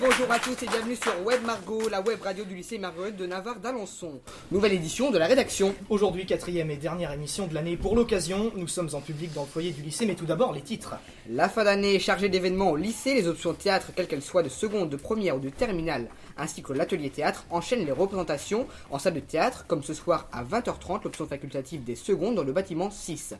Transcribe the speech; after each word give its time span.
bonjour 0.00 0.32
à 0.32 0.38
tous 0.38 0.62
et 0.62 0.66
bienvenue 0.66 0.96
sur 0.96 1.12
Web 1.26 1.44
Margot, 1.44 1.88
la 1.90 2.00
web 2.00 2.22
radio 2.22 2.44
du 2.44 2.54
lycée 2.54 2.78
Marguerite 2.78 3.16
de 3.16 3.26
Navarre 3.26 3.60
d'Alençon. 3.60 4.20
Nouvelle 4.50 4.72
édition 4.72 5.10
de 5.10 5.18
la 5.18 5.26
rédaction. 5.26 5.74
Aujourd'hui, 5.90 6.24
quatrième 6.24 6.70
et 6.70 6.76
dernière 6.76 7.12
émission 7.12 7.46
de 7.46 7.54
l'année. 7.54 7.76
Pour 7.76 7.94
l'occasion, 7.94 8.50
nous 8.56 8.66
sommes 8.66 8.88
en 8.94 9.00
public 9.00 9.34
dans 9.34 9.42
le 9.42 9.48
foyer 9.48 9.72
du 9.72 9.82
lycée, 9.82 10.06
mais 10.06 10.14
tout 10.14 10.24
d'abord 10.24 10.54
les 10.54 10.62
titres. 10.62 10.94
La 11.28 11.50
fin 11.50 11.64
d'année 11.64 11.96
est 11.96 12.00
chargée 12.00 12.30
d'événements 12.30 12.70
au 12.70 12.76
lycée, 12.76 13.14
les 13.14 13.28
options 13.28 13.52
théâtre, 13.52 13.88
quelles 13.94 14.06
qu'elles 14.06 14.22
soient 14.22 14.42
de 14.42 14.48
seconde, 14.48 14.88
de 14.88 14.96
première 14.96 15.36
ou 15.36 15.40
de 15.40 15.50
terminale, 15.50 16.08
ainsi 16.38 16.62
que 16.62 16.72
l'atelier 16.72 17.10
théâtre, 17.10 17.44
enchaînent 17.50 17.84
les 17.84 17.92
représentations 17.92 18.66
en 18.90 18.98
salle 18.98 19.14
de 19.14 19.20
théâtre, 19.20 19.66
comme 19.66 19.82
ce 19.82 19.92
soir 19.92 20.28
à 20.32 20.44
20h30, 20.44 21.04
l'option 21.04 21.26
facultative 21.26 21.84
des 21.84 21.96
secondes 21.96 22.36
dans 22.36 22.44
le 22.44 22.52
bâtiment 22.52 22.90
6. 22.90 23.34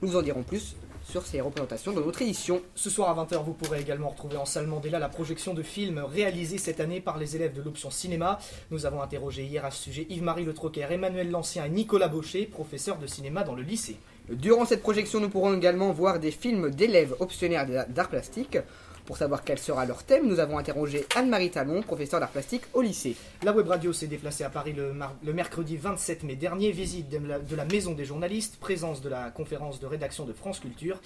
Nous 0.00 0.08
vous 0.08 0.16
en 0.16 0.22
dirons 0.22 0.42
plus 0.42 0.76
sur 1.08 1.24
ces 1.24 1.40
représentations 1.40 1.92
dans 1.92 2.00
notre 2.00 2.22
édition. 2.22 2.62
Ce 2.74 2.90
soir 2.90 3.16
à 3.16 3.24
20h, 3.24 3.44
vous 3.44 3.52
pourrez 3.52 3.80
également 3.80 4.08
retrouver 4.08 4.36
en 4.36 4.44
salle 4.44 4.66
Mandela 4.66 4.98
la 4.98 5.08
projection 5.08 5.54
de 5.54 5.62
films 5.62 5.98
réalisés 5.98 6.58
cette 6.58 6.80
année 6.80 7.00
par 7.00 7.16
les 7.16 7.36
élèves 7.36 7.54
de 7.54 7.62
l'option 7.62 7.90
cinéma. 7.90 8.38
Nous 8.70 8.86
avons 8.86 9.00
interrogé 9.00 9.44
hier 9.44 9.64
à 9.64 9.70
ce 9.70 9.84
sujet 9.84 10.06
Yves-Marie 10.10 10.44
Le 10.44 10.52
Troquer, 10.52 10.86
Emmanuel 10.90 11.30
Lancien 11.30 11.64
et 11.64 11.68
Nicolas 11.68 12.08
Baucher, 12.08 12.46
professeurs 12.46 12.98
de 12.98 13.06
cinéma 13.06 13.44
dans 13.44 13.54
le 13.54 13.62
lycée. 13.62 13.96
Durant 14.28 14.66
cette 14.66 14.82
projection, 14.82 15.20
nous 15.20 15.28
pourrons 15.28 15.56
également 15.56 15.92
voir 15.92 16.18
des 16.18 16.32
films 16.32 16.70
d'élèves 16.70 17.14
optionnaires 17.20 17.86
d'art 17.88 18.08
plastique. 18.08 18.58
Pour 19.06 19.16
savoir 19.16 19.44
quel 19.44 19.58
sera 19.60 19.86
leur 19.86 20.02
thème, 20.02 20.26
nous 20.26 20.40
avons 20.40 20.58
interrogé 20.58 21.06
Anne-Marie 21.14 21.52
Talon, 21.52 21.80
professeure 21.80 22.18
d'art 22.18 22.30
plastique 22.30 22.64
au 22.74 22.82
lycée. 22.82 23.14
La 23.44 23.52
web 23.52 23.68
radio 23.68 23.92
s'est 23.92 24.08
déplacée 24.08 24.42
à 24.42 24.50
Paris 24.50 24.74
le, 24.74 25.32
mercredi 25.32 25.76
27 25.76 26.24
mai 26.24 26.34
dernier, 26.34 26.72
visite 26.72 27.08
de 27.08 27.18
la, 27.24 27.38
de 27.38 27.54
la 27.54 27.64
maison 27.64 27.92
des 27.92 28.04
journalistes, 28.04 28.56
présence 28.56 29.00
de 29.02 29.08
la 29.08 29.30
conférence 29.30 29.78
de 29.78 29.86
rédaction 29.86 30.24
de 30.24 30.32
France 30.32 30.58
Culture 30.58 31.00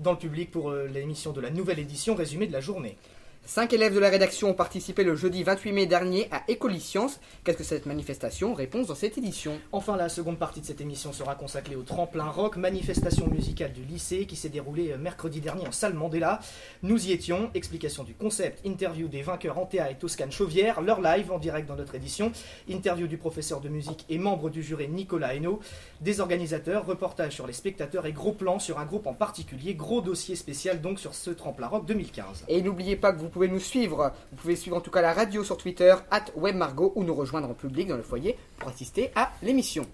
dans 0.00 0.12
le 0.12 0.18
public 0.18 0.50
pour 0.50 0.70
euh, 0.70 0.86
l'émission 0.88 1.32
de 1.32 1.40
la 1.40 1.48
nouvelle 1.48 1.78
édition 1.78 2.14
résumée 2.14 2.46
de 2.46 2.52
la 2.52 2.60
journée. 2.60 2.98
Cinq 3.48 3.72
élèves 3.72 3.94
de 3.94 3.98
la 3.98 4.10
rédaction 4.10 4.50
ont 4.50 4.54
participé 4.54 5.04
le 5.04 5.16
jeudi 5.16 5.42
28 5.42 5.72
mai 5.72 5.86
dernier 5.86 6.28
à 6.30 6.42
Écolisciences. 6.48 7.18
Qu'est-ce 7.44 7.56
que 7.56 7.64
cette 7.64 7.86
manifestation 7.86 8.52
Réponse 8.52 8.88
dans 8.88 8.94
cette 8.94 9.16
édition? 9.16 9.58
Enfin, 9.72 9.96
la 9.96 10.10
seconde 10.10 10.38
partie 10.38 10.60
de 10.60 10.66
cette 10.66 10.82
émission 10.82 11.14
sera 11.14 11.34
consacrée 11.34 11.74
au 11.74 11.82
tremplin 11.82 12.26
rock, 12.26 12.58
manifestation 12.58 13.26
musicale 13.26 13.72
du 13.72 13.84
lycée 13.84 14.26
qui 14.26 14.36
s'est 14.36 14.50
déroulée 14.50 14.92
euh, 14.92 14.98
mercredi 14.98 15.40
dernier 15.40 15.66
en 15.66 15.72
salle 15.72 15.94
Mandela. 15.94 16.40
Nous 16.82 17.06
y 17.06 17.12
étions, 17.12 17.50
explication 17.54 18.04
du 18.04 18.12
concept, 18.12 18.60
interview 18.66 19.08
des 19.08 19.22
vainqueurs 19.22 19.56
Antea 19.56 19.90
et 19.90 19.94
Toscane 19.94 20.30
Chauvière, 20.30 20.82
leur 20.82 21.00
live 21.00 21.32
en 21.32 21.38
direct 21.38 21.66
dans 21.66 21.76
notre 21.76 21.94
édition, 21.94 22.32
interview 22.68 23.06
du 23.06 23.16
professeur 23.16 23.62
de 23.62 23.70
musique 23.70 24.04
et 24.10 24.18
membre 24.18 24.50
du 24.50 24.62
jury 24.62 24.88
Nicolas 24.88 25.34
Hainaut, 25.34 25.60
des 26.02 26.20
organisateurs, 26.20 26.84
reportage 26.84 27.32
sur 27.32 27.46
les 27.46 27.54
spectateurs 27.54 28.04
et 28.04 28.12
gros 28.12 28.32
plans 28.32 28.58
sur 28.58 28.78
un 28.78 28.84
groupe 28.84 29.06
en 29.06 29.14
particulier, 29.14 29.72
gros 29.72 30.02
dossier 30.02 30.36
spécial 30.36 30.82
donc 30.82 31.00
sur 31.00 31.14
ce 31.14 31.30
tremplin 31.30 31.68
rock 31.68 31.86
2015. 31.86 32.44
Et 32.48 32.60
n'oubliez 32.60 32.96
pas 32.96 33.14
que 33.14 33.18
vous 33.18 33.30
pouvez 33.30 33.37
nous 33.46 33.60
suivre. 33.60 34.12
Vous 34.32 34.36
pouvez 34.36 34.56
suivre 34.56 34.76
en 34.76 34.80
tout 34.80 34.90
cas 34.90 35.02
la 35.02 35.12
radio 35.12 35.44
sur 35.44 35.56
Twitter, 35.56 35.94
at 36.10 36.24
WebMargot, 36.36 36.92
ou 36.96 37.04
nous 37.04 37.14
rejoindre 37.14 37.48
en 37.48 37.54
public 37.54 37.86
dans 37.86 37.96
le 37.96 38.02
foyer 38.02 38.36
pour 38.58 38.70
assister 38.70 39.12
à 39.14 39.30
l'émission. 39.42 39.86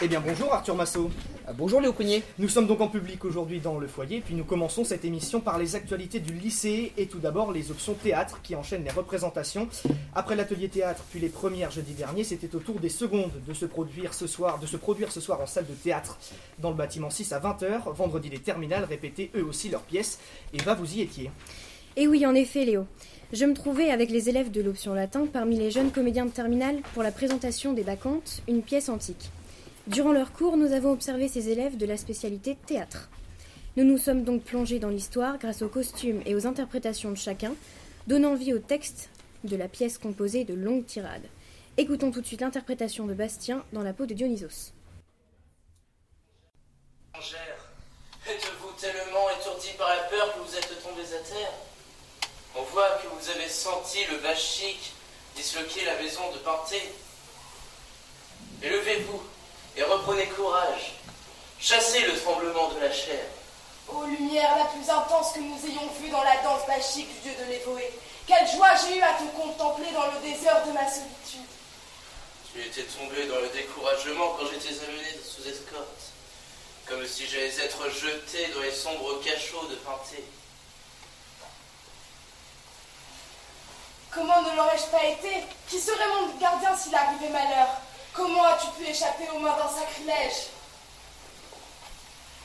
Eh 0.00 0.08
bien 0.08 0.20
bonjour 0.20 0.52
Arthur 0.52 0.74
Massot. 0.74 1.10
Euh, 1.48 1.52
Bonjour 1.56 1.80
Léo 1.80 1.92
Cognier. 1.92 2.22
Nous 2.38 2.48
sommes 2.48 2.66
donc 2.66 2.80
en 2.80 2.88
public 2.88 3.24
aujourd'hui 3.24 3.60
dans 3.60 3.78
le 3.78 3.86
foyer, 3.86 4.20
puis 4.20 4.34
nous 4.34 4.44
commençons 4.44 4.84
cette 4.84 5.04
émission 5.04 5.40
par 5.40 5.58
les 5.58 5.76
actualités 5.76 6.20
du 6.20 6.32
lycée 6.32 6.92
et 6.96 7.06
tout 7.06 7.18
d'abord 7.18 7.52
les 7.52 7.70
options 7.70 7.94
théâtre 7.94 8.40
qui 8.42 8.54
enchaînent 8.56 8.84
les 8.84 8.90
représentations. 8.90 9.68
Après 10.14 10.36
l'atelier 10.36 10.68
théâtre 10.68 11.04
puis 11.10 11.20
les 11.20 11.28
premières 11.28 11.70
jeudi 11.70 11.92
dernier, 11.92 12.24
c'était 12.24 12.54
au 12.54 12.60
tour 12.60 12.80
des 12.80 12.88
secondes 12.88 13.32
de 13.46 13.54
se 13.54 13.66
produire 13.66 14.14
ce 14.14 14.26
soir, 14.26 14.58
de 14.58 14.66
se 14.66 14.76
produire 14.76 15.12
ce 15.12 15.20
soir 15.20 15.40
en 15.40 15.46
salle 15.46 15.66
de 15.66 15.74
théâtre 15.74 16.18
dans 16.58 16.70
le 16.70 16.76
bâtiment 16.76 17.10
6 17.10 17.32
à 17.32 17.40
20h. 17.40 17.92
Vendredi 17.94 18.28
les 18.28 18.38
terminales 18.38 18.84
répétaient 18.84 19.30
eux 19.36 19.44
aussi 19.44 19.68
leurs 19.68 19.82
pièces 19.82 20.18
et 20.52 20.58
va 20.58 20.74
vous 20.74 20.94
y 20.94 21.00
étiez. 21.00 21.30
Et 21.96 22.06
oui, 22.06 22.26
en 22.26 22.34
effet, 22.34 22.64
Léo. 22.64 22.84
Je 23.32 23.44
me 23.44 23.54
trouvais 23.54 23.90
avec 23.90 24.10
les 24.10 24.28
élèves 24.28 24.50
de 24.50 24.60
l'option 24.60 24.94
latin 24.94 25.26
parmi 25.32 25.58
les 25.58 25.70
jeunes 25.70 25.90
comédiens 25.90 26.26
de 26.26 26.30
terminale 26.30 26.80
pour 26.92 27.02
la 27.02 27.10
présentation 27.10 27.72
des 27.72 27.82
Bacchantes, 27.82 28.42
une 28.46 28.62
pièce 28.62 28.88
antique. 28.88 29.30
Durant 29.86 30.10
leur 30.10 30.32
cours, 30.32 30.56
nous 30.56 30.72
avons 30.72 30.90
observé 30.90 31.28
ces 31.28 31.48
élèves 31.48 31.76
de 31.76 31.86
la 31.86 31.96
spécialité 31.96 32.56
théâtre. 32.66 33.08
Nous 33.76 33.84
nous 33.84 33.98
sommes 33.98 34.24
donc 34.24 34.42
plongés 34.42 34.80
dans 34.80 34.88
l'histoire 34.88 35.38
grâce 35.38 35.62
aux 35.62 35.68
costumes 35.68 36.22
et 36.26 36.34
aux 36.34 36.44
interprétations 36.44 37.12
de 37.12 37.16
chacun, 37.16 37.54
donnant 38.08 38.34
vie 38.34 38.52
au 38.52 38.58
texte 38.58 39.10
de 39.44 39.54
la 39.54 39.68
pièce 39.68 39.98
composée 39.98 40.42
de 40.42 40.54
longues 40.54 40.86
tirades. 40.86 41.28
Écoutons 41.76 42.10
tout 42.10 42.20
de 42.20 42.26
suite 42.26 42.40
l'interprétation 42.40 43.06
de 43.06 43.14
Bastien 43.14 43.64
dans 43.72 43.82
la 43.82 43.92
peau 43.92 44.06
de 44.06 44.14
Dionysos. 44.14 44.72
Êtes-vous 48.28 48.72
tellement 48.80 49.30
étourdi 49.38 49.68
par 49.78 49.88
la 49.88 50.02
peur 50.04 50.34
que 50.34 50.40
vous 50.40 50.56
êtes 50.56 50.82
tombés 50.82 51.14
à 51.14 51.18
terre? 51.18 51.52
On 52.56 52.62
voit 52.62 52.98
que 53.00 53.06
vous 53.06 53.30
avez 53.30 53.48
senti 53.48 53.98
le 54.10 54.18
bas 54.18 54.34
chic 54.34 54.94
disloquer 55.36 55.84
la 55.84 55.96
maison 56.02 56.32
de 56.32 56.38
Panthée. 56.38 56.90
Élevez-vous 58.62 59.22
et 59.76 59.82
reprenez 59.82 60.26
courage. 60.28 60.94
Chassez 61.60 62.00
le 62.00 62.18
tremblement 62.20 62.68
de 62.68 62.80
la 62.80 62.92
chair. 62.92 63.24
Ô 63.88 64.04
lumière 64.04 64.56
la 64.58 64.64
plus 64.66 64.88
intense 64.90 65.32
que 65.32 65.40
nous 65.40 65.58
ayons 65.64 65.88
vue 66.00 66.10
dans 66.10 66.22
la 66.22 66.36
danse 66.42 66.66
bachique 66.66 67.08
du 67.22 67.30
dieu 67.30 67.32
de 67.38 67.50
l'Évoé, 67.50 67.92
quelle 68.26 68.48
joie 68.48 68.74
j'ai 68.74 68.98
eu 68.98 69.02
à 69.02 69.12
te 69.14 69.24
contempler 69.36 69.92
dans 69.92 70.06
le 70.06 70.18
désert 70.20 70.66
de 70.66 70.72
ma 70.72 70.90
solitude. 70.90 71.46
Tu 72.52 72.60
étais 72.60 72.82
tombé 72.82 73.26
dans 73.26 73.40
le 73.40 73.48
découragement 73.48 74.36
quand 74.38 74.46
j'étais 74.50 74.82
amené 74.84 75.20
sous 75.22 75.46
escorte, 75.48 76.12
comme 76.86 77.06
si 77.06 77.26
j'allais 77.26 77.56
être 77.60 77.88
jeté 77.90 78.48
dans 78.48 78.60
les 78.60 78.72
sombres 78.72 79.20
cachots 79.22 79.66
de 79.68 79.76
Panthée. 79.76 80.24
Comment 84.10 84.42
ne 84.42 84.56
l'aurais-je 84.56 84.86
pas 84.86 85.04
été? 85.04 85.44
Qui 85.68 85.78
serait 85.78 86.08
mon 86.08 86.34
gardien 86.38 86.76
s'il 86.76 86.94
arrivait 86.94 87.28
malheur? 87.28 87.68
Comment 88.16 88.44
as-tu 88.44 88.82
pu 88.82 88.90
échapper 88.90 89.24
aux 89.34 89.38
mains 89.40 89.54
d'un 89.58 89.68
sacrilège? 89.68 90.48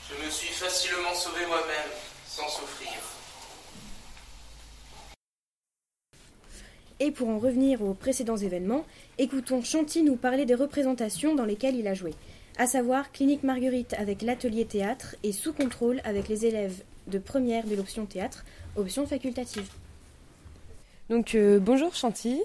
Je 0.09 0.25
me 0.25 0.29
suis 0.29 0.53
facilement 0.53 1.13
sauvé 1.13 1.45
moi-même, 1.45 1.89
sans 2.27 2.49
souffrir. 2.49 2.91
Et 6.99 7.11
pour 7.11 7.29
en 7.29 7.39
revenir 7.39 7.81
aux 7.81 7.93
précédents 7.93 8.35
événements, 8.35 8.85
écoutons 9.17 9.63
Chanty 9.63 10.03
nous 10.03 10.17
parler 10.17 10.45
des 10.45 10.55
représentations 10.55 11.35
dans 11.35 11.45
lesquelles 11.45 11.77
il 11.77 11.87
a 11.87 11.93
joué, 11.93 12.13
à 12.57 12.67
savoir 12.67 13.13
Clinique 13.13 13.43
Marguerite 13.43 13.93
avec 13.97 14.23
l'atelier 14.23 14.65
théâtre 14.65 15.15
et 15.23 15.31
Sous 15.31 15.53
contrôle 15.53 16.01
avec 16.03 16.27
les 16.27 16.45
élèves 16.45 16.83
de 17.07 17.17
première 17.17 17.65
de 17.65 17.75
l'option 17.75 18.05
théâtre, 18.05 18.43
option 18.75 19.07
facultative. 19.07 19.69
Donc 21.11 21.35
euh, 21.35 21.59
bonjour 21.59 21.93
Chanty. 21.93 22.41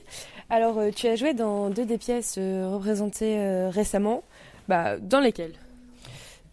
Alors 0.50 0.78
euh, 0.78 0.90
tu 0.90 1.06
as 1.06 1.14
joué 1.14 1.34
dans 1.34 1.70
deux 1.70 1.86
des 1.86 1.98
pièces 1.98 2.34
euh, 2.36 2.68
représentées 2.68 3.38
récemment. 3.68 4.24
Bah, 4.66 4.98
dans 4.98 5.20
lesquelles? 5.20 5.52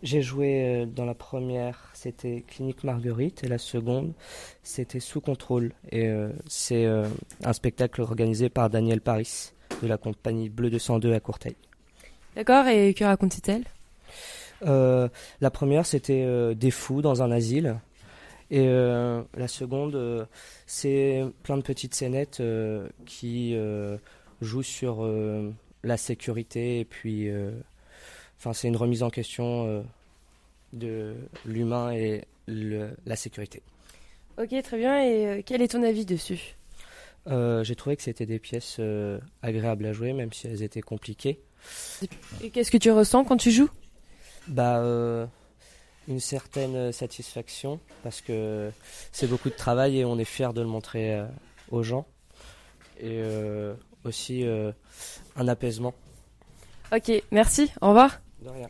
J'ai 0.03 0.21
joué 0.21 0.85
dans 0.95 1.05
la 1.05 1.15
première, 1.15 1.89
c'était 1.93 2.43
Clinique 2.47 2.83
Marguerite, 2.83 3.43
et 3.43 3.47
la 3.47 3.57
seconde, 3.57 4.13
c'était 4.61 4.99
Sous 4.99 5.21
contrôle. 5.21 5.71
Et 5.91 6.11
c'est 6.45 6.85
un 6.85 7.53
spectacle 7.53 8.01
organisé 8.01 8.49
par 8.49 8.69
Daniel 8.69 8.99
Paris 8.99 9.53
de 9.81 9.87
la 9.87 9.97
compagnie 9.97 10.49
Bleu 10.49 10.69
202 10.69 11.13
à 11.13 11.21
Courteil. 11.21 11.55
D'accord, 12.35 12.67
et 12.67 12.93
que 12.93 13.05
racontait-elle 13.05 13.63
la 14.61 15.51
première, 15.51 15.85
c'était 15.85 16.53
Des 16.55 16.71
fous 16.71 17.01
dans 17.01 17.21
un 17.23 17.31
asile. 17.31 17.79
Et 18.53 18.67
euh, 18.67 19.23
la 19.35 19.47
seconde, 19.47 19.95
euh, 19.95 20.25
c'est 20.67 21.23
plein 21.41 21.57
de 21.57 21.63
petites 21.63 21.95
scénettes 21.95 22.39
euh, 22.39 22.87
qui 23.07 23.55
jouent 24.41 24.61
sur 24.63 25.03
la 25.83 25.97
sécurité 25.97 26.79
et 26.79 26.85
puis, 26.85 27.29
enfin, 28.37 28.53
c'est 28.53 28.67
une 28.67 28.75
remise 28.77 29.01
en 29.01 29.09
question 29.09 29.65
euh, 29.67 29.81
de 30.73 31.15
l'humain 31.45 31.91
et 31.93 32.25
le- 32.47 32.91
la 33.05 33.15
sécurité. 33.15 33.61
Ok, 34.37 34.49
très 34.63 34.77
bien. 34.77 35.01
Et 35.03 35.27
euh, 35.27 35.41
quel 35.45 35.61
est 35.61 35.69
ton 35.69 35.81
avis 35.83 36.05
dessus? 36.05 36.55
Euh, 37.27 37.63
J'ai 37.63 37.75
trouvé 37.75 37.95
que 37.95 38.03
c'était 38.03 38.25
des 38.25 38.39
pièces 38.39 38.79
agréables 39.41 39.85
à 39.85 39.93
jouer, 39.93 40.13
même 40.13 40.31
si 40.31 40.45
elles 40.47 40.61
étaient 40.61 40.81
compliquées. 40.81 41.39
Et 42.43 42.49
qu'est-ce 42.49 42.69
que 42.71 42.77
tu 42.77 42.91
ressens 42.91 43.23
quand 43.23 43.37
tu 43.37 43.49
joues? 43.49 43.69
Bah, 44.47 44.83
une 46.07 46.19
certaine 46.19 46.91
satisfaction 46.91 47.79
parce 48.03 48.21
que 48.21 48.71
c'est 49.11 49.27
beaucoup 49.27 49.49
de 49.49 49.55
travail 49.55 49.99
et 49.99 50.05
on 50.05 50.17
est 50.17 50.25
fier 50.25 50.53
de 50.53 50.61
le 50.61 50.67
montrer 50.67 51.15
euh, 51.15 51.25
aux 51.71 51.83
gens. 51.83 52.05
Et 52.99 53.19
euh, 53.21 53.73
aussi 54.03 54.45
euh, 54.45 54.71
un 55.35 55.47
apaisement. 55.47 55.93
Ok, 56.91 57.11
merci, 57.31 57.71
au 57.81 57.89
revoir. 57.89 58.19
De 58.41 58.49
rien. 58.49 58.69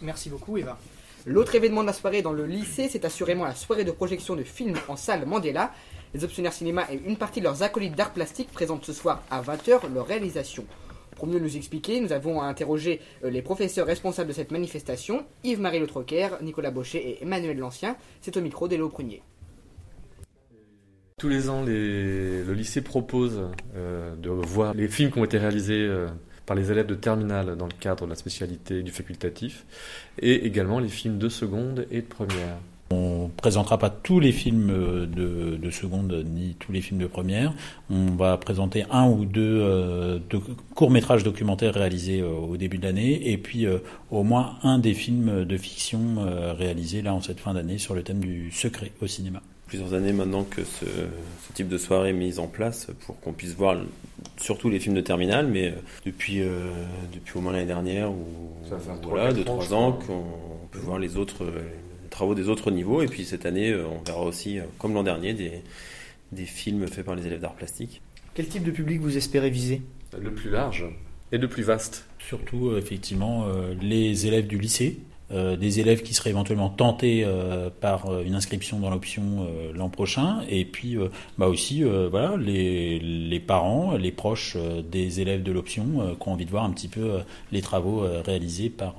Merci 0.00 0.28
beaucoup 0.28 0.58
Eva. 0.58 0.78
L'autre 1.26 1.54
événement 1.54 1.80
de 1.80 1.86
la 1.86 1.94
soirée 1.94 2.20
dans 2.20 2.32
le 2.32 2.44
lycée, 2.44 2.88
c'est 2.90 3.04
assurément 3.06 3.44
la 3.44 3.54
soirée 3.54 3.84
de 3.84 3.90
projection 3.90 4.36
de 4.36 4.44
films 4.44 4.76
en 4.88 4.96
salle 4.96 5.24
Mandela. 5.24 5.72
Les 6.12 6.22
optionnaires 6.22 6.52
cinéma 6.52 6.86
et 6.92 7.00
une 7.06 7.16
partie 7.16 7.40
de 7.40 7.44
leurs 7.44 7.62
acolytes 7.62 7.94
d'art 7.94 8.12
plastique 8.12 8.52
présentent 8.52 8.84
ce 8.84 8.92
soir 8.92 9.22
à 9.30 9.40
20h 9.40 9.92
leur 9.92 10.06
réalisation. 10.06 10.64
Pour 11.16 11.26
mieux 11.26 11.38
nous 11.38 11.56
expliquer, 11.56 12.00
nous 12.00 12.12
avons 12.12 12.42
interrogé 12.42 13.00
euh, 13.24 13.30
les 13.30 13.42
professeurs 13.42 13.86
responsables 13.86 14.28
de 14.28 14.34
cette 14.34 14.50
manifestation, 14.50 15.24
Yves-Marie 15.44 15.80
Le 15.80 15.86
Troquer, 15.86 16.28
Nicolas 16.42 16.70
Baucher 16.70 16.98
et 16.98 17.22
Emmanuel 17.22 17.58
Lancien. 17.58 17.96
C'est 18.20 18.36
au 18.36 18.40
micro 18.40 18.68
d'Elo 18.68 18.88
Prunier. 18.88 19.22
Tous 21.18 21.28
les 21.28 21.48
ans, 21.48 21.62
le 21.64 22.52
lycée 22.52 22.82
propose 22.82 23.40
euh, 23.76 24.16
de 24.16 24.30
voir 24.30 24.74
les 24.74 24.88
films 24.88 25.12
qui 25.12 25.18
ont 25.18 25.24
été 25.24 25.38
réalisés 25.38 25.80
euh, 25.80 26.08
par 26.44 26.56
les 26.56 26.72
élèves 26.72 26.86
de 26.86 26.94
terminale 26.94 27.56
dans 27.56 27.66
le 27.66 27.72
cadre 27.78 28.04
de 28.04 28.10
la 28.10 28.16
spécialité 28.16 28.82
du 28.82 28.90
facultatif, 28.90 29.64
et 30.18 30.44
également 30.44 30.80
les 30.80 30.88
films 30.88 31.18
de 31.18 31.28
seconde 31.28 31.86
et 31.90 32.02
de 32.02 32.06
première. 32.06 32.58
On 32.90 33.30
présentera 33.36 33.78
pas 33.78 33.90
tous 33.90 34.20
les 34.20 34.30
films 34.32 34.70
euh, 34.70 35.06
de, 35.06 35.56
de 35.56 35.70
seconde 35.70 36.24
ni 36.26 36.54
tous 36.58 36.70
les 36.70 36.80
films 36.80 37.00
de 37.00 37.06
première. 37.06 37.52
On 37.90 38.06
va 38.12 38.36
présenter 38.36 38.84
un 38.90 39.08
ou 39.08 39.24
deux, 39.24 39.60
euh, 39.62 40.18
deux 40.30 40.40
courts-métrages 40.74 41.24
documentaires 41.24 41.74
réalisés 41.74 42.20
euh, 42.20 42.28
au 42.28 42.56
début 42.56 42.78
de 42.78 42.84
l'année 42.84 43.30
et 43.30 43.38
puis 43.38 43.66
euh, 43.66 43.78
au 44.10 44.22
moins 44.22 44.58
un 44.62 44.78
des 44.78 44.94
films 44.94 45.44
de 45.44 45.56
fiction 45.56 46.00
euh, 46.18 46.52
réalisés 46.52 47.02
là 47.02 47.14
en 47.14 47.20
cette 47.20 47.40
fin 47.40 47.54
d'année 47.54 47.78
sur 47.78 47.94
le 47.94 48.02
thème 48.02 48.20
du 48.20 48.50
secret 48.52 48.92
au 49.00 49.06
cinéma. 49.06 49.40
plusieurs 49.66 49.94
années 49.94 50.12
maintenant 50.12 50.44
que 50.44 50.62
ce, 50.62 50.84
ce 50.84 51.52
type 51.54 51.68
de 51.68 51.78
soirée 51.78 52.10
est 52.10 52.12
mise 52.12 52.38
en 52.38 52.46
place 52.46 52.88
pour 53.06 53.18
qu'on 53.20 53.32
puisse 53.32 53.54
voir 53.54 53.76
surtout 54.36 54.68
les 54.70 54.80
films 54.80 54.94
de 54.94 55.00
terminale, 55.00 55.46
mais 55.46 55.74
depuis, 56.04 56.42
euh, 56.42 56.70
depuis 57.12 57.38
au 57.38 57.40
moins 57.40 57.52
l'année 57.52 57.66
dernière 57.66 58.10
ou 58.10 58.26
voilà, 59.02 59.32
quatre 59.32 59.58
deux 59.58 59.72
ans, 59.72 59.92
qu'on 59.92 60.24
peut 60.70 60.78
voir 60.78 60.98
les 60.98 61.16
autres 61.16 61.44
euh, 61.44 61.60
travaux 62.14 62.36
des 62.36 62.48
autres 62.48 62.70
niveaux 62.70 63.02
et 63.02 63.06
puis 63.06 63.24
cette 63.24 63.44
année 63.44 63.70
euh, 63.70 63.86
on 63.88 64.02
verra 64.02 64.22
aussi 64.22 64.58
euh, 64.58 64.62
comme 64.78 64.94
l'an 64.94 65.02
dernier 65.02 65.34
des, 65.34 65.62
des 66.30 66.44
films 66.44 66.86
faits 66.86 67.04
par 67.04 67.16
les 67.16 67.26
élèves 67.26 67.40
d'art 67.40 67.54
plastique. 67.54 68.00
Quel 68.34 68.46
type 68.46 68.62
de 68.62 68.70
public 68.70 69.00
vous 69.00 69.16
espérez 69.16 69.50
viser? 69.50 69.82
Le 70.18 70.32
plus 70.32 70.50
large 70.50 70.84
et 71.32 71.38
le 71.38 71.48
plus 71.48 71.64
vaste. 71.64 72.06
Surtout 72.20 72.68
euh, 72.68 72.78
effectivement 72.78 73.46
les 73.80 74.26
élèves 74.26 74.46
du 74.46 74.58
lycée, 74.58 74.98
euh, 75.30 75.56
des 75.56 75.80
élèves 75.80 76.02
qui 76.02 76.12
seraient 76.12 76.30
éventuellement 76.30 76.68
tentés 76.68 77.24
euh, 77.24 77.70
par 77.80 78.10
euh, 78.10 78.22
une 78.24 78.34
inscription 78.34 78.78
dans 78.78 78.90
l'option 78.90 79.48
l'an 79.74 79.88
prochain, 79.88 80.42
et 80.48 80.64
puis 80.64 80.96
bah 81.38 81.48
aussi 81.48 81.82
voilà 81.82 82.36
les, 82.36 82.98
les 82.98 83.40
parents, 83.40 83.96
les 83.96 84.12
proches 84.12 84.56
des 84.90 85.20
élèves 85.20 85.42
de 85.42 85.52
l'option 85.52 86.16
qui 86.20 86.28
ont 86.28 86.32
envie 86.32 86.44
de 86.44 86.50
voir 86.50 86.64
un 86.64 86.70
petit 86.70 86.88
peu 86.88 87.20
les 87.52 87.62
travaux 87.62 88.04
réalisés 88.24 88.70
par 88.70 88.96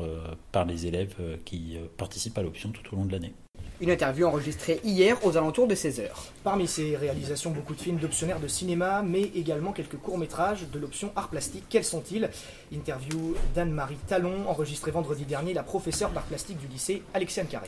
par 0.51 0.66
les 0.66 0.88
élèves 0.88 1.16
qui 1.45 1.77
participent 1.98 2.38
à 2.38 2.44
l'option 2.44 2.69
tout 2.69 2.94
au 2.94 2.98
long 2.98 3.06
de 3.06 3.12
l'année. 3.12 3.33
Une 3.81 3.92
interview 3.92 4.25
enregistrée 4.25 4.80
hier 4.86 5.18
aux 5.25 5.36
alentours 5.36 5.68
de 5.68 5.75
16h. 5.75 6.07
Parmi 6.45 6.66
ces 6.66 6.95
réalisations, 6.95 7.51
beaucoup 7.51 7.75
de 7.75 7.81
films 7.81 7.98
d'optionnaires 7.98 8.39
de 8.39 8.48
cinéma, 8.48 9.01
mais 9.01 9.24
également 9.36 9.74
quelques 9.74 9.98
courts-métrages 9.98 10.66
de 10.72 10.80
l'option 10.80 11.12
art 11.18 11.27
plastique. 11.27 11.66
Quels 11.69 11.83
sont-ils? 11.83 12.30
Interview 12.74 13.36
d'Anne-Marie 13.54 13.98
Talon, 14.07 14.48
enregistrée 14.48 14.92
vendredi 14.92 15.25
dernier, 15.25 15.54
la 15.54 15.63
professeure 15.63 16.12
d'art 16.12 16.24
plastique 16.24 16.57
du 16.57 16.68
lycée, 16.68 17.04
Alexiane 17.13 17.48
Carré. 17.48 17.68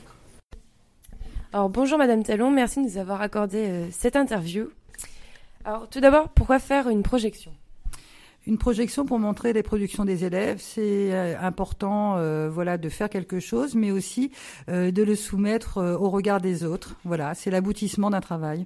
Alors 1.52 1.70
bonjour 1.70 1.98
Madame 1.98 2.24
Talon, 2.24 2.52
merci 2.52 2.80
de 2.80 2.90
nous 2.90 2.98
avoir 2.98 3.22
accordé 3.22 3.66
euh, 3.68 3.88
cette 3.92 4.16
interview. 4.16 4.70
Alors 5.66 5.90
tout 5.90 6.00
d'abord, 6.00 6.30
pourquoi 6.30 6.60
faire 6.60 6.88
une 6.88 7.04
projection? 7.04 7.52
Une 8.48 8.58
projection 8.58 9.06
pour 9.06 9.20
montrer 9.20 9.52
les 9.52 9.62
productions 9.62 10.06
des 10.06 10.24
élèves, 10.24 10.60
c'est 10.62 11.12
euh, 11.12 11.36
important, 11.42 12.16
euh, 12.16 12.50
voilà, 12.50 12.78
de 12.78 12.88
faire 12.88 13.10
quelque 13.10 13.42
chose, 13.42 13.76
mais 13.76 13.92
aussi 13.92 14.32
euh, 14.70 14.90
de 14.90 15.04
le 15.04 15.18
soumettre 15.18 15.98
au 16.00 16.10
regard 16.10 16.40
des 16.40 16.64
autres. 16.64 16.96
Voilà, 17.04 17.34
c'est 17.34 17.52
l'aboutissement 17.52 18.10
d'un 18.10 18.22
travail. 18.22 18.66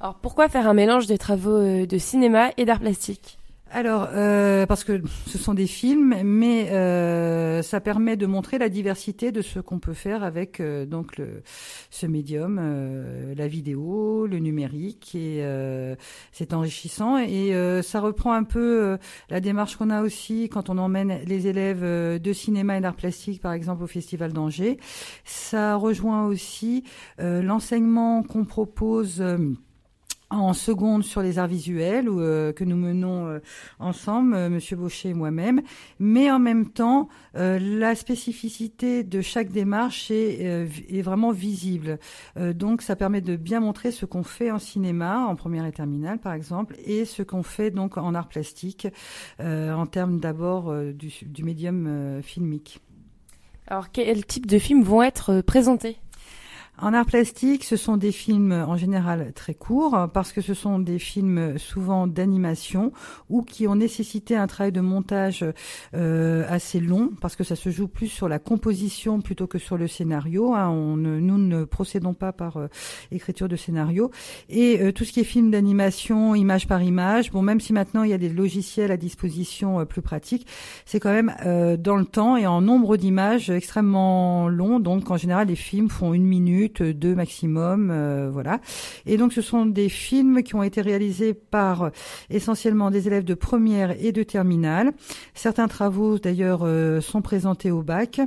Alors 0.00 0.16
pourquoi 0.16 0.48
faire 0.48 0.66
un 0.66 0.74
mélange 0.74 1.06
des 1.06 1.18
travaux 1.18 1.86
de 1.86 1.98
cinéma 1.98 2.50
et 2.56 2.64
d'art 2.64 2.80
plastique? 2.80 3.38
Alors, 3.74 4.10
euh, 4.12 4.66
parce 4.66 4.84
que 4.84 5.00
ce 5.26 5.38
sont 5.38 5.54
des 5.54 5.66
films, 5.66 6.14
mais 6.24 6.70
euh, 6.72 7.62
ça 7.62 7.80
permet 7.80 8.18
de 8.18 8.26
montrer 8.26 8.58
la 8.58 8.68
diversité 8.68 9.32
de 9.32 9.40
ce 9.40 9.60
qu'on 9.60 9.78
peut 9.78 9.94
faire 9.94 10.22
avec 10.24 10.60
euh, 10.60 10.84
donc 10.84 11.16
le, 11.16 11.42
ce 11.88 12.04
médium, 12.04 12.58
euh, 12.60 13.34
la 13.34 13.48
vidéo, 13.48 14.26
le 14.26 14.40
numérique, 14.40 15.14
et 15.14 15.38
euh, 15.40 15.94
c'est 16.32 16.52
enrichissant. 16.52 17.16
Et 17.16 17.54
euh, 17.54 17.80
ça 17.80 18.00
reprend 18.00 18.34
un 18.34 18.44
peu 18.44 18.98
la 19.30 19.40
démarche 19.40 19.76
qu'on 19.76 19.88
a 19.88 20.02
aussi 20.02 20.50
quand 20.50 20.68
on 20.68 20.76
emmène 20.76 21.20
les 21.26 21.46
élèves 21.46 21.82
de 22.20 22.32
cinéma 22.34 22.76
et 22.76 22.82
d'art 22.82 22.94
plastique, 22.94 23.40
par 23.40 23.54
exemple, 23.54 23.84
au 23.84 23.86
Festival 23.86 24.34
d'Angers. 24.34 24.76
Ça 25.24 25.76
rejoint 25.76 26.26
aussi 26.26 26.84
l'enseignement 27.18 28.22
qu'on 28.22 28.44
propose. 28.44 29.24
En 30.32 30.54
seconde 30.54 31.04
sur 31.04 31.22
les 31.22 31.38
arts 31.38 31.46
visuels 31.46 32.08
euh, 32.08 32.52
que 32.52 32.64
nous 32.64 32.76
menons 32.76 33.26
euh, 33.26 33.38
ensemble, 33.78 34.34
euh, 34.34 34.48
Monsieur 34.48 34.76
Baucher 34.76 35.10
et 35.10 35.14
moi-même, 35.14 35.60
mais 35.98 36.30
en 36.30 36.38
même 36.38 36.70
temps, 36.70 37.08
la 37.34 37.94
spécificité 37.94 39.04
de 39.04 39.20
chaque 39.20 39.50
démarche 39.50 40.10
est, 40.10 41.02
vraiment 41.02 41.32
visible. 41.32 41.98
Donc, 42.36 42.82
ça 42.82 42.94
permet 42.94 43.20
de 43.20 43.36
bien 43.36 43.60
montrer 43.60 43.90
ce 43.90 44.06
qu'on 44.06 44.22
fait 44.22 44.50
en 44.50 44.58
cinéma, 44.58 45.26
en 45.26 45.34
première 45.34 45.66
et 45.66 45.72
terminale 45.72 46.18
par 46.18 46.32
exemple, 46.32 46.76
et 46.84 47.04
ce 47.04 47.22
qu'on 47.22 47.42
fait 47.42 47.70
donc 47.70 47.96
en 47.96 48.14
art 48.14 48.28
plastique, 48.28 48.86
en 49.40 49.86
termes 49.86 50.20
d'abord 50.20 50.74
du, 50.92 51.12
du 51.22 51.44
médium 51.44 52.20
filmique. 52.22 52.80
Alors 53.66 53.90
quel 53.90 54.26
type 54.26 54.46
de 54.46 54.58
films 54.58 54.82
vont 54.82 55.02
être 55.02 55.40
présentés? 55.40 55.98
En 56.80 56.94
art 56.94 57.04
plastique, 57.06 57.64
ce 57.64 57.76
sont 57.76 57.96
des 57.98 58.10
films 58.12 58.50
en 58.52 58.76
général 58.76 59.32
très 59.34 59.54
courts 59.54 60.08
parce 60.12 60.32
que 60.32 60.40
ce 60.40 60.52
sont 60.54 60.78
des 60.80 60.98
films 60.98 61.56
souvent 61.58 62.06
d'animation 62.08 62.92
ou 63.28 63.42
qui 63.42 63.68
ont 63.68 63.76
nécessité 63.76 64.36
un 64.36 64.46
travail 64.48 64.72
de 64.72 64.80
montage 64.80 65.44
euh, 65.94 66.44
assez 66.48 66.80
long 66.80 67.10
parce 67.20 67.36
que 67.36 67.44
ça 67.44 67.54
se 67.56 67.70
joue 67.70 67.86
plus 67.88 68.08
sur 68.08 68.26
la 68.26 68.38
composition 68.40 69.20
plutôt 69.20 69.46
que 69.46 69.58
sur 69.58 69.76
le 69.76 69.86
scénario. 69.86 70.54
hein. 70.54 70.70
On 70.70 70.96
ne- 70.96 71.20
nous 71.20 71.36
ne 71.38 71.64
procédons 71.64 72.14
pas 72.14 72.32
par 72.32 72.56
euh, 72.56 72.66
écriture 73.12 73.48
de 73.48 73.56
scénario 73.56 74.10
et 74.48 74.80
euh, 74.80 74.92
tout 74.92 75.04
ce 75.04 75.12
qui 75.12 75.20
est 75.20 75.24
film 75.24 75.50
d'animation, 75.50 76.34
image 76.34 76.66
par 76.66 76.82
image. 76.82 77.30
Bon, 77.30 77.42
même 77.42 77.60
si 77.60 77.72
maintenant 77.74 78.02
il 78.02 78.10
y 78.10 78.14
a 78.14 78.18
des 78.18 78.30
logiciels 78.30 78.90
à 78.90 78.96
disposition 78.96 79.78
euh, 79.78 79.84
plus 79.84 80.02
pratiques, 80.02 80.46
c'est 80.86 80.98
quand 81.00 81.12
même 81.12 81.32
euh, 81.46 81.76
dans 81.76 81.96
le 81.96 82.06
temps 82.06 82.36
et 82.38 82.46
en 82.46 82.62
nombre 82.62 82.96
d'images 82.96 83.50
extrêmement 83.50 84.48
long. 84.48 84.80
Donc 84.80 85.10
en 85.10 85.16
général, 85.18 85.46
les 85.48 85.54
films 85.54 85.90
font 85.90 86.14
une 86.14 86.24
minute, 86.24 86.61
deux 86.68 87.14
maximum, 87.14 87.90
euh, 87.90 88.30
voilà. 88.32 88.60
Et 89.06 89.16
donc 89.16 89.32
ce 89.32 89.42
sont 89.42 89.66
des 89.66 89.88
films 89.88 90.42
qui 90.42 90.54
ont 90.54 90.62
été 90.62 90.80
réalisés 90.80 91.34
par 91.34 91.82
euh, 91.82 91.90
essentiellement 92.30 92.90
des 92.90 93.06
élèves 93.06 93.24
de 93.24 93.34
première 93.34 93.92
et 94.04 94.12
de 94.12 94.22
terminale. 94.22 94.92
Certains 95.34 95.68
travaux 95.68 96.18
d'ailleurs 96.18 96.62
euh, 96.62 97.00
sont 97.00 97.22
présentés 97.22 97.70
au 97.70 97.82
bac 97.82 98.20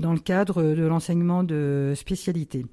dans 0.00 0.12
le 0.12 0.18
cadre 0.18 0.62
de 0.62 0.86
l'enseignement 0.86 1.42
de 1.44 1.92
spécialité. 1.96 2.66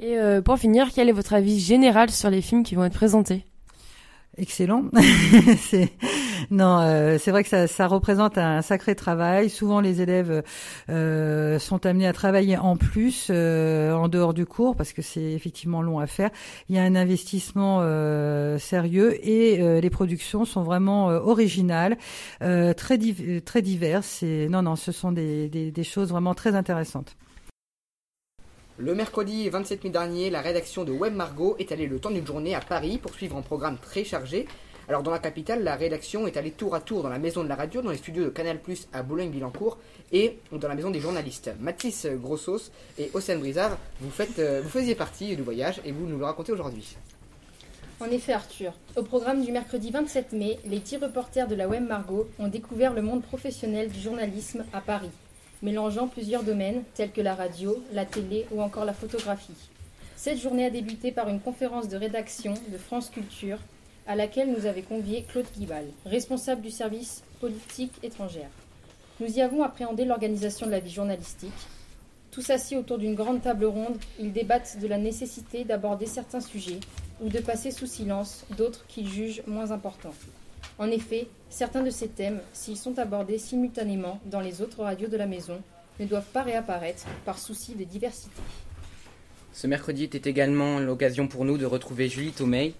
Et 0.00 0.16
pour 0.44 0.58
finir, 0.58 0.88
quel 0.92 1.08
est 1.08 1.12
votre 1.12 1.34
avis 1.34 1.60
général 1.60 2.10
sur 2.10 2.30
les 2.30 2.42
films 2.42 2.64
qui 2.64 2.74
vont 2.74 2.84
être 2.84 2.94
présentés? 2.94 3.44
Excellent. 4.36 4.84
c'est 5.58 5.92
non, 6.50 6.80
euh, 6.80 7.18
c'est 7.18 7.30
vrai 7.30 7.44
que 7.44 7.66
ça, 7.66 7.86
représente 7.86 8.38
un 8.38 8.62
sacré 8.62 8.94
travail. 8.94 9.50
Souvent, 9.50 9.80
les 9.80 10.00
élèves 10.00 10.42
euh, 10.90 11.58
sont 11.58 11.86
amenés 11.86 12.06
à 12.06 12.12
travailler 12.12 12.56
en 12.56 12.76
plus 12.76 13.28
euh, 13.30 13.92
en 13.92 14.08
dehors 14.08 14.34
du 14.34 14.46
cours 14.46 14.76
parce 14.76 14.92
que 14.92 15.02
c'est 15.02 15.32
effectivement 15.32 15.82
long 15.82 15.98
à 15.98 16.06
faire. 16.06 16.30
Il 16.68 16.76
y 16.76 16.78
a 16.78 16.82
un 16.82 16.96
investissement 16.96 17.80
sérieux 18.58 19.18
et 19.26 19.80
les 19.80 19.90
productions 19.90 20.44
sont 20.44 20.62
vraiment 20.62 21.06
originales, 21.06 21.96
très 22.40 22.98
très 23.44 23.62
diverses. 23.62 24.22
Et 24.22 24.48
non, 24.48 24.62
non, 24.62 24.76
ce 24.76 24.92
sont 24.92 25.12
des 25.12 25.84
choses 25.84 26.10
vraiment 26.10 26.34
très 26.34 26.54
intéressantes. 26.54 27.16
Le 28.76 28.92
mercredi 28.92 29.48
27 29.48 29.84
mai 29.84 29.90
dernier, 29.90 30.30
la 30.30 30.40
rédaction 30.40 30.82
de 30.82 30.90
Web 30.90 31.14
Margot 31.14 31.54
est 31.60 31.70
allée 31.70 31.86
le 31.86 32.00
temps 32.00 32.10
d'une 32.10 32.26
journée 32.26 32.56
à 32.56 32.60
Paris 32.60 32.98
pour 32.98 33.14
suivre 33.14 33.36
un 33.36 33.42
programme 33.42 33.78
très 33.78 34.02
chargé. 34.02 34.48
Alors 34.88 35.04
dans 35.04 35.12
la 35.12 35.20
capitale, 35.20 35.62
la 35.62 35.76
rédaction 35.76 36.26
est 36.26 36.36
allée 36.36 36.50
tour 36.50 36.74
à 36.74 36.80
tour 36.80 37.04
dans 37.04 37.08
la 37.08 37.20
maison 37.20 37.44
de 37.44 37.48
la 37.48 37.54
radio, 37.54 37.82
dans 37.82 37.92
les 37.92 37.98
studios 37.98 38.24
de 38.24 38.30
Canal+, 38.30 38.58
à 38.92 39.04
Boulogne-Billancourt 39.04 39.78
et 40.10 40.38
dans 40.50 40.66
la 40.66 40.74
maison 40.74 40.90
des 40.90 40.98
journalistes. 40.98 41.52
Mathis 41.60 42.06
Grossos 42.14 42.72
et 42.98 43.12
Océane 43.14 43.38
Brizard, 43.38 43.78
vous, 44.00 44.10
faites, 44.10 44.40
euh, 44.40 44.60
vous 44.60 44.68
faisiez 44.68 44.96
partie 44.96 45.36
du 45.36 45.42
voyage 45.42 45.80
et 45.84 45.92
vous 45.92 46.08
nous 46.08 46.18
le 46.18 46.24
racontez 46.24 46.50
aujourd'hui. 46.50 46.96
En 48.00 48.06
effet, 48.06 48.32
Arthur, 48.32 48.72
au 48.96 49.04
programme 49.04 49.44
du 49.44 49.52
mercredi 49.52 49.92
27 49.92 50.32
mai, 50.32 50.58
les 50.64 50.80
10 50.80 50.96
reporters 50.96 51.46
de 51.46 51.54
la 51.54 51.68
Web 51.68 51.86
Margot 51.86 52.26
ont 52.40 52.48
découvert 52.48 52.92
le 52.92 53.02
monde 53.02 53.22
professionnel 53.22 53.88
du 53.88 54.00
journalisme 54.00 54.64
à 54.72 54.80
Paris, 54.80 55.12
mélangeant 55.64 56.06
plusieurs 56.08 56.44
domaines 56.44 56.84
tels 56.94 57.10
que 57.10 57.22
la 57.22 57.34
radio, 57.34 57.82
la 57.92 58.04
télé 58.04 58.46
ou 58.52 58.60
encore 58.60 58.84
la 58.84 58.92
photographie. 58.92 59.56
Cette 60.14 60.38
journée 60.38 60.66
a 60.66 60.70
débuté 60.70 61.10
par 61.10 61.28
une 61.28 61.40
conférence 61.40 61.88
de 61.88 61.96
rédaction 61.96 62.54
de 62.70 62.78
France 62.78 63.08
Culture 63.08 63.58
à 64.06 64.14
laquelle 64.14 64.52
nous 64.52 64.66
avait 64.66 64.82
convié 64.82 65.24
Claude 65.26 65.46
Guibal, 65.56 65.86
responsable 66.04 66.60
du 66.60 66.70
service 66.70 67.24
politique 67.40 67.92
étrangère. 68.02 68.50
Nous 69.20 69.38
y 69.38 69.40
avons 69.40 69.62
appréhendé 69.62 70.04
l'organisation 70.04 70.66
de 70.66 70.70
la 70.70 70.80
vie 70.80 70.90
journalistique. 70.90 71.50
Tous 72.30 72.50
assis 72.50 72.76
autour 72.76 72.98
d'une 72.98 73.14
grande 73.14 73.40
table 73.40 73.64
ronde, 73.64 73.96
ils 74.20 74.32
débattent 74.32 74.78
de 74.80 74.86
la 74.86 74.98
nécessité 74.98 75.64
d'aborder 75.64 76.06
certains 76.06 76.40
sujets 76.40 76.80
ou 77.22 77.30
de 77.30 77.38
passer 77.38 77.70
sous 77.70 77.86
silence 77.86 78.44
d'autres 78.58 78.84
qu'ils 78.86 79.08
jugent 79.08 79.42
moins 79.46 79.70
importants. 79.70 80.14
En 80.78 80.90
effet, 80.90 81.28
certains 81.50 81.82
de 81.82 81.90
ces 81.90 82.08
thèmes, 82.08 82.40
s'ils 82.52 82.76
sont 82.76 82.98
abordés 82.98 83.38
simultanément 83.38 84.20
dans 84.26 84.40
les 84.40 84.60
autres 84.60 84.82
radios 84.82 85.08
de 85.08 85.16
la 85.16 85.26
maison, 85.26 85.62
ne 86.00 86.06
doivent 86.06 86.30
pas 86.32 86.42
réapparaître 86.42 87.06
par 87.24 87.38
souci 87.38 87.76
de 87.76 87.84
diversité. 87.84 88.42
Ce 89.52 89.68
mercredi 89.68 90.02
était 90.02 90.28
également 90.28 90.80
l'occasion 90.80 91.28
pour 91.28 91.44
nous 91.44 91.58
de 91.58 91.64
retrouver 91.66 92.08
Julie 92.08 92.32
Tomei, 92.32 92.74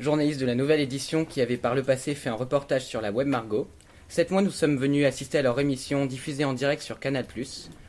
journaliste 0.00 0.40
de 0.40 0.46
la 0.46 0.56
nouvelle 0.56 0.80
édition 0.80 1.24
qui 1.24 1.40
avait 1.40 1.56
par 1.56 1.76
le 1.76 1.84
passé 1.84 2.16
fait 2.16 2.28
un 2.28 2.34
reportage 2.34 2.84
sur 2.84 3.00
la 3.00 3.12
web 3.12 3.28
Margot. 3.28 3.68
Cette 4.08 4.32
mois, 4.32 4.42
nous 4.42 4.50
sommes 4.50 4.76
venus 4.76 5.06
assister 5.06 5.38
à 5.38 5.42
leur 5.42 5.60
émission 5.60 6.06
diffusée 6.06 6.44
en 6.44 6.54
direct 6.54 6.82
sur 6.82 6.98
Canal+. 6.98 7.24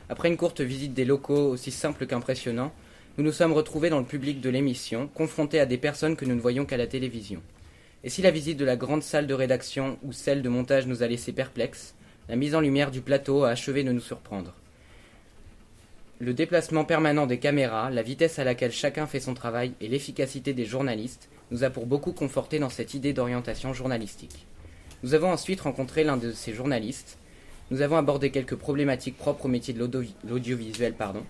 Après 0.08 0.28
une 0.28 0.36
courte 0.36 0.60
visite 0.60 0.94
des 0.94 1.04
locaux 1.04 1.48
aussi 1.48 1.72
simple 1.72 2.06
qu'impressionnant, 2.06 2.72
nous 3.18 3.24
nous 3.24 3.32
sommes 3.32 3.52
retrouvés 3.52 3.90
dans 3.90 3.98
le 3.98 4.04
public 4.04 4.40
de 4.40 4.50
l'émission, 4.50 5.08
confrontés 5.12 5.58
à 5.58 5.66
des 5.66 5.78
personnes 5.78 6.14
que 6.14 6.24
nous 6.24 6.36
ne 6.36 6.40
voyions 6.40 6.66
qu'à 6.66 6.76
la 6.76 6.86
télévision. 6.86 7.42
Et 8.02 8.08
si 8.08 8.22
la 8.22 8.30
visite 8.30 8.56
de 8.56 8.64
la 8.64 8.76
grande 8.76 9.02
salle 9.02 9.26
de 9.26 9.34
rédaction 9.34 9.98
ou 10.02 10.12
celle 10.12 10.42
de 10.42 10.48
montage 10.48 10.86
nous 10.86 11.02
a 11.02 11.06
laissé 11.06 11.32
perplexes, 11.32 11.94
la 12.28 12.36
mise 12.36 12.54
en 12.54 12.60
lumière 12.60 12.90
du 12.90 13.00
plateau 13.00 13.44
a 13.44 13.50
achevé 13.50 13.84
de 13.84 13.92
nous 13.92 14.00
surprendre. 14.00 14.54
Le 16.18 16.34
déplacement 16.34 16.84
permanent 16.84 17.26
des 17.26 17.38
caméras, 17.38 17.90
la 17.90 18.02
vitesse 18.02 18.38
à 18.38 18.44
laquelle 18.44 18.72
chacun 18.72 19.06
fait 19.06 19.20
son 19.20 19.34
travail 19.34 19.72
et 19.80 19.88
l'efficacité 19.88 20.52
des 20.52 20.66
journalistes 20.66 21.28
nous 21.50 21.64
a 21.64 21.70
pour 21.70 21.86
beaucoup 21.86 22.12
conforté 22.12 22.58
dans 22.58 22.68
cette 22.68 22.94
idée 22.94 23.12
d'orientation 23.12 23.72
journalistique. 23.72 24.46
Nous 25.02 25.14
avons 25.14 25.32
ensuite 25.32 25.62
rencontré 25.62 26.04
l'un 26.04 26.16
de 26.16 26.30
ces 26.32 26.52
journalistes. 26.52 27.18
Nous 27.70 27.80
avons 27.80 27.96
abordé 27.96 28.30
quelques 28.30 28.56
problématiques 28.56 29.16
propres 29.16 29.46
au 29.46 29.48
métier 29.48 29.72
de 29.72 29.88
l'audiovisuel. 30.28 30.94
Pardon. 30.94 31.24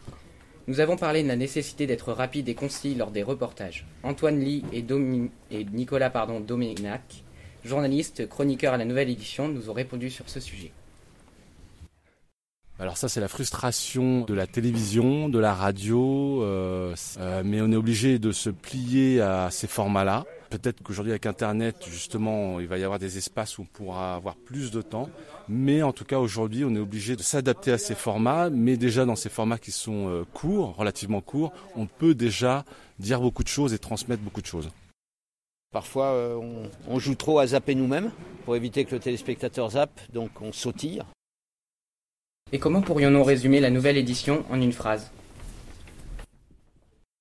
Nous 0.71 0.79
avons 0.79 0.97
parlé 0.97 1.25
de 1.25 1.27
la 1.27 1.35
nécessité 1.35 1.89
d'être 1.89 2.13
rapide 2.13 2.49
et 2.49 2.55
concis 2.55 2.95
lors 2.95 3.11
des 3.11 3.25
reportages. 3.25 3.87
Antoine 4.05 4.39
Lee 4.39 4.63
et, 4.73 4.85
Nicolas 5.65 6.13
Dominac, 6.47 7.25
journalistes, 7.65 8.29
chroniqueurs 8.29 8.75
à 8.75 8.77
la 8.77 8.85
nouvelle 8.85 9.11
édition, 9.11 9.49
nous 9.49 9.69
ont 9.69 9.73
répondu 9.73 10.11
sur 10.11 10.31
ce 10.31 10.39
sujet. 10.39 10.71
Alors 12.79 12.97
ça 12.97 13.09
c'est 13.09 13.21
la 13.21 13.27
frustration 13.27 14.21
de 14.21 14.33
la 14.33 14.47
télévision, 14.47 15.29
de 15.29 15.41
la 15.41 15.55
radio, 15.55 16.45
euh, 16.45 16.95
euh, 17.19 17.43
mais 17.45 17.61
on 17.61 17.73
est 17.73 17.77
obligé 17.77 18.21
de 18.21 18.31
se 18.31 18.49
plier 18.49 19.21
à 19.21 19.49
ces 19.51 19.67
formats-là. 19.67 20.25
Peut-être 20.51 20.83
qu'aujourd'hui 20.83 21.13
avec 21.13 21.27
Internet, 21.27 21.77
justement, 21.89 22.59
il 22.59 22.67
va 22.67 22.77
y 22.77 22.83
avoir 22.83 22.99
des 22.99 23.17
espaces 23.19 23.57
où 23.59 23.63
on 23.63 23.67
pourra 23.67 24.17
avoir 24.17 24.35
plus 24.35 24.73
de 24.73 24.83
temps. 24.83 25.09
Mais 25.49 25.83
en 25.83 25.93
tout 25.93 26.05
cas, 26.05 26.19
aujourd'hui, 26.19 26.65
on 26.65 26.75
est 26.75 26.81
obligé 26.81 27.15
de 27.15 27.23
s'adapter 27.23 27.71
à 27.71 27.79
ces 27.79 27.95
formats. 27.95 28.51
Mais 28.51 28.77
déjà, 28.77 29.05
dans 29.05 29.17
ces 29.17 29.29
formats 29.29 29.59
qui 29.59 29.71
sont 29.71 30.09
euh, 30.09 30.25
courts, 30.35 30.75
relativement 30.77 31.21
courts, 31.21 31.53
on 31.77 31.87
peut 31.87 32.15
déjà 32.15 32.65
dire 32.99 33.21
beaucoup 33.21 33.45
de 33.45 33.49
choses 33.49 33.73
et 33.73 33.79
transmettre 33.79 34.23
beaucoup 34.23 34.43
de 34.43 34.47
choses. 34.47 34.71
Parfois, 35.73 36.37
on, 36.37 36.69
on 36.89 36.99
joue 36.99 37.15
trop 37.15 37.39
à 37.39 37.47
zapper 37.47 37.77
nous-mêmes 37.77 38.11
pour 38.45 38.57
éviter 38.57 38.85
que 38.85 38.97
le 38.97 39.01
téléspectateur 39.01 39.71
zappe, 39.71 40.01
donc 40.13 40.31
on 40.41 40.53
sautille. 40.53 41.03
Et 42.51 42.59
comment 42.59 42.83
pourrions-nous 42.83 43.23
résumer 43.23 43.61
la 43.61 43.71
nouvelle 43.71 43.97
édition 43.97 44.45
en 44.51 44.61
une 44.61 44.73
phrase? 44.73 45.13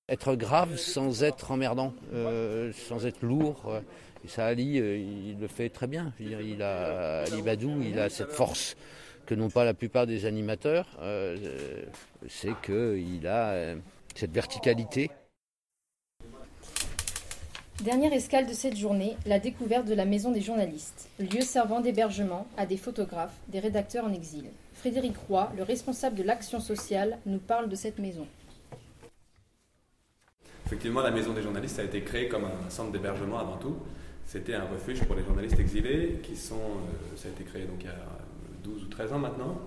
Être 0.10 0.36
grave 0.36 0.78
sans 0.78 1.24
être 1.24 1.52
emmerdant, 1.52 1.94
euh, 2.14 2.72
sans 2.74 3.06
être 3.06 3.22
lourd. 3.22 3.62
Euh, 3.68 3.80
et 4.26 4.28
ça, 4.28 4.48
Ali, 4.48 4.80
euh, 4.80 4.98
il 4.98 5.40
le 5.40 5.48
fait 5.48 5.70
très 5.70 5.86
bien. 5.86 6.12
il 6.20 6.64
a, 6.64 7.22
Ali 7.22 7.44
Badou, 7.44 7.80
il 7.82 8.00
a 8.00 8.10
cette 8.10 8.32
force 8.32 8.76
que 9.28 9.36
n'ont 9.36 9.52
pas 9.52 9.64
la 9.64 9.76
plupart 9.76 10.08
des 10.08 10.26
animateurs. 10.26 10.88
C'est 12.28 12.60
qu'il 12.64 13.28
a 13.28 13.76
cette 14.16 14.32
verticalité. 14.32 15.12
Dernière 17.84 18.12
escale 18.12 18.48
de 18.48 18.54
cette 18.54 18.76
journée, 18.76 19.16
la 19.26 19.40
découverte 19.40 19.86
de 19.86 19.94
la 19.94 20.04
Maison 20.04 20.32
des 20.32 20.42
journalistes, 20.42 21.08
lieu 21.20 21.42
servant 21.42 21.80
d'hébergement 21.80 22.46
à 22.58 22.66
des 22.66 22.76
photographes, 22.76 23.38
des 23.48 23.60
rédacteurs 23.60 24.04
en 24.04 24.12
exil. 24.12 24.46
Frédéric 24.74 25.16
Roy, 25.30 25.50
le 25.56 25.64
responsable 25.64 26.16
de 26.16 26.24
l'action 26.24 26.60
sociale, 26.60 27.20
nous 27.26 27.40
parle 27.40 27.70
de 27.70 27.76
cette 27.76 28.00
maison. 28.00 28.28
Effectivement, 30.70 31.02
la 31.02 31.10
Maison 31.10 31.34
des 31.34 31.42
journalistes 31.42 31.80
a 31.80 31.84
été 31.84 32.02
créée 32.02 32.28
comme 32.30 32.46
un 32.46 32.70
centre 32.70 32.92
d'hébergement 32.92 33.40
avant 33.40 33.58
tout. 33.58 33.76
C'était 34.28 34.54
un 34.54 34.66
refuge 34.66 35.04
pour 35.06 35.16
les 35.16 35.24
journalistes 35.24 35.60
exilés 35.60 36.20
qui 36.22 36.36
sont. 36.36 36.54
Euh, 36.54 37.18
ça 37.18 37.28
a 37.28 37.32
été 37.32 37.44
créé 37.44 37.64
donc 37.64 37.78
il 37.80 37.88
y 37.88 37.90
a 37.90 37.96
12 38.64 38.84
ou 38.84 38.86
13 38.86 39.14
ans 39.14 39.18
maintenant. 39.18 39.60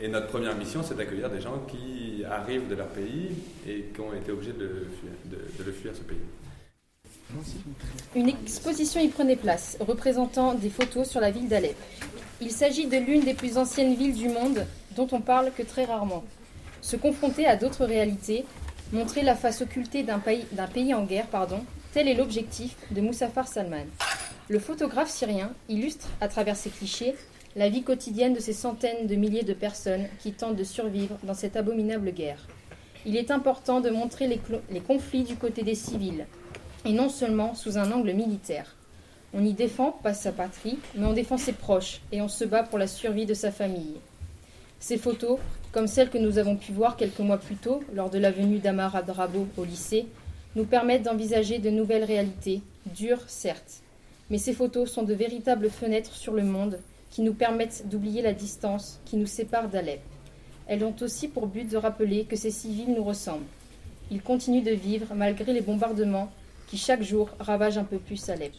Et 0.00 0.08
notre 0.08 0.28
première 0.28 0.56
mission, 0.56 0.82
c'est 0.82 0.96
d'accueillir 0.96 1.28
des 1.28 1.42
gens 1.42 1.58
qui 1.68 2.24
arrivent 2.24 2.66
de 2.66 2.76
leur 2.76 2.86
pays 2.88 3.28
et 3.68 3.90
qui 3.92 4.00
ont 4.00 4.14
été 4.14 4.32
obligés 4.32 4.54
de 4.54 4.86
de 5.28 5.64
le 5.64 5.70
fuir 5.70 5.94
ce 5.94 6.00
pays. 6.00 6.16
Une 8.16 8.30
exposition 8.30 9.02
y 9.02 9.08
prenait 9.08 9.36
place, 9.36 9.76
représentant 9.80 10.54
des 10.54 10.70
photos 10.70 11.06
sur 11.06 11.20
la 11.20 11.30
ville 11.30 11.46
d'Alep. 11.46 11.76
Il 12.40 12.52
s'agit 12.52 12.86
de 12.86 12.96
l'une 12.96 13.20
des 13.20 13.34
plus 13.34 13.58
anciennes 13.58 13.96
villes 13.96 14.14
du 14.14 14.30
monde, 14.30 14.64
dont 14.96 15.08
on 15.12 15.20
parle 15.20 15.52
que 15.52 15.62
très 15.62 15.84
rarement. 15.84 16.24
Se 16.80 16.96
confronter 16.96 17.44
à 17.44 17.56
d'autres 17.56 17.84
réalités, 17.84 18.46
montrer 18.92 19.22
la 19.22 19.34
face 19.34 19.62
occultée 19.62 20.02
d'un 20.02 20.18
pays, 20.18 20.94
en 20.94 21.04
guerre, 21.04 21.26
pardon, 21.26 21.64
tel 21.92 22.08
est 22.08 22.14
l'objectif 22.14 22.76
de 22.90 23.00
Moussafar 23.00 23.46
Salman. 23.46 23.86
Le 24.48 24.58
photographe 24.58 25.10
syrien 25.10 25.52
illustre, 25.68 26.08
à 26.20 26.28
travers 26.28 26.56
ses 26.56 26.70
clichés, 26.70 27.14
la 27.56 27.68
vie 27.68 27.82
quotidienne 27.82 28.34
de 28.34 28.40
ces 28.40 28.52
centaines 28.52 29.06
de 29.06 29.14
milliers 29.14 29.42
de 29.42 29.54
personnes 29.54 30.06
qui 30.20 30.32
tentent 30.32 30.56
de 30.56 30.64
survivre 30.64 31.18
dans 31.22 31.34
cette 31.34 31.56
abominable 31.56 32.12
guerre. 32.12 32.46
Il 33.04 33.16
est 33.16 33.30
important 33.30 33.80
de 33.80 33.90
montrer 33.90 34.26
les, 34.26 34.40
les 34.70 34.80
conflits 34.80 35.24
du 35.24 35.36
côté 35.36 35.62
des 35.62 35.74
civils, 35.74 36.26
et 36.84 36.92
non 36.92 37.08
seulement 37.08 37.54
sous 37.54 37.78
un 37.78 37.92
angle 37.92 38.12
militaire. 38.12 38.74
On 39.34 39.44
y 39.44 39.52
défend 39.52 39.92
pas 39.92 40.14
sa 40.14 40.32
patrie, 40.32 40.78
mais 40.94 41.04
on 41.04 41.12
défend 41.12 41.36
ses 41.36 41.52
proches 41.52 42.00
et 42.12 42.22
on 42.22 42.28
se 42.28 42.44
bat 42.44 42.62
pour 42.62 42.78
la 42.78 42.86
survie 42.86 43.26
de 43.26 43.34
sa 43.34 43.50
famille. 43.50 43.96
Ces 44.80 44.96
photos, 44.96 45.38
comme 45.72 45.86
celles 45.86 46.10
que 46.10 46.18
nous 46.18 46.38
avons 46.38 46.56
pu 46.56 46.72
voir 46.72 46.96
quelques 46.96 47.18
mois 47.18 47.38
plus 47.38 47.56
tôt 47.56 47.82
lors 47.94 48.10
de 48.10 48.18
la 48.18 48.30
venue 48.30 48.58
d'Amar 48.58 48.96
Adrabo 48.96 49.46
au 49.56 49.64
lycée, 49.64 50.06
nous 50.56 50.64
permettent 50.64 51.02
d'envisager 51.02 51.58
de 51.58 51.70
nouvelles 51.70 52.04
réalités, 52.04 52.62
dures 52.86 53.28
certes. 53.28 53.82
Mais 54.30 54.38
ces 54.38 54.52
photos 54.52 54.90
sont 54.90 55.02
de 55.02 55.14
véritables 55.14 55.70
fenêtres 55.70 56.14
sur 56.14 56.32
le 56.32 56.42
monde 56.42 56.80
qui 57.10 57.22
nous 57.22 57.34
permettent 57.34 57.88
d'oublier 57.88 58.22
la 58.22 58.32
distance 58.32 59.00
qui 59.04 59.16
nous 59.16 59.26
sépare 59.26 59.68
d'Alep. 59.68 60.00
Elles 60.66 60.84
ont 60.84 60.94
aussi 61.00 61.28
pour 61.28 61.46
but 61.46 61.70
de 61.70 61.76
rappeler 61.76 62.24
que 62.24 62.36
ces 62.36 62.50
civils 62.50 62.94
nous 62.94 63.04
ressemblent. 63.04 63.46
Ils 64.10 64.22
continuent 64.22 64.64
de 64.64 64.72
vivre 64.72 65.14
malgré 65.14 65.52
les 65.52 65.60
bombardements 65.60 66.30
qui 66.66 66.76
chaque 66.76 67.02
jour 67.02 67.30
ravagent 67.40 67.78
un 67.78 67.84
peu 67.84 67.98
plus 67.98 68.28
Alep. 68.28 68.52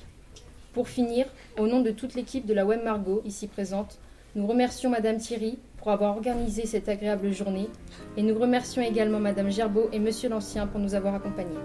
Pour 0.74 0.88
finir, 0.88 1.26
au 1.58 1.68
nom 1.68 1.82
de 1.82 1.92
toute 1.92 2.16
l'équipe 2.16 2.46
de 2.46 2.54
la 2.54 2.66
Web 2.66 2.84
Margot 2.84 3.22
ici 3.26 3.48
présente, 3.48 3.98
nous 4.36 4.46
remercions 4.46 4.90
Madame 4.90 5.18
Thierry 5.18 5.58
pour 5.80 5.92
avoir 5.92 6.16
organisé 6.16 6.66
cette 6.66 6.90
agréable 6.90 7.32
journée 7.32 7.70
et 8.18 8.22
nous 8.22 8.38
remercions 8.38 8.82
également 8.82 9.20
Madame 9.20 9.50
Gerbeau 9.50 9.90
et 9.92 10.00
Monsieur 10.00 10.30
l'Ancien 10.30 10.68
pour 10.68 10.80
nous 10.80 10.96
avoir 10.96 11.16
accompagnés. 11.16 11.58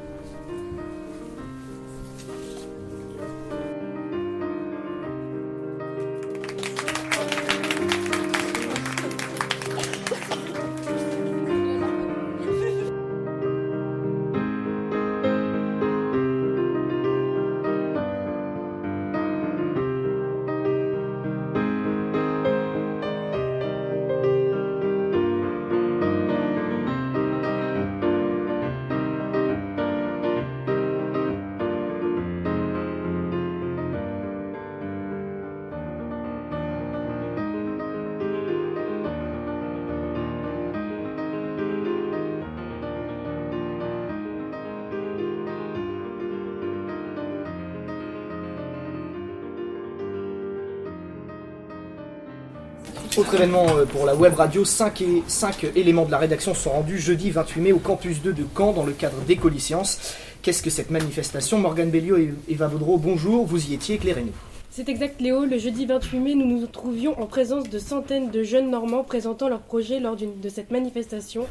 Autre 53.17 53.37
événement 53.37 53.67
euh, 53.77 53.85
pour 53.85 54.07
la 54.07 54.17
web 54.17 54.35
radio, 54.35 54.65
5, 54.65 55.01
et, 55.03 55.23
5 55.29 55.67
éléments 55.77 56.05
de 56.05 56.11
la 56.11 56.19
rédaction 56.19 56.53
sont 56.53 56.71
rendus 56.71 56.99
jeudi 56.99 57.31
28 57.31 57.61
mai 57.61 57.73
au 57.73 57.79
campus 57.79 58.21
2 58.21 58.33
de 58.33 58.45
Caen 58.57 58.73
dans 58.73 58.85
le 58.85 58.93
cadre 58.93 59.21
d'Écolisciences. 59.21 60.17
Qu'est-ce 60.43 60.65
que 60.65 60.71
cette 60.71 60.91
manifestation? 60.91 61.59
Morgane 61.59 61.91
Belliot 61.91 62.17
et 62.17 62.35
Eva 62.49 62.67
Vaudreau, 62.67 62.99
bonjour, 62.99 63.47
vous 63.47 63.71
y 63.71 63.75
étiez, 63.75 63.95
éclairez-nous. 63.97 64.33
C'est 64.71 64.89
exact 64.89 65.21
Léo, 65.21 65.45
le 65.45 65.59
jeudi 65.59 65.87
28 65.87 66.19
mai, 66.19 66.35
nous 66.35 66.47
nous 66.47 66.67
trouvions 66.67 67.17
en 67.21 67.27
présence 67.27 67.71
de 67.71 67.79
centaines 67.79 68.33
de 68.33 68.43
jeunes 68.43 68.69
Normands 68.69 69.05
présentant 69.05 69.49
leurs 69.49 69.61
projets 69.61 70.01
lors 70.01 70.17
de 70.17 70.49
cette 70.49 70.73
manifestation. 70.73 71.47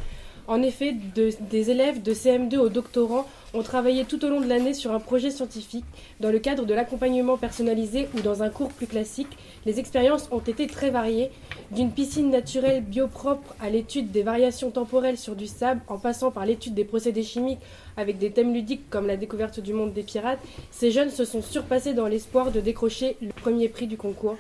En 0.48 0.62
effet, 0.62 0.94
des 1.16 1.72
élèves 1.72 2.02
de 2.02 2.14
CM2 2.14 2.58
aux 2.58 2.70
doctorants 2.70 3.26
ont 3.54 3.62
travaillé 3.64 4.06
tout 4.06 4.24
au 4.26 4.30
long 4.30 4.42
de 4.42 4.48
l'année 4.48 4.74
sur 4.74 4.92
un 4.92 5.00
projet 5.00 5.30
scientifique. 5.30 5.86
Dans 6.20 6.32
le 6.32 6.40
cadre 6.40 6.66
de 6.66 6.74
l'accompagnement 6.74 7.38
personnalisé 7.38 8.08
ou 8.16 8.22
dans 8.22 8.44
un 8.44 8.50
cours 8.50 8.70
plus 8.70 8.88
classique, 8.88 9.38
les 9.66 9.80
expériences 9.80 10.28
ont 10.32 10.40
été 10.40 10.68
très 10.68 10.90
variées, 10.90 11.30
d'une 11.72 11.92
piscine 11.92 12.30
naturelle 12.30 12.82
biopropre 12.82 13.56
à 13.62 13.70
l'étude 13.70 14.12
des 14.12 14.24
variations 14.24 14.72
temporelles 14.72 15.18
sur 15.18 15.36
du 15.36 15.48
sable, 15.48 15.82
en 15.88 15.98
passant 15.98 16.32
par 16.32 16.46
l'étude 16.46 16.74
des 16.74 16.86
procédés 16.86 17.24
chimiques 17.24 17.62
avec 17.96 18.18
des 18.18 18.32
thèmes 18.32 18.54
ludiques 18.54 18.90
comme 18.90 19.08
la 19.08 19.18
découverte 19.18 19.60
du 19.60 19.74
monde 19.74 19.94
des 19.94 20.04
pirates. 20.04 20.40
Ces 20.72 20.92
jeunes 20.92 21.12
se 21.12 21.26
sont 21.26 21.42
surpassés 21.42 21.94
dans 21.94 22.08
l'espoir 22.08 22.52
de 22.52 22.60
décrocher 22.60 23.18
le 23.22 23.30
premier 23.30 23.70
prix 23.70 23.88
du 23.88 23.98
concours. 23.98 24.38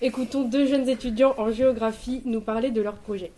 Écoutons 0.00 0.42
deux 0.42 0.66
jeunes 0.66 0.88
étudiants 0.88 1.34
en 1.38 1.50
géographie 1.50 2.22
nous 2.24 2.40
parler 2.40 2.70
de 2.70 2.82
leur 2.82 2.94
projet. 2.94 3.32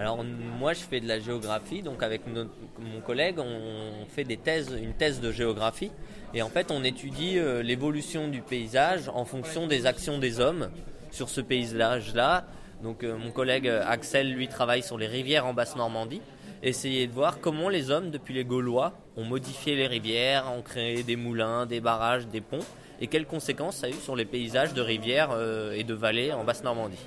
Alors 0.00 0.24
moi 0.24 0.72
je 0.72 0.80
fais 0.80 0.98
de 1.00 1.06
la 1.06 1.20
géographie, 1.20 1.82
donc 1.82 2.02
avec 2.02 2.22
mon 2.26 3.00
collègue 3.02 3.38
on 3.38 4.06
fait 4.08 4.24
des 4.24 4.38
thèses, 4.38 4.74
une 4.82 4.94
thèse 4.94 5.20
de 5.20 5.30
géographie 5.30 5.90
et 6.32 6.40
en 6.40 6.48
fait 6.48 6.70
on 6.70 6.82
étudie 6.84 7.38
euh, 7.38 7.62
l'évolution 7.62 8.26
du 8.28 8.40
paysage 8.40 9.10
en 9.10 9.26
fonction 9.26 9.66
des 9.66 9.84
actions 9.84 10.16
des 10.16 10.40
hommes 10.40 10.70
sur 11.10 11.28
ce 11.28 11.42
paysage-là. 11.42 12.46
Donc 12.82 13.04
euh, 13.04 13.14
mon 13.18 13.30
collègue 13.30 13.68
Axel 13.68 14.32
lui 14.32 14.48
travaille 14.48 14.82
sur 14.82 14.96
les 14.96 15.06
rivières 15.06 15.44
en 15.44 15.52
Basse-Normandie, 15.52 16.22
essayer 16.62 17.06
de 17.06 17.12
voir 17.12 17.38
comment 17.38 17.68
les 17.68 17.90
hommes 17.90 18.10
depuis 18.10 18.32
les 18.32 18.44
Gaulois 18.44 18.94
ont 19.18 19.24
modifié 19.24 19.76
les 19.76 19.86
rivières, 19.86 20.50
ont 20.56 20.62
créé 20.62 21.02
des 21.02 21.16
moulins, 21.16 21.66
des 21.66 21.80
barrages, 21.80 22.26
des 22.26 22.40
ponts 22.40 22.64
et 23.02 23.06
quelles 23.06 23.26
conséquences 23.26 23.76
ça 23.76 23.88
a 23.88 23.90
eu 23.90 24.00
sur 24.02 24.16
les 24.16 24.24
paysages 24.24 24.72
de 24.72 24.80
rivières 24.80 25.32
euh, 25.32 25.72
et 25.72 25.84
de 25.84 25.92
vallées 25.92 26.32
en 26.32 26.42
Basse-Normandie. 26.42 27.06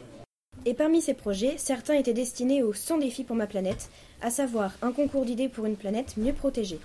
Et 0.65 0.73
parmi 0.73 1.01
ces 1.01 1.13
projets, 1.13 1.55
certains 1.57 1.95
étaient 1.95 2.13
destinés 2.13 2.63
au 2.63 2.73
100 2.73 2.99
défis 2.99 3.23
pour 3.23 3.35
ma 3.35 3.47
planète, 3.47 3.89
à 4.21 4.29
savoir 4.29 4.73
un 4.81 4.91
concours 4.91 5.25
d'idées 5.25 5.49
pour 5.49 5.65
une 5.65 5.75
planète 5.75 6.15
mieux 6.17 6.33
protégée. 6.33 6.79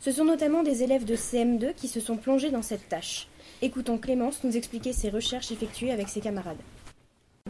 Ce 0.00 0.12
sont 0.12 0.24
notamment 0.24 0.62
des 0.62 0.82
élèves 0.82 1.04
de 1.04 1.16
CM2 1.16 1.74
qui 1.74 1.88
se 1.88 2.00
sont 2.00 2.16
plongés 2.16 2.50
dans 2.50 2.62
cette 2.62 2.88
tâche. 2.88 3.28
Écoutons 3.62 3.96
Clémence 3.96 4.44
nous 4.44 4.56
expliquer 4.56 4.92
ses 4.92 5.08
recherches 5.08 5.50
effectuées 5.50 5.90
avec 5.90 6.08
ses 6.08 6.20
camarades. 6.20 6.58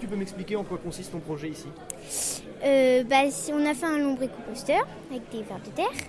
Tu 0.00 0.06
peux 0.06 0.16
m'expliquer 0.16 0.56
en 0.56 0.64
quoi 0.64 0.78
consiste 0.78 1.12
ton 1.12 1.20
projet 1.20 1.48
ici? 1.48 1.66
Euh, 2.64 3.04
bah, 3.04 3.22
On 3.52 3.66
a 3.66 3.74
fait 3.74 3.86
un 3.86 3.98
lombricomposteur 3.98 4.86
avec 5.10 5.22
des 5.30 5.42
vers 5.42 5.60
de 5.60 5.70
terre 5.70 6.08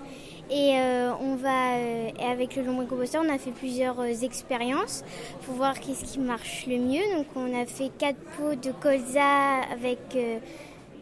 et 0.50 0.78
euh, 0.78 1.12
on 1.20 1.36
va, 1.36 1.78
euh, 1.78 2.10
avec 2.20 2.56
le 2.56 2.64
lombricomposteur, 2.64 3.24
on 3.26 3.34
a 3.34 3.40
fait 3.40 3.52
plusieurs 3.52 4.00
euh, 4.00 4.14
expériences 4.22 5.04
pour 5.44 5.56
voir 5.56 5.80
qu'est-ce 5.80 6.06
qui 6.06 6.20
marche 6.20 6.68
le 6.68 6.78
mieux. 6.78 7.18
Donc 7.18 7.26
on 7.36 7.60
a 7.60 7.66
fait 7.66 7.90
quatre 7.98 8.20
pots 8.38 8.54
de 8.54 8.72
colza 8.72 9.62
avec 9.72 10.00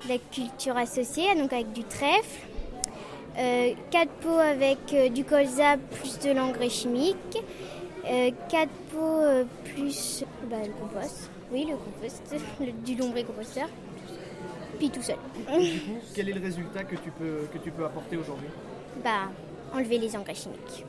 la 0.07 0.17
culture 0.31 0.77
associée, 0.77 1.35
donc 1.35 1.51
avec 1.51 1.73
du 1.73 1.83
trèfle. 1.83 2.47
quatre 3.91 4.11
pots 4.21 4.29
avec 4.29 5.13
du 5.13 5.25
colza 5.25 5.77
plus 5.91 6.19
de 6.19 6.31
l'engrais 6.31 6.69
chimique. 6.69 7.37
quatre 8.49 8.71
pots 8.91 9.45
plus 9.75 10.23
bah, 10.49 10.57
le 10.65 10.71
compost. 10.71 11.29
Oui, 11.51 11.67
le 11.69 11.75
compost, 11.75 12.35
du 12.85 12.95
lombricomposteur. 12.95 13.67
Puis 14.79 14.89
tout 14.89 15.01
seul. 15.01 15.17
Du 15.35 15.43
coup, 15.43 15.97
quel 16.15 16.29
est 16.29 16.33
le 16.33 16.41
résultat 16.41 16.83
que 16.83 16.95
tu 16.95 17.11
peux, 17.11 17.47
que 17.53 17.57
tu 17.57 17.71
peux 17.71 17.85
apporter 17.85 18.17
aujourd'hui? 18.17 18.49
Bah, 19.03 19.29
enlever 19.73 19.97
les 19.97 20.15
engrais 20.15 20.35
chimiques. 20.35 20.85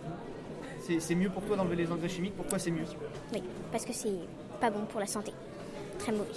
C'est 0.98 1.14
mieux 1.14 1.30
pour 1.30 1.42
toi 1.44 1.56
d'enlever 1.56 1.76
les 1.76 1.90
engrais 1.90 2.08
chimiques? 2.08 2.36
Pourquoi 2.36 2.58
c'est 2.58 2.70
mieux? 2.70 2.84
Oui, 3.32 3.42
parce 3.72 3.84
que 3.84 3.92
c'est 3.92 4.18
pas 4.60 4.70
bon 4.70 4.84
pour 4.84 5.00
la 5.00 5.06
santé. 5.06 5.32
Très 5.98 6.12
mauvais. 6.12 6.30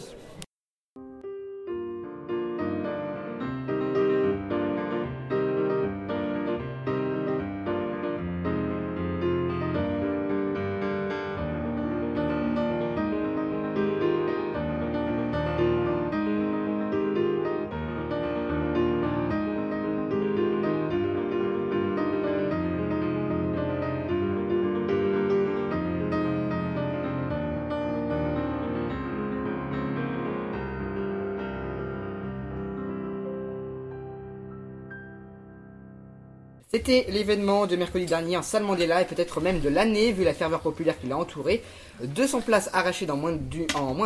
C'était 36.88 37.12
l'événement 37.12 37.68
de 37.68 37.76
mercredi 37.76 38.06
dernier 38.06 38.38
en 38.38 38.42
salle 38.42 38.64
Mandela 38.64 39.02
et 39.02 39.06
peut-être 39.06 39.42
même 39.42 39.60
de 39.60 39.68
l'année 39.68 40.14
vu 40.14 40.24
la 40.24 40.34
ferveur 40.34 40.62
populaire 40.62 40.98
qui 40.98 41.08
l'a 41.08 41.18
entouré. 41.18 41.62
200 42.02 42.40
places 42.44 42.70
arrachées 42.72 43.12
en 43.12 43.18
moins 43.18 43.34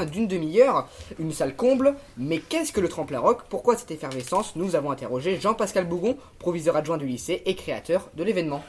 d'une 0.07 0.27
demi-heure, 0.27 0.89
une 1.19 1.31
salle 1.31 1.55
comble. 1.55 1.93
Mais 2.17 2.39
qu'est-ce 2.39 2.73
que 2.73 2.81
le 2.81 2.89
tremplin 2.89 3.19
rock? 3.19 3.43
Pourquoi 3.49 3.77
cette 3.77 3.91
effervescence? 3.91 4.55
Nous 4.55 4.75
avons 4.75 4.89
interrogé 4.89 5.39
Jean-Pascal 5.39 5.87
Bougon, 5.87 6.17
proviseur 6.39 6.75
adjoint 6.75 6.97
du 6.97 7.05
lycée 7.05 7.43
et 7.45 7.53
créateur 7.53 8.09
de 8.15 8.23
l'événement. 8.23 8.63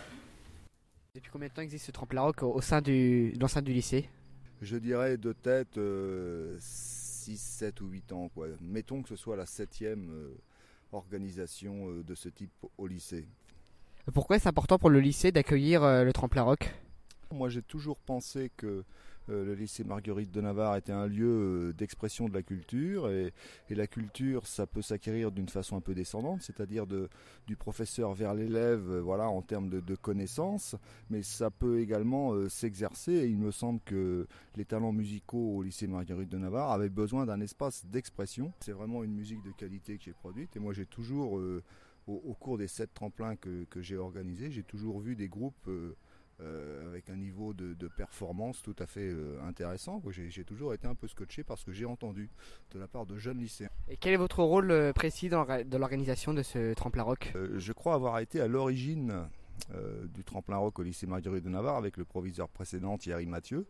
Depuis 1.14 1.31
combien 1.33 1.48
de 1.48 1.55
temps 1.55 1.62
existe 1.62 1.87
ce 1.87 1.92
tremplin 1.92 2.20
rock 2.20 2.42
au 2.42 2.61
sein 2.61 2.83
du, 2.83 3.33
l'enceinte 3.40 3.64
du 3.64 3.72
lycée? 3.72 4.11
Je 4.61 4.77
dirais 4.77 5.16
de 5.16 5.33
tête 5.33 5.81
6, 6.59 7.38
7 7.38 7.81
ou 7.81 7.87
8 7.87 8.12
ans. 8.12 8.31
Quoi. 8.35 8.48
Mettons 8.61 9.01
que 9.01 9.09
ce 9.09 9.16
soit 9.16 9.37
la 9.37 9.46
septième 9.46 10.11
euh, 10.11 10.37
organisation 10.92 11.88
euh, 11.88 12.03
de 12.03 12.14
ce 12.14 12.29
type 12.29 12.53
au 12.77 12.87
lycée. 12.87 13.27
Pourquoi 14.10 14.34
est-ce 14.34 14.48
important 14.48 14.78
pour 14.78 14.90
le 14.90 14.98
lycée 14.98 15.30
d'accueillir 15.30 15.84
euh, 15.84 16.02
le 16.02 16.12
tremplin 16.12 16.42
rock? 16.42 16.74
Moi 17.30 17.48
j'ai 17.48 17.62
toujours 17.62 17.98
pensé 17.98 18.50
que 18.56 18.84
euh, 19.30 19.44
le 19.44 19.54
lycée 19.54 19.84
Marguerite 19.84 20.32
de 20.32 20.40
Navarre 20.40 20.74
était 20.74 20.90
un 20.90 21.06
lieu 21.06 21.68
euh, 21.68 21.72
d'expression 21.72 22.28
de 22.28 22.34
la 22.34 22.42
culture 22.42 23.08
et, 23.08 23.32
la 23.70 23.86
culture 23.86 24.48
ça 24.48 24.66
peut 24.66 24.82
s'acquérir 24.82 25.30
d'une 25.30 25.48
façon 25.48 25.76
un 25.76 25.80
peu 25.80 25.94
descendante, 25.94 26.42
c'est-à-dire 26.42 26.84
du 26.84 27.56
professeur 27.56 28.12
vers 28.12 28.34
l'élève 28.34 28.98
voilà, 28.98 29.28
en 29.28 29.40
termes 29.40 29.70
de, 29.70 29.94
connaissances, 29.94 30.74
mais 31.08 31.22
ça 31.22 31.50
peut 31.50 31.80
également 31.80 32.48
s'exercer 32.50 33.12
et 33.12 33.26
il 33.28 33.38
me 33.38 33.50
semble 33.50 33.80
que 33.86 34.26
les 34.56 34.66
talents 34.66 34.92
musicaux 34.92 35.56
au 35.56 35.62
lycée 35.62 35.86
Marguerite 35.86 36.28
de 36.28 36.38
Navarre 36.38 36.72
avaient 36.72 36.90
besoin 36.90 37.24
d'un 37.24 37.40
espace 37.40 37.86
d'expression. 37.86 38.52
C'est 38.60 38.72
vraiment 38.72 39.04
une 39.04 39.14
musique 39.14 39.42
de 39.42 39.52
qualité 39.52 39.96
que 39.96 40.04
j'ai 40.04 40.12
produite 40.12 40.54
et 40.56 40.58
moi 40.58 40.74
j'ai 40.74 40.86
toujours 40.86 41.40
au, 42.06 42.34
cours 42.34 42.58
des 42.58 42.68
sept 42.68 42.92
tremplins 42.94 43.36
que, 43.36 43.66
j'ai 43.80 43.96
organisés, 43.96 44.50
j'ai 44.50 44.62
toujours 44.62 45.00
vu 45.00 45.16
des 45.16 45.28
groupes 45.28 45.68
euh, 45.68 45.96
euh, 46.40 46.88
avec 46.88 47.10
un 47.10 47.16
niveau 47.16 47.52
de, 47.52 47.88
performance 47.88 48.62
tout 48.62 48.76
à 48.78 48.86
fait 48.86 49.10
euh, 49.10 49.40
intéressant. 49.42 50.02
J'ai 50.10 50.44
toujours 50.44 50.74
été 50.74 50.86
un 50.86 50.94
peu 50.94 51.08
scotché 51.08 51.44
parce 51.44 51.64
que 51.64 51.72
j'ai 51.72 51.84
entendu 51.84 52.30
de 52.72 52.78
la 52.78 52.88
part 52.88 53.06
de 53.06 53.18
jeunes 53.18 53.38
lycéens. 53.38 53.70
Et 53.88 53.96
quel 53.96 54.14
est 54.14 54.18
votre 54.18 54.42
rôle 54.42 54.92
précis 54.94 55.28
dans, 55.28 55.46
l'organisation 55.72 56.34
de 56.34 56.42
ce 56.42 56.74
tremplin 56.74 57.02
rock? 57.02 57.32
Je 57.56 57.72
crois 57.72 57.94
avoir 57.94 58.18
été 58.18 58.40
à 58.40 58.48
l'origine 58.48 59.28
du 60.14 60.24
tremplin 60.24 60.56
rock 60.56 60.78
au 60.78 60.82
lycée 60.82 61.06
Marguerite 61.06 61.44
de 61.44 61.50
Navarre 61.50 61.76
avec 61.76 61.96
le 61.96 62.04
proviseur 62.04 62.48
précédent 62.48 62.98
Thierry 62.98 63.26
Mathieu. 63.26 63.66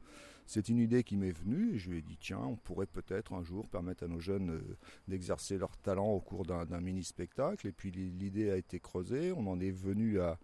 C'est 0.47 0.69
une 0.69 0.79
idée 0.79 1.05
qui 1.05 1.17
m'est 1.17 1.33
venue 1.33 1.75
et 1.75 1.79
je 1.79 1.91
lui 1.91 1.99
ai 1.99 2.03
dit 2.03 2.17
tiens, 2.21 2.41
on 2.41 2.57
pourrait 2.57 2.87
peut-être 2.87 3.33
un 3.33 3.43
jour 3.43 3.69
permettre 3.69 4.05
à 4.05 4.09
nos 4.09 4.21
jeunes 4.21 4.51
euh, 4.51 4.77
d'exercer 5.09 5.59
leur 5.59 5.77
talent 5.79 6.11
au 6.11 6.21
cours 6.21 6.45
d'un 6.45 6.81
mini-spectacle. 6.81 7.67
Et 7.67 7.73
puis 7.73 7.91
l'idée 7.91 8.51
a 8.51 8.57
été 8.57 8.81
creusée, 8.81 9.33
on 9.33 9.47
en 9.47 9.61
est 9.61 9.71
venu 9.71 10.21
à, 10.21 10.39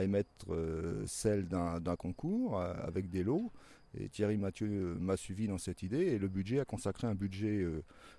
émettre 0.00 0.46
euh, 0.50 1.04
celle 1.06 1.48
d'un 1.48 1.96
concours 1.96 2.60
euh, 2.60 2.74
avec 2.82 3.08
des 3.08 3.22
lots. 3.22 3.50
Et 3.98 4.10
Thierry 4.10 4.36
Mathieu 4.36 4.96
m'a 5.00 5.16
suivi 5.16 5.48
dans 5.48 5.56
cette 5.56 5.82
idée 5.82 6.08
et 6.08 6.18
le 6.18 6.28
budget 6.28 6.60
a 6.60 6.66
consacré 6.66 7.06
un 7.06 7.14
budget, 7.14 7.66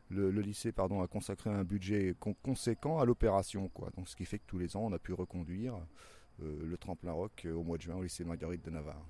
lycée 0.10 0.72
pardon 0.72 1.04
a 1.04 1.08
consacré 1.08 1.52
un 1.52 1.64
budget 1.64 2.16
conséquent 2.42 2.98
à 2.98 3.06
l'opération. 3.06 3.70
Donc 3.96 4.10
ce 4.10 4.16
qui 4.16 4.26
fait 4.26 4.40
que 4.40 4.48
tous 4.48 4.58
les 4.58 4.76
ans 4.76 4.88
on 4.88 4.94
a 4.94 5.00
pu 5.00 5.14
reconduire 5.14 5.76
le 6.40 6.76
tremplin 6.76 7.12
rock 7.12 7.48
au 7.54 7.62
mois 7.62 7.78
de 7.78 7.84
juin 7.84 7.98
au 7.98 8.02
lycée 8.02 8.24
Marguerite 8.24 8.66
de 8.66 8.72
Navarre. 8.72 9.06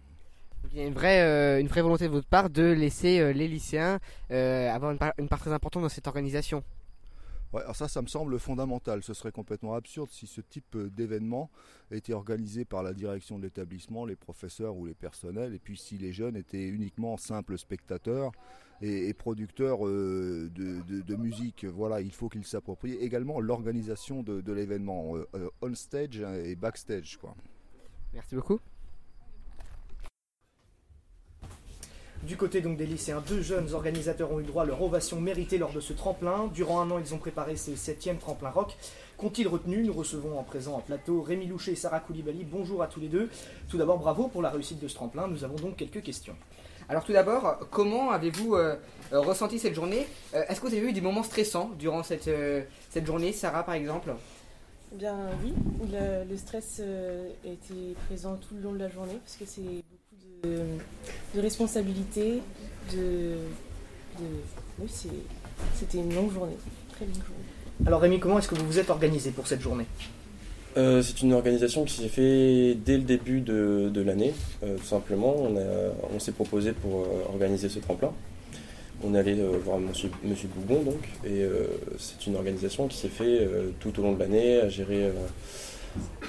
Il 0.72 0.78
y 0.78 0.82
a 0.82 0.86
une 0.86 0.94
vraie, 0.94 1.22
euh, 1.22 1.60
une 1.60 1.68
vraie 1.68 1.82
volonté 1.82 2.06
de 2.06 2.12
votre 2.12 2.28
part 2.28 2.50
de 2.50 2.64
laisser 2.64 3.20
euh, 3.20 3.32
les 3.32 3.48
lycéens 3.48 4.00
euh, 4.32 4.70
avoir 4.70 4.92
une 4.92 5.28
part, 5.28 5.40
très 5.40 5.52
importante 5.52 5.84
dans 5.84 5.90
cette 5.90 6.08
organisation. 6.08 6.64
Ouais, 7.52 7.64
alors 7.64 7.76
ça, 7.76 7.88
ça 7.88 8.04
me 8.04 8.08
semble 8.08 8.38
fondamental. 8.38 9.02
Ce 9.02 9.16
serait 9.16 9.32
complètement 9.32 9.74
absurde 9.74 10.10
si 10.12 10.28
ce 10.28 10.42
type 10.42 10.78
d'événement 10.78 11.50
était 11.90 12.14
organisé 12.14 12.66
par 12.66 12.84
la 12.84 12.94
direction 12.94 13.40
de 13.40 13.44
l'établissement, 13.44 14.06
les 14.06 14.16
professeurs 14.16 14.76
ou 14.76 14.86
les 14.86 14.94
personnels, 14.94 15.56
et 15.56 15.60
puis 15.60 15.76
si 15.76 15.98
les 15.98 16.14
jeunes 16.14 16.36
étaient 16.36 16.68
uniquement 16.68 17.18
simples 17.18 17.58
spectateurs 17.58 18.32
et, 18.82 19.12
producteurs 19.16 19.80
de, 19.80 21.16
musique. 21.16 21.66
Voilà, 21.66 22.02
il 22.02 22.14
faut 22.14 22.30
qu'ils 22.30 22.46
s'approprient 22.46 22.98
également 22.98 23.40
l'organisation 23.40 24.22
de, 24.22 24.52
l'événement, 24.52 25.16
on 25.64 25.74
stage 25.74 26.20
et 26.20 26.56
backstage. 26.56 27.18
Quoi. 27.18 27.36
Merci 28.14 28.36
beaucoup. 28.36 28.60
Du 32.24 32.36
côté 32.36 32.60
donc 32.62 32.78
des 32.78 32.86
lycéens, 32.86 33.24
deux 33.28 33.42
jeunes 33.42 33.74
organisateurs 33.74 34.32
ont 34.32 34.40
eu 34.40 34.44
droit 34.44 34.64
à 34.64 34.66
leur 34.66 34.82
ovation 34.82 35.22
méritée 35.22 35.58
lors 35.58 35.72
de 35.72 35.80
ce 35.80 35.94
tremplin. 35.94 36.48
Durant 36.54 36.82
un 36.82 36.92
an, 36.92 37.00
ils 37.00 37.14
ont 37.14 37.18
préparé 37.18 37.56
ce 37.56 37.76
septième 37.76 38.18
tremplin 38.18 38.50
rock. 38.50 38.76
Qu'ont-ils 39.18 39.48
retenu 39.48 39.84
Nous 39.84 39.94
recevons 39.94 40.38
en 40.38 40.44
présent 40.44 40.76
en 40.76 40.82
plateau 40.82 41.22
Rémi 41.22 41.48
Loucher 41.48 41.72
et 41.72 41.76
Sarah 41.76 42.02
Koulibaly. 42.02 42.44
Bonjour 42.44 42.84
à 42.84 42.88
tous 42.88 43.00
les 43.00 43.08
deux. 43.08 43.30
Tout 43.70 43.78
d'abord, 43.78 43.98
bravo 44.00 44.28
pour 44.28 44.42
la 44.42 44.50
réussite 44.50 44.80
de 44.82 44.88
ce 44.88 44.96
tremplin. 44.96 45.28
Nous 45.28 45.44
avons 45.46 45.56
donc 45.56 45.78
quelques 45.78 46.04
questions. 46.04 46.36
Alors 46.90 47.04
tout 47.06 47.14
d'abord, 47.14 47.60
comment 47.72 48.12
avez-vous 48.12 48.56
euh, 48.56 48.76
euh, 49.14 49.20
ressenti 49.22 49.58
cette 49.58 49.76
journée? 49.76 50.06
Euh, 50.36 50.44
Est-ce 50.50 50.60
que 50.60 50.68
vous 50.68 50.74
avez 50.74 50.90
eu 50.90 50.92
des 50.94 51.02
moments 51.02 51.24
stressants 51.24 51.72
durant 51.80 52.04
cette, 52.04 52.28
euh, 52.28 52.64
cette 52.90 53.06
journée, 53.06 53.32
Sarah 53.32 53.64
par 53.64 53.76
exemple? 53.76 54.14
Eh 54.94 54.98
Bien 54.98 55.16
oui, 55.44 55.54
le, 55.92 56.28
le 56.30 56.38
stress 56.38 56.78
euh, 56.82 57.30
a 57.46 57.48
été 57.48 57.96
présent 58.08 58.36
tout 58.38 58.56
le 58.56 58.62
long 58.62 58.74
de 58.74 58.80
la 58.80 58.90
journée 58.90 59.20
parce 59.24 59.36
que 59.38 59.46
c'est 59.46 59.84
de, 60.44 60.60
de 61.36 61.42
responsabilités, 61.42 62.42
de, 62.94 62.98
de- 62.98 64.40
oui 64.80 64.88
c'est- 64.92 65.10
c'était 65.76 65.98
une 65.98 66.14
longue 66.14 66.32
journée, 66.34 66.58
très 66.92 67.06
longue 67.06 67.16
journée. 67.16 67.86
Alors 67.86 68.02
Rémi, 68.02 68.20
comment 68.20 68.40
est-ce 68.40 68.48
que 68.48 68.56
vous 68.56 68.66
vous 68.66 68.80
êtes 68.80 68.90
organisé 68.90 69.32
pour 69.32 69.48
cette 69.48 69.62
journée? 69.62 69.86
Euh, 70.78 71.02
c'est 71.02 71.22
une 71.24 71.34
organisation 71.34 71.84
qui 71.84 71.96
s'est 71.96 72.08
faite 72.10 72.84
dès 72.84 72.98
le 72.98 73.04
début 73.04 73.42
de, 73.42 73.90
de 73.92 74.02
l'année, 74.02 74.34
euh, 74.64 74.78
tout 74.78 74.86
simplement. 74.86 75.36
On, 75.38 75.58
a- 75.58 75.94
on 76.16 76.20
s'est 76.20 76.32
proposé 76.32 76.72
pour 76.74 77.02
euh, 77.02 77.06
organiser 77.30 77.70
ce 77.70 77.80
tremplin. 77.80 78.12
On 79.04 79.16
est 79.16 79.20
allé 79.20 79.40
euh, 79.40 79.58
voir 79.64 79.80
monsieur, 79.80 80.10
monsieur 80.24 80.50
Bougon, 80.56 80.84
donc, 80.84 81.02
et 81.26 81.42
euh, 81.44 81.68
c'est 81.98 82.28
une 82.28 82.36
organisation 82.36 82.88
qui 82.88 82.98
s'est 82.98 83.08
faite 83.08 83.28
euh, 83.28 83.70
tout 83.80 83.98
au 84.00 84.04
long 84.04 84.12
de 84.14 84.20
l'année, 84.20 84.60
à 84.60 84.70
gérer 84.70 85.06
euh, 85.06 85.12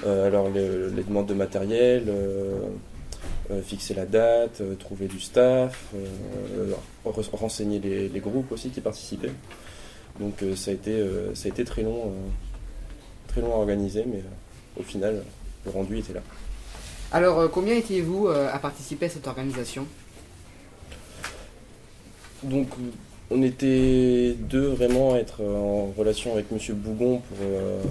euh, 0.05 0.27
alors 0.27 0.49
les, 0.49 0.89
les 0.95 1.03
demandes 1.03 1.27
de 1.27 1.33
matériel, 1.33 2.03
fixer 3.63 3.93
la 3.93 4.05
date, 4.05 4.61
euh, 4.61 4.75
trouver 4.75 5.07
du 5.07 5.19
staff, 5.19 5.85
euh, 5.95 6.73
re- 7.05 7.35
renseigner 7.35 7.79
les, 7.79 8.09
les 8.09 8.19
groupes 8.19 8.51
aussi 8.51 8.69
qui 8.69 8.81
participaient. 8.81 9.33
Donc 10.19 10.41
euh, 10.43 10.55
ça, 10.55 10.71
a 10.71 10.73
été, 10.73 10.91
euh, 10.91 11.33
ça 11.35 11.47
a 11.47 11.49
été 11.49 11.63
très 11.65 11.83
long. 11.83 12.07
euh, 12.07 12.29
très 13.27 13.39
long 13.39 13.53
à 13.53 13.57
organiser, 13.59 14.03
mais 14.05 14.17
euh, 14.17 14.79
au 14.81 14.83
final, 14.83 15.23
le 15.65 15.71
rendu 15.71 15.97
était 15.97 16.11
là. 16.11 16.19
Alors 17.13 17.39
euh, 17.39 17.47
combien 17.47 17.75
étiez-vous 17.75 18.27
euh, 18.27 18.49
à 18.51 18.59
participer 18.59 19.05
à 19.05 19.09
cette 19.09 19.25
organisation? 19.25 19.87
Donc, 22.43 22.67
euh, 22.77 22.91
on 23.29 23.41
était 23.41 24.35
deux 24.37 24.67
vraiment 24.67 25.13
à 25.13 25.19
être 25.19 25.41
euh, 25.41 25.55
en 25.55 25.93
relation 25.97 26.33
avec 26.33 26.51
Monsieur 26.51 26.73
Bougon 26.73 27.19
pour, 27.19 27.37
euh, 27.41 27.81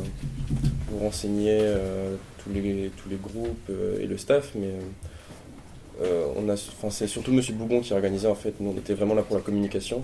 pour 0.88 1.00
renseigner 1.00 1.60
euh, 1.62 2.16
tous, 2.44 2.52
les, 2.52 2.90
tous 3.02 3.08
les 3.08 3.16
groupes 3.16 3.70
euh, 3.70 3.98
et 4.02 4.06
le 4.06 4.18
staff, 4.18 4.50
mais 4.54 4.66
euh, 4.66 4.80
euh, 4.80 4.80
on 6.36 6.48
a, 6.48 6.54
enfin, 6.54 6.90
c'est 6.90 7.06
surtout 7.06 7.32
Monsieur 7.32 7.54
Bougon 7.54 7.80
qui 7.80 7.92
organisait 7.92 8.28
en 8.28 8.34
fait. 8.34 8.54
Nous, 8.60 8.70
on 8.70 8.78
était 8.78 8.94
vraiment 8.94 9.14
là 9.14 9.22
pour 9.22 9.36
la 9.36 9.42
communication. 9.42 10.02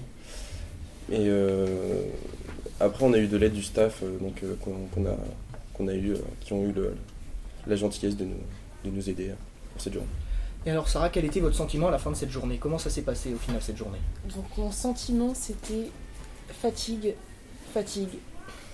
Et 1.11 1.19
euh, 1.21 2.03
après, 2.81 3.05
on 3.05 3.13
a 3.13 3.19
eu 3.19 3.27
de 3.29 3.37
l'aide 3.37 3.53
du 3.53 3.63
staff 3.63 4.01
euh, 4.03 4.19
donc, 4.19 4.43
euh, 4.43 4.55
qu'on 4.63 5.07
a, 5.07 5.17
qu'on 5.75 5.89
a 5.89 5.95
eu, 5.95 6.13
euh, 6.13 6.19
qui 6.41 6.53
ont 6.53 6.65
eu 6.65 6.73
le- 6.73 6.97
la 7.67 7.77
gentillesse 7.77 8.17
de 8.17 8.25
nous, 8.25 8.35
de 8.85 8.91
nous 8.91 9.09
aider 9.09 9.29
euh, 9.31 9.35
pour 9.73 9.83
cette 9.83 9.93
journée. 9.93 10.09
Et 10.67 10.71
alors 10.71 10.89
Sarah, 10.89 11.09
quel 11.11 11.25
était 11.25 11.39
votre 11.39 11.55
sentiment 11.55 11.87
à 11.89 11.91
la 11.93 11.99
fin 11.99 12.11
de 12.11 12.17
cette 12.17 12.31
journée? 12.31 12.59
Comment 12.59 12.79
ça 12.79 12.91
s'est 12.91 13.03
passé 13.03 13.33
au 13.33 13.39
final 13.39 13.63
cette 13.63 13.77
journée? 13.77 13.99
Donc 14.35 14.45
mon 14.59 14.73
sentiment 14.73 15.33
c'était 15.33 15.87
fatigue, 16.61 17.15
fatigue 17.73 18.09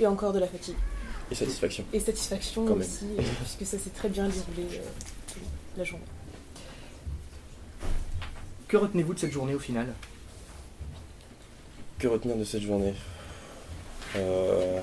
et 0.00 0.06
encore 0.06 0.32
de 0.32 0.38
la 0.38 0.46
fatigue. 0.46 0.76
Et 1.30 1.34
satisfaction. 1.34 1.84
Et 1.92 2.00
satisfaction 2.00 2.64
Quand 2.64 2.76
aussi, 2.76 3.04
euh, 3.18 3.22
puisque 3.42 3.70
ça 3.70 3.78
s'est 3.78 3.90
très 3.90 4.08
bien 4.08 4.24
déroulé 4.24 4.74
euh, 4.78 5.38
la 5.76 5.84
journée. 5.84 6.04
Que 8.72 8.78
retenez-vous 8.78 9.12
de 9.12 9.18
cette 9.18 9.32
journée 9.32 9.54
au 9.54 9.58
final? 9.58 9.86
Que 11.98 12.08
retenir 12.08 12.38
de 12.38 12.44
cette 12.44 12.62
journée? 12.62 12.94
Euh, 14.16 14.80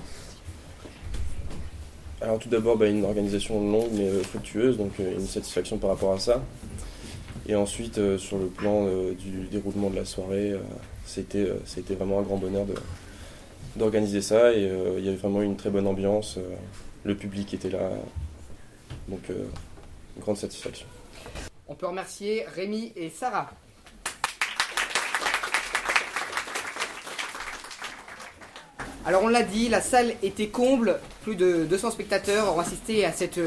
Alors 2.21 2.37
tout 2.37 2.49
d'abord, 2.49 2.77
bah, 2.77 2.85
une 2.85 3.03
organisation 3.03 3.59
longue 3.59 3.89
mais 3.93 4.07
euh, 4.07 4.21
fructueuse, 4.21 4.77
donc 4.77 4.91
euh, 4.99 5.13
une 5.15 5.25
satisfaction 5.25 5.79
par 5.79 5.89
rapport 5.89 6.13
à 6.13 6.19
ça. 6.19 6.43
Et 7.47 7.55
ensuite, 7.55 7.97
euh, 7.97 8.19
sur 8.19 8.37
le 8.37 8.45
plan 8.45 8.85
euh, 8.85 9.15
du 9.15 9.47
déroulement 9.47 9.89
de 9.89 9.95
la 9.95 10.05
soirée, 10.05 10.51
euh, 10.51 10.59
c'était 11.07 11.39
euh, 11.39 11.55
c'était 11.65 11.95
vraiment 11.95 12.19
un 12.19 12.21
grand 12.21 12.37
bonheur 12.37 12.67
de- 12.67 12.75
d'organiser 13.75 14.21
ça. 14.21 14.53
Et 14.53 14.69
euh, 14.69 14.99
il 14.99 15.03
y 15.05 15.07
avait 15.07 15.17
vraiment 15.17 15.41
une 15.41 15.57
très 15.57 15.71
bonne 15.71 15.87
ambiance. 15.87 16.37
euh, 16.37 16.41
le 17.05 17.15
public 17.15 17.55
était 17.55 17.71
là. 17.71 17.89
Donc, 19.07 19.21
euh, 19.31 19.45
une 20.15 20.21
grande 20.21 20.37
satisfaction. 20.37 20.85
On 21.67 21.73
peut 21.73 21.87
remercier 21.87 22.45
Rémi 22.53 22.93
et 22.95 23.09
Sarah. 23.09 23.49
Alors 29.09 29.23
on 29.23 29.27
l'a 29.27 29.41
dit, 29.41 29.69
la 29.69 29.81
salle 29.81 30.13
était 30.21 30.49
comble, 30.49 30.99
plus 31.23 31.35
de 31.35 31.65
200 31.65 31.89
spectateurs 31.89 32.55
ont 32.55 32.59
assisté 32.59 33.05
à 33.05 33.11
cette, 33.11 33.39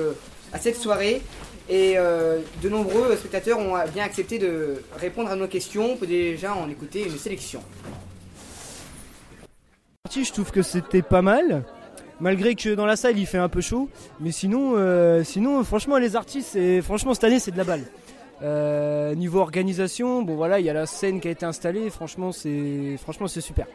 à 0.52 0.58
cette 0.58 0.74
soirée 0.74 1.22
et 1.68 1.94
euh, 1.96 2.40
de 2.64 2.68
nombreux 2.68 3.14
spectateurs 3.14 3.60
ont 3.60 3.76
euh, 3.76 3.84
bien 3.94 4.02
accepté 4.02 4.40
de 4.40 4.82
répondre 4.98 5.30
à 5.30 5.36
nos 5.36 5.46
questions. 5.46 5.92
On 5.92 5.96
peut 5.96 6.08
déjà 6.08 6.52
en 6.52 6.68
écouter 6.68 7.04
une 7.04 7.16
sélection. 7.16 7.62
je 10.12 10.32
trouve 10.32 10.50
que 10.50 10.62
c'était 10.62 11.00
pas 11.00 11.22
mal. 11.22 11.62
Malgré 12.18 12.56
que 12.56 12.74
dans 12.74 12.84
la 12.84 12.96
salle 12.96 13.16
il 13.16 13.26
fait 13.26 13.38
un 13.38 13.48
peu 13.48 13.60
chaud, 13.60 13.88
mais 14.18 14.32
sinon, 14.32 14.72
euh, 14.74 15.22
sinon 15.22 15.62
franchement 15.62 15.96
les 15.96 16.16
artistes, 16.16 16.48
c'est- 16.54 16.82
franchement 16.82 17.14
cette 17.14 17.22
année 17.22 17.38
c'est 17.38 17.52
de 17.52 17.58
la 17.58 17.62
balle. 17.62 19.14
Niveau 19.16 19.38
organisation, 19.38 20.22
bon 20.22 20.34
voilà, 20.34 20.58
il 20.58 20.66
y 20.66 20.70
a 20.70 20.72
la 20.72 20.86
scène 20.86 21.20
qui 21.20 21.28
a 21.28 21.30
été 21.30 21.46
installée, 21.46 21.88
franchement 21.88 22.32
c'est, 22.32 22.96
franchement 23.00 23.28
c'est 23.28 23.40
super. 23.40 23.68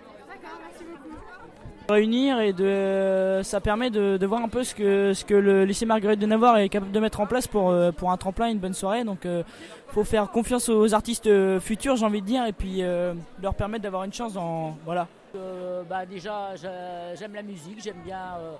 Réunir 1.90 2.40
et 2.42 2.54
de 2.54 3.42
ça 3.44 3.62
permet 3.62 3.90
de, 3.90 4.26
voir 4.26 4.42
un 4.42 4.50
peu 4.50 4.64
ce 4.64 4.76
que 4.76 5.14
ce 5.14 5.24
que 5.26 5.34
le 5.34 5.64
lycée 5.66 5.86
Marguerite 5.86 6.20
de 6.20 6.26
Navarre 6.26 6.58
est 6.58 6.70
capable 6.70 6.92
de 6.92 7.00
mettre 7.00 7.20
en 7.22 7.28
place 7.28 7.48
pour 7.48 7.70
euh, 7.70 7.92
pour 7.92 8.12
un 8.12 8.18
tremplin 8.18 8.50
une 8.50 8.60
bonne 8.60 8.74
soirée 8.74 9.04
donc 9.06 9.26
euh, 9.26 9.44
faut 9.88 10.04
faire 10.04 10.30
confiance 10.30 10.68
aux 10.70 10.94
artistes 10.94 11.28
euh, 11.28 11.60
futurs 11.60 11.96
j'ai 11.96 12.06
envie 12.06 12.22
de 12.22 12.26
dire 12.28 12.46
et 12.46 12.52
puis 12.54 12.84
euh, 12.84 13.14
leur 13.42 13.54
permettre 13.56 13.84
d'avoir 13.84 14.04
une 14.04 14.14
chance 14.14 14.36
en 14.36 14.78
voilà 14.86 15.08
Euh, 15.36 15.84
bah 15.90 16.06
déjà, 16.06 16.56
j'a- 16.56 17.14
j'aime 17.16 17.36
la 17.36 17.44
musique, 17.44 17.80
j'aime 17.84 18.02
bien 18.04 18.24
euh, 18.40 18.56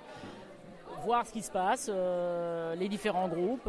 voir 1.04 1.26
ce 1.26 1.32
qui 1.32 1.42
se 1.42 1.50
passe, 1.50 1.90
euh, 1.92 2.74
les 2.76 2.88
différents 2.88 3.26
groupes. 3.26 3.66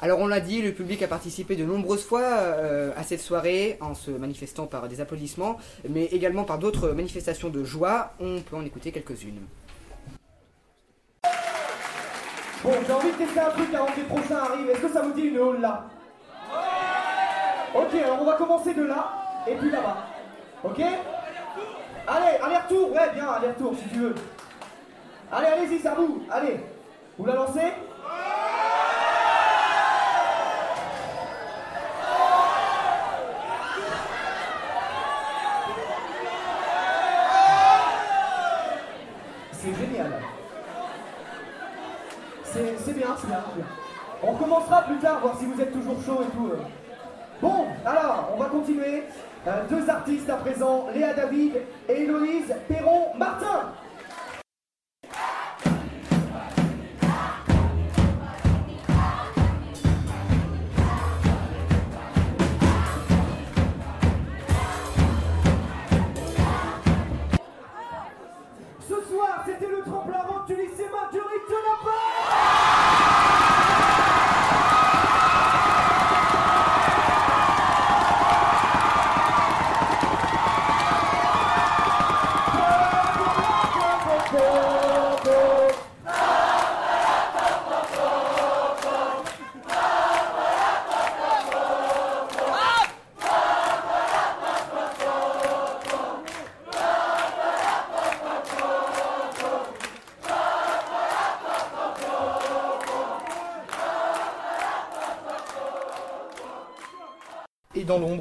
Alors 0.00 0.20
on 0.20 0.28
l'a 0.28 0.38
dit, 0.38 0.62
le 0.62 0.72
public 0.72 1.02
a 1.02 1.08
participé 1.08 1.56
de 1.56 1.64
nombreuses 1.64 2.04
fois 2.04 2.20
euh, 2.22 2.92
à 2.96 3.02
cette 3.02 3.20
soirée 3.20 3.78
en 3.80 3.94
se 3.94 4.12
manifestant 4.12 4.66
par 4.66 4.86
des 4.86 5.00
applaudissements, 5.00 5.58
mais 5.88 6.04
également 6.04 6.44
par 6.44 6.58
d'autres 6.58 6.90
manifestations 6.90 7.48
de 7.48 7.64
joie. 7.64 8.12
On 8.20 8.40
peut 8.40 8.54
en 8.54 8.64
écouter 8.64 8.92
quelques-unes. 8.92 9.40
Bon, 12.62 12.72
j'ai 12.86 12.92
envie 12.92 13.10
de 13.10 13.16
tester 13.16 13.40
un 13.40 13.50
truc 13.50 13.74
avant 13.74 13.86
que 13.86 13.96
les 13.96 14.06
prochains 14.06 14.36
arrivent. 14.36 14.70
Est-ce 14.70 14.80
que 14.80 14.92
ça 14.92 15.02
vous 15.02 15.12
dit 15.12 15.22
une 15.22 15.38
hall 15.38 15.60
là 15.60 15.86
Ok, 17.74 17.94
alors 17.94 18.22
on 18.22 18.24
va 18.24 18.34
commencer 18.34 18.74
de 18.74 18.84
là 18.84 19.12
et 19.48 19.54
puis 19.56 19.70
là-bas. 19.70 20.06
Ok? 20.62 20.78
Allez, 20.78 22.38
aller-retour, 22.40 22.92
ouais, 22.92 23.12
bien, 23.14 23.28
aller-retour 23.28 23.74
si 23.76 23.88
tu 23.88 23.98
veux. 23.98 24.14
Allez, 25.32 25.46
allez-y, 25.48 25.80
ça 25.80 25.94
vous, 25.94 26.22
allez. 26.30 26.60
Vous 27.18 27.26
la 27.26 27.34
lancez 27.34 27.72
génial. 39.74 40.12
On 44.22 44.34
commencera 44.34 44.82
plus 44.82 44.96
tard, 44.98 45.20
voir 45.20 45.36
si 45.38 45.44
vous 45.46 45.60
êtes 45.60 45.72
toujours 45.72 45.96
chaud 46.04 46.22
et 46.22 46.36
tout. 46.36 46.46
euh. 46.52 46.58
Bon, 47.40 47.66
alors, 47.84 48.30
on 48.34 48.38
va 48.42 48.46
continuer. 48.46 49.04
Euh, 49.46 49.62
deux 49.70 49.88
artistes 49.88 50.28
à 50.28 50.36
présent, 50.36 50.86
Léa 50.92 51.14
David 51.14 51.52
et 51.88 52.02
Héloïse 52.02 52.52
Perron-Martin. 52.68 53.72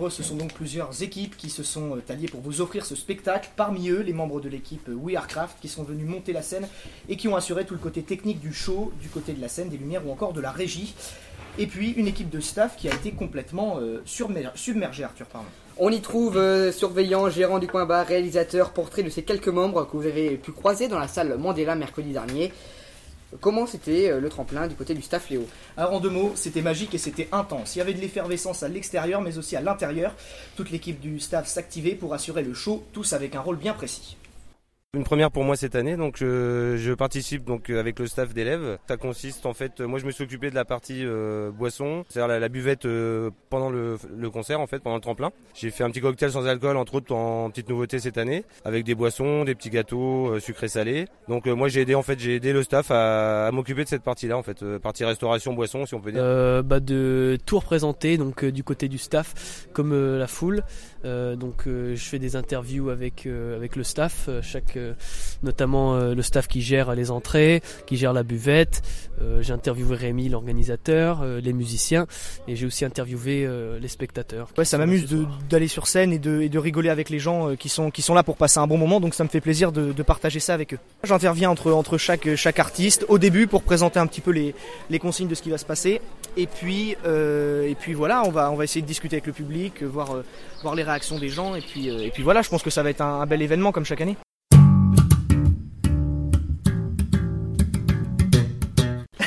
Ce 0.10 0.24
sont 0.24 0.36
donc 0.36 0.54
plusieurs 0.54 1.04
équipes 1.04 1.36
qui 1.38 1.50
se 1.50 1.64
sont 1.64 1.96
euh, 1.96 2.02
alliées 2.10 2.28
pour 2.28 2.42
vous 2.42 2.62
offrir 2.62 2.86
ce 2.86 2.96
spectacle. 2.96 3.50
Parmi 3.56 3.90
eux, 3.90 4.02
les 4.02 4.14
membres 4.14 4.40
de 4.42 4.50
l'équipe 4.50 4.90
We 4.90 5.16
Are 5.16 5.28
qui 5.62 5.68
sont 5.68 5.84
venus 5.84 6.08
monter 6.08 6.34
la 6.34 6.42
scène 6.42 6.68
et 7.10 7.18
qui 7.18 7.28
ont 7.28 7.36
assuré 7.36 7.66
tout 7.66 7.74
le 7.74 7.80
côté 7.80 8.02
technique 8.04 8.40
du 8.40 8.54
show, 8.54 8.92
du 9.02 9.10
côté 9.10 9.34
de 9.34 9.42
la 9.42 9.50
scène, 9.50 9.70
des 9.70 9.78
lumières 9.78 10.06
ou 10.08 10.12
encore 10.12 10.34
de 10.34 10.42
la 10.42 10.52
régie. 10.52 10.94
Et 11.60 11.68
puis 11.68 11.92
une 11.92 12.08
équipe 12.08 12.30
de 12.30 12.40
staff 12.40 12.76
qui 12.78 12.88
a 12.90 12.94
été 12.94 13.12
complètement 13.12 13.80
euh, 13.80 14.02
submergée, 14.06 15.04
Arthur. 15.04 15.26
Pardon. 15.28 15.48
On 15.80 15.92
y 15.92 16.02
trouve 16.02 16.38
euh, 16.38 16.72
surveillant, 16.72 17.30
gérant 17.30 17.60
du 17.60 17.68
coin 17.68 17.86
bar, 17.86 18.06
réalisateur, 18.06 18.72
portrait 18.72 19.04
de 19.04 19.10
ces 19.10 19.24
quelques 19.24 19.48
membres 19.48 19.86
que 19.86 19.96
vous 19.96 20.06
avez 20.06 20.38
pu 20.38 20.52
croiser 20.52 20.88
dans 20.88 21.00
la 21.00 21.08
salle 21.08 21.38
Mandela 21.38 21.76
mercredi 21.76 22.12
dernier. 22.12 22.52
Comment 23.42 23.68
c'était 23.68 24.10
euh, 24.10 24.20
le 24.20 24.30
tremplin 24.30 24.68
du 24.68 24.76
côté 24.76 24.94
du 24.94 25.02
staff 25.02 25.30
Léo 25.30 25.48
Alors 25.76 25.94
en 25.94 26.00
deux 26.00 26.10
mots, 26.10 26.32
c'était 26.36 26.62
magique 26.62 26.94
et 26.96 26.98
c'était 26.98 27.30
intense. 27.32 27.76
Il 27.76 27.80
y 27.80 27.82
avait 27.82 27.94
de 27.94 28.02
l'effervescence 28.02 28.64
à 28.64 28.68
l'extérieur 28.68 29.22
mais 29.22 29.38
aussi 29.38 29.56
à 29.56 29.62
l'intérieur. 29.62 30.16
Toute 30.56 30.72
l'équipe 30.72 31.00
du 31.00 31.20
staff 31.20 31.48
s'activait 31.48 31.96
pour 31.96 32.14
assurer 32.14 32.44
le 32.44 32.54
show, 32.54 32.84
tous 32.94 33.14
avec 33.14 33.36
un 33.36 33.42
rôle 33.42 33.58
bien 33.58 33.74
précis. 33.74 34.18
Une 34.98 35.04
première 35.04 35.30
pour 35.30 35.44
moi 35.44 35.56
cette 35.56 35.76
année, 35.76 35.96
donc 35.96 36.16
je, 36.18 36.76
je 36.76 36.92
participe 36.92 37.46
donc 37.46 37.70
euh, 37.70 37.80
avec 37.80 38.00
le 38.00 38.08
staff 38.08 38.34
d'élèves. 38.34 38.80
Ça 38.88 38.98
consiste 38.98 39.46
en 39.46 39.54
fait, 39.54 39.80
euh, 39.80 39.86
moi 39.88 40.00
je 40.00 40.08
me 40.08 40.12
suis 40.12 40.24
occupé 40.24 40.50
de 40.50 40.56
la 40.56 40.66
partie 40.66 41.06
euh, 41.06 41.52
boisson, 41.52 42.04
c'est-à-dire 42.10 42.40
la, 42.40 42.50
buvette 42.50 42.86
euh, 42.86 43.30
pendant 43.52 43.70
le, 43.70 44.00
concert 44.34 44.60
en 44.60 44.66
fait, 44.66 44.80
pendant 44.80 44.96
le 44.96 45.02
tremplin. 45.02 45.30
J'ai 45.54 45.70
fait 45.70 45.84
un 45.84 45.92
petit 45.92 46.02
cocktail 46.02 46.32
sans 46.32 46.48
alcool 46.48 46.78
entre 46.78 46.96
autres 46.96 47.14
en 47.14 47.52
petite 47.52 47.70
nouveauté 47.70 48.00
cette 48.00 48.18
année, 48.18 48.44
avec 48.66 48.86
des 48.86 48.96
boissons, 48.96 49.44
des 49.44 49.54
petits 49.54 49.70
gâteaux 49.70 50.32
euh, 50.32 50.40
sucrés 50.40 50.68
salés. 50.68 51.06
Donc 51.28 51.46
euh, 51.46 51.54
moi 51.54 51.68
j'ai 51.68 51.82
aidé 51.82 51.94
en 51.94 52.02
fait, 52.02 52.18
j'ai 52.20 52.34
aidé 52.34 52.52
le 52.52 52.64
staff 52.64 52.90
à, 52.90 53.46
à 53.46 53.52
m'occuper 53.52 53.84
de 53.84 53.90
cette 53.90 54.02
partie-là 54.02 54.36
en 54.36 54.42
fait, 54.42 54.64
euh, 54.64 54.80
partie 54.80 55.06
restauration 55.06 55.54
boisson 55.54 55.86
si 55.86 55.94
on 55.94 56.02
peut 56.02 56.12
dire. 56.12 56.24
Euh, 56.24 56.64
bah, 56.64 56.80
de 56.80 57.38
tout 57.46 57.60
représenter 57.60 58.18
donc 58.18 58.44
euh, 58.44 58.52
du 58.52 58.64
côté 58.64 58.88
du 58.88 58.98
staff 58.98 59.68
comme 59.74 59.94
euh, 59.94 60.18
la 60.18 60.26
foule 60.28 60.64
Euh, 61.06 61.36
donc 61.36 61.68
euh, 61.68 61.96
je 61.96 62.04
fais 62.04 62.20
des 62.20 62.36
interviews 62.36 62.90
avec 62.90 63.26
euh, 63.26 63.56
avec 63.56 63.76
le 63.76 63.84
staff 63.84 64.26
euh, 64.28 64.42
chaque 64.42 64.78
euh, 64.78 64.87
notamment 65.44 65.96
euh, 65.96 66.16
le 66.16 66.22
staff 66.22 66.48
qui 66.48 66.62
gère 66.62 66.96
les 66.96 67.12
entrées 67.12 67.62
qui 67.86 67.98
gère 67.98 68.14
la 68.14 68.24
buvette 68.24 68.82
Euh, 69.20 69.42
j'ai 69.42 69.52
interviewé 69.52 69.96
Rémi 69.96 70.30
l'organisateur 70.30 71.22
euh, 71.24 71.42
les 71.42 71.52
musiciens 71.52 72.06
et 72.48 72.56
j'ai 72.56 72.68
aussi 72.68 72.86
interviewé 72.86 73.46
euh, 73.48 73.80
les 73.80 73.88
spectateurs 73.88 74.50
Ouais, 74.60 74.64
ça 74.66 74.78
m'amuse 74.78 75.08
d'aller 75.50 75.68
sur 75.68 75.88
scène 75.88 76.14
et 76.14 76.20
de, 76.20 76.42
et 76.42 76.50
de 76.50 76.60
rigoler 76.60 76.92
avec 76.92 77.10
les 77.10 77.18
gens 77.18 77.50
euh, 77.50 77.56
qui 77.56 77.68
sont, 77.68 77.90
qui 77.90 78.04
sont 78.04 78.14
là 78.14 78.22
pour 78.22 78.38
passer 78.38 78.60
un 78.60 78.68
bon 78.68 78.78
moment, 78.78 79.00
donc 79.00 79.16
ça 79.16 79.24
me 79.24 79.30
fait 79.30 79.42
plaisir 79.42 79.72
de, 79.72 79.92
de 79.92 80.04
partager 80.04 80.40
ça 80.40 80.54
avec 80.54 80.76
eux. 80.76 80.80
J'interviens 81.04 81.50
entre, 81.50 81.72
entre 81.72 81.98
chaque, 81.98 82.36
chaque 82.36 82.60
artiste 82.60 83.06
au 83.10 83.18
début 83.18 83.48
pour 83.48 83.64
présenter 83.64 83.98
un 84.00 84.06
petit 84.06 84.22
peu 84.22 84.30
les, 84.30 84.54
les 84.92 85.00
consignes 85.00 85.30
de 85.30 85.34
ce 85.36 85.42
qui 85.42 85.50
va 85.50 85.58
se 85.58 85.66
passer, 85.66 86.00
et 86.36 86.46
puis, 86.46 86.96
euh, 87.04 87.68
et 87.68 87.74
puis 87.74 87.96
voilà, 87.96 88.22
on 88.24 88.30
va, 88.30 88.52
on 88.52 88.56
va 88.56 88.66
essayer 88.66 88.84
de 88.84 88.88
discuter 88.88 89.16
avec 89.16 89.26
le 89.26 89.34
public, 89.34 89.82
euh, 89.82 89.88
voir, 89.88 90.12
euh, 90.12 90.24
voir 90.62 90.76
les 90.76 90.84
réactions 90.84 91.18
des 91.18 91.30
gens, 91.30 91.56
et 91.56 91.62
puis, 91.62 91.90
euh, 91.90 92.06
et 92.06 92.12
puis 92.12 92.22
voilà, 92.22 92.44
je 92.44 92.50
pense 92.50 92.62
que 92.62 92.70
ça 92.70 92.84
va 92.84 92.92
être 92.92 93.02
un, 93.02 93.22
un 93.22 93.26
bel 93.26 93.42
événement 93.42 93.72
comme 93.72 93.86
chaque 93.86 94.02
année. 94.02 94.16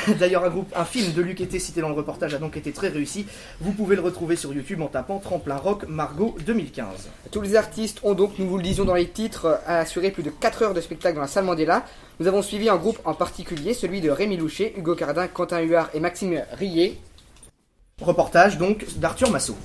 D'ailleurs, 0.19 0.43
un, 0.43 0.49
groupe, 0.49 0.71
un 0.75 0.85
film 0.85 1.13
de 1.13 1.21
Luc 1.21 1.41
était 1.41 1.59
cité 1.59 1.81
dans 1.81 1.89
le 1.89 1.93
reportage 1.93 2.33
a 2.33 2.37
donc 2.37 2.57
été 2.57 2.71
très 2.71 2.89
réussi. 2.89 3.25
Vous 3.59 3.71
pouvez 3.71 3.95
le 3.95 4.01
retrouver 4.01 4.35
sur 4.35 4.53
YouTube 4.53 4.81
en 4.81 4.87
tapant 4.87 5.19
Tremplin 5.19 5.57
Rock 5.57 5.87
Margot 5.87 6.35
2015. 6.45 7.09
Tous 7.31 7.41
les 7.41 7.55
artistes 7.55 7.99
ont 8.03 8.13
donc, 8.13 8.39
nous 8.39 8.47
vous 8.47 8.57
le 8.57 8.63
disions 8.63 8.85
dans 8.85 8.95
les 8.95 9.07
titres, 9.07 9.59
assuré 9.67 10.11
plus 10.11 10.23
de 10.23 10.31
4 10.31 10.63
heures 10.63 10.73
de 10.73 10.81
spectacle 10.81 11.15
dans 11.15 11.21
la 11.21 11.27
salle 11.27 11.45
Mandela. 11.45 11.85
Nous 12.19 12.27
avons 12.27 12.41
suivi 12.41 12.69
un 12.69 12.77
groupe 12.77 12.99
en 13.05 13.13
particulier, 13.13 13.73
celui 13.73 14.01
de 14.01 14.09
Rémi 14.09 14.37
Loucher, 14.37 14.73
Hugo 14.77 14.95
Cardin, 14.95 15.27
Quentin 15.27 15.61
Huard 15.61 15.89
et 15.93 15.99
Maxime 15.99 16.41
Rillet. 16.53 16.97
Reportage 18.01 18.57
donc 18.57 18.85
d'Arthur 18.97 19.29
Massot. 19.29 19.57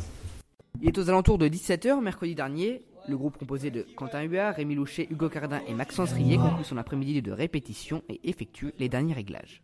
Il 0.82 0.88
est 0.88 0.98
aux 0.98 1.08
alentours 1.08 1.38
de 1.38 1.48
17h 1.48 2.00
mercredi 2.02 2.34
dernier. 2.34 2.82
Le 3.08 3.16
groupe 3.16 3.38
composé 3.38 3.70
de 3.70 3.86
Quentin 3.96 4.22
Huard, 4.22 4.56
Rémi 4.56 4.74
Loucher, 4.74 5.06
Hugo 5.10 5.28
Cardin 5.28 5.60
et 5.68 5.74
Maxence 5.74 6.12
Rillet 6.12 6.36
conclut 6.36 6.64
son 6.64 6.76
après-midi 6.76 7.22
de 7.22 7.30
répétition 7.30 8.02
et 8.08 8.20
effectue 8.28 8.74
les 8.78 8.88
derniers 8.88 9.14
réglages. 9.14 9.62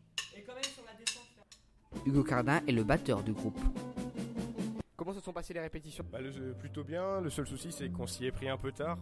Hugo 2.05 2.23
Cardin 2.25 2.61
est 2.67 2.73
le 2.73 2.83
batteur 2.85 3.23
du 3.23 3.33
groupe. 3.33 3.59
Comment 4.97 5.12
se 5.12 5.21
sont 5.21 5.33
passées 5.33 5.55
les 5.55 5.61
répétitions? 5.61 6.05
Bah, 6.11 6.21
le- 6.21 6.53
plutôt 6.55 6.85
bien. 6.85 7.21
Le 7.21 7.31
seul 7.31 7.47
souci, 7.47 7.73
c'est 7.73 7.88
qu'on 7.91 8.07
s'y 8.07 8.27
est 8.27 8.33
pris 8.33 8.49
un 8.49 8.57
peu 8.57 8.73
tard. 8.73 8.99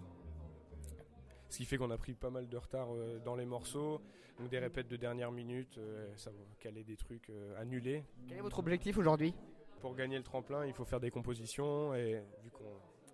Ce 1.49 1.57
qui 1.59 1.65
fait 1.65 1.77
qu'on 1.79 1.91
a 1.91 1.99
pris 1.99 2.13
pas 2.15 2.31
mal 2.31 2.49
de 2.49 2.57
retard 2.57 2.89
euh, 2.95 3.19
dans 3.25 3.35
les 3.37 3.45
morceaux. 3.45 4.01
Donc 4.39 4.49
des 4.51 4.59
répètes 4.59 4.89
de 4.89 4.97
dernière 4.97 5.33
minute, 5.33 5.77
euh, 5.79 6.09
ça 6.17 6.31
va 6.31 6.37
caler 6.61 6.85
des 6.85 6.97
trucs 6.97 7.29
euh, 7.31 7.61
annulés. 7.61 8.05
Quel 8.29 8.39
est 8.39 8.43
votre 8.43 8.59
objectif 8.61 8.97
aujourd'hui? 8.99 9.35
Pour 9.81 9.95
gagner 9.95 10.17
le 10.17 10.23
tremplin, 10.23 10.65
il 10.65 10.73
faut 10.73 10.85
faire 10.85 11.01
des 11.01 11.11
compositions. 11.11 11.95
Et 11.95 12.23
vu 12.45 12.51
qu'on 12.51 12.65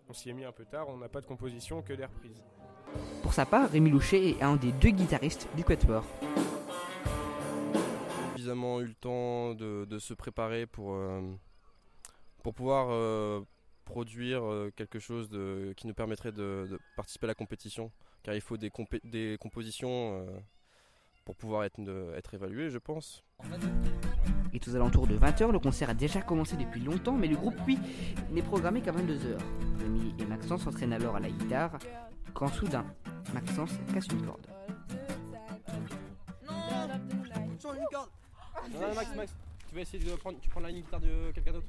on 0.08 0.12
s'y 0.12 0.30
est 0.30 0.34
mis 0.34 0.44
un 0.44 0.52
peu 0.52 0.64
tard, 0.64 0.88
on 0.88 0.98
n'a 0.98 1.08
pas 1.08 1.20
de 1.20 1.26
composition 1.26 1.82
que 1.82 1.92
des 1.94 2.04
reprises. 2.04 2.42
Pour 3.22 3.32
sa 3.32 3.46
part, 3.46 3.70
Rémi 3.70 3.90
Loucher 3.90 4.30
est 4.30 4.42
un 4.42 4.54
des 4.56 4.70
deux 4.72 4.90
guitaristes 4.90 5.48
du 5.56 5.64
Quatuor. 5.64 6.04
Suffisamment 8.46 8.80
eu 8.80 8.86
le 8.86 8.94
temps 8.94 9.54
de, 9.54 9.98
se 9.98 10.14
préparer 10.14 10.66
pour, 10.66 10.94
euh, 10.94 11.20
pour 12.42 12.54
pouvoir 12.54 12.88
euh, 12.90 13.40
produire 13.84 14.44
euh, 14.44 14.72
quelque 14.76 14.98
chose 14.98 15.28
qui 15.76 15.86
nous 15.86 15.94
permettrait 15.94 16.32
de, 16.32 16.78
participer 16.96 17.26
à 17.26 17.28
la 17.28 17.34
compétition. 17.34 17.90
Car 18.22 18.34
il 18.34 18.40
faut 18.40 18.56
des, 18.56 18.70
compositions 19.40 20.26
pour 21.24 21.36
pouvoir 21.36 21.64
être, 21.64 22.34
évalué, 22.34 22.70
je 22.70 22.78
pense. 22.78 23.24
Il 24.52 24.56
est 24.56 24.68
aux 24.68 24.76
alentours 24.76 25.06
de 25.06 25.16
20h, 25.16 25.52
le 25.52 25.58
concert 25.58 25.90
a 25.90 25.94
déjà 25.94 26.22
commencé 26.22 26.56
depuis 26.56 26.80
longtemps, 26.80 27.16
mais 27.16 27.28
le 27.28 27.36
groupe, 27.36 27.58
lui, 27.66 27.78
n'est 28.30 28.42
programmé 28.42 28.80
qu'à 28.80 28.92
22h. 28.92 29.38
Rémi 29.78 30.14
et 30.18 30.24
Maxence 30.24 30.62
s'entraînent 30.62 30.92
alors 30.92 31.16
à 31.16 31.20
la 31.20 31.30
guitare, 31.30 31.78
quand 32.34 32.48
soudain, 32.48 32.86
Maxence 33.34 33.72
casse 33.92 34.06
une 34.08 34.24
corde. 34.24 34.55
Max, 38.80 39.14
Max, 39.14 39.34
tu 39.68 39.74
vas 39.74 39.80
essayer 39.80 40.04
de 40.04 40.16
prendre, 40.16 40.38
tu 40.40 40.48
prends 40.48 40.60
la 40.60 40.72
guitare 40.72 41.00
de 41.00 41.30
quelqu'un 41.32 41.52
d'autre 41.52 41.66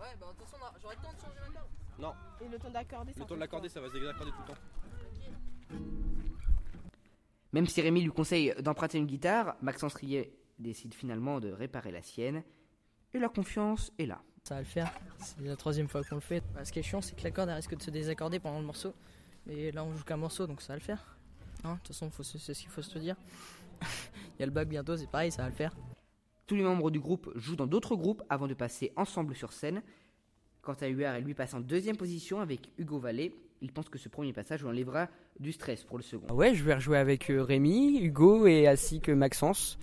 Ouais, 0.00 0.08
bah 0.20 0.26
de 0.32 0.38
toute 0.38 0.48
façon, 0.48 0.64
j'aurais 0.80 0.96
le 0.96 1.02
temps 1.02 1.12
de 1.12 1.20
changer 1.20 1.40
maintenant. 1.40 1.68
Non. 1.98 2.12
Et 2.40 2.48
le 2.48 2.58
temps 2.58 2.70
d'accorder, 2.70 3.12
Le 3.16 3.24
temps 3.24 3.34
de 3.34 3.40
l'accorder, 3.40 3.68
ça 3.68 3.80
va 3.80 3.88
se 3.88 3.94
désaccorder 3.94 4.32
tout 4.32 4.38
le 4.40 4.54
temps. 4.54 4.60
Même 7.52 7.66
si 7.66 7.80
Rémi 7.82 8.00
lui 8.00 8.10
conseille 8.10 8.54
d'emprunter 8.60 8.98
une 8.98 9.06
guitare, 9.06 9.56
Maxence 9.60 9.94
Riet 9.94 10.32
décide 10.58 10.94
finalement 10.94 11.38
de 11.38 11.52
réparer 11.52 11.92
la 11.92 12.02
sienne, 12.02 12.42
et 13.14 13.18
la 13.18 13.28
confiance 13.28 13.92
est 13.98 14.06
là. 14.06 14.22
Ça 14.42 14.54
va 14.54 14.60
le 14.60 14.66
faire, 14.66 14.92
c'est 15.18 15.40
la 15.42 15.54
troisième 15.56 15.86
fois 15.86 16.02
qu'on 16.02 16.16
le 16.16 16.20
fait. 16.20 16.42
Bah, 16.54 16.64
ce 16.64 16.72
qui 16.72 16.80
est 16.80 16.82
chiant, 16.82 17.00
c'est 17.00 17.14
que 17.14 17.22
la 17.22 17.30
corde 17.30 17.48
elle 17.50 17.56
risque 17.56 17.76
de 17.76 17.82
se 17.82 17.90
désaccorder 17.90 18.40
pendant 18.40 18.58
le 18.58 18.66
morceau. 18.66 18.94
Mais 19.46 19.70
là, 19.70 19.84
on 19.84 19.94
joue 19.94 20.02
qu'un 20.04 20.16
morceau, 20.16 20.46
donc 20.46 20.62
ça 20.62 20.72
va 20.72 20.76
le 20.76 20.82
faire. 20.82 21.16
Hein, 21.62 21.74
De 21.74 21.78
toute 21.78 21.88
façon, 21.88 22.10
c'est 22.22 22.54
ce 22.54 22.60
qu'il 22.60 22.70
faut 22.70 22.82
se 22.82 22.98
dire. 22.98 23.16
Il 23.82 24.40
y 24.40 24.42
a 24.42 24.46
le 24.46 24.52
bac 24.52 24.68
bientôt, 24.68 24.96
c'est 24.96 25.08
pareil, 25.08 25.30
ça 25.30 25.42
va 25.42 25.48
le 25.48 25.54
faire. 25.54 25.76
Tous 26.52 26.56
les 26.56 26.64
membres 26.64 26.90
du 26.90 27.00
groupe 27.00 27.32
jouent 27.34 27.56
dans 27.56 27.66
d'autres 27.66 27.96
groupes 27.96 28.22
avant 28.28 28.46
de 28.46 28.52
passer 28.52 28.92
ensemble 28.96 29.34
sur 29.34 29.54
scène. 29.54 29.80
Quant 30.60 30.76
à 30.82 30.86
Huard, 30.86 31.14
elle 31.14 31.24
lui 31.24 31.32
passe 31.32 31.54
en 31.54 31.60
deuxième 31.60 31.96
position 31.96 32.40
avec 32.40 32.68
Hugo 32.76 32.98
Vallée. 32.98 33.34
Il 33.62 33.72
pense 33.72 33.88
que 33.88 33.96
ce 33.96 34.10
premier 34.10 34.34
passage 34.34 34.60
lui 34.60 34.68
enlèvera 34.68 35.08
du 35.40 35.50
stress 35.52 35.82
pour 35.82 35.96
le 35.96 36.02
second. 36.02 36.30
Ouais, 36.34 36.54
je 36.54 36.62
vais 36.62 36.74
rejouer 36.74 36.98
avec 36.98 37.30
euh, 37.30 37.42
Rémi, 37.42 38.00
Hugo 38.02 38.46
et 38.46 38.68
ainsi 38.68 39.00
que 39.00 39.12
Maxence. 39.12 39.78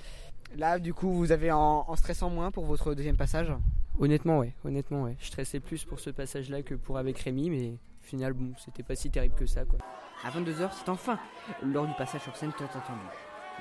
Là, 0.58 0.78
du 0.78 0.94
coup, 0.94 1.12
vous 1.12 1.32
avez 1.32 1.52
en, 1.52 1.86
en 1.88 1.96
stressant 1.96 2.30
moins 2.30 2.52
pour 2.52 2.66
votre 2.66 2.94
deuxième 2.94 3.18
passage? 3.18 3.52
Honnêtement, 3.98 4.38
ouais, 4.38 4.54
honnêtement, 4.64 5.06
ouais. 5.06 5.16
Je 5.18 5.26
stressais 5.26 5.60
plus 5.60 5.86
pour 5.86 6.00
ce 6.00 6.12
passage-là 6.12 6.62
que 6.62 6.76
pour 6.76 7.00
avec 7.00 7.18
Rémi, 7.18 7.50
mais 7.50 7.70
au 7.70 8.06
final, 8.06 8.34
bon, 8.34 8.54
c'était 8.64 8.84
pas 8.84 8.94
si 8.96 9.10
terrible 9.10 9.34
que 9.34 9.48
ça, 9.48 9.66
quoi. 9.66 9.80
À 10.24 10.30
22h, 10.30 10.70
c'est 10.72 10.90
enfin 10.90 11.18
lors 11.64 11.88
du 11.88 11.96
passage 11.96 12.22
sur 12.22 12.36
scène 12.36 12.52
tant 12.56 12.66
attendu. 12.66 13.08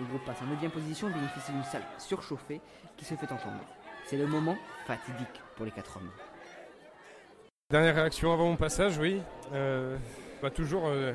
Le 0.01 0.07
groupe 0.07 0.25
passe 0.25 0.39
en 0.43 0.47
9 0.47 0.73
position 0.73 1.09
et 1.09 1.13
bénéficie 1.13 1.53
d'une 1.53 1.65
salle 1.65 1.83
surchauffée 1.99 2.61
qui 2.97 3.05
se 3.05 3.15
fait 3.15 3.27
entendre. 3.33 3.65
C'est 4.07 4.17
le 4.17 4.27
moment 4.27 4.57
fatidique 4.87 5.43
pour 5.57 5.65
les 5.65 5.73
quatre 5.73 5.97
hommes. 5.97 6.11
Dernière 7.71 7.97
réaction 7.97 8.33
avant 8.33 8.47
mon 8.47 8.57
passage, 8.57 8.97
oui. 8.99 9.21
Euh, 9.53 9.97
bah, 10.41 10.51
toujours, 10.51 10.85
euh, 10.87 11.13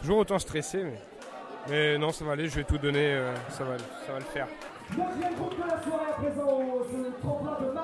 toujours 0.00 0.18
autant 0.18 0.38
stressé, 0.38 0.84
mais, 0.84 1.00
mais 1.68 1.98
non, 1.98 2.12
ça 2.12 2.24
va 2.24 2.32
aller, 2.32 2.48
je 2.48 2.56
vais 2.56 2.64
tout 2.64 2.78
donner, 2.78 3.14
euh, 3.14 3.34
ça, 3.48 3.64
va, 3.64 3.78
ça 3.78 4.12
va 4.12 4.18
le 4.18 4.24
faire. 4.26 4.46
Deuxième 4.90 5.34
groupe 5.34 5.56
de 5.56 5.68
la 5.68 5.82
soirée 5.82 6.06
à 6.10 6.12
présent, 6.12 6.62
c'est 6.90 6.98
le 6.98 7.12
tremplin 7.20 7.58
de 7.60 7.74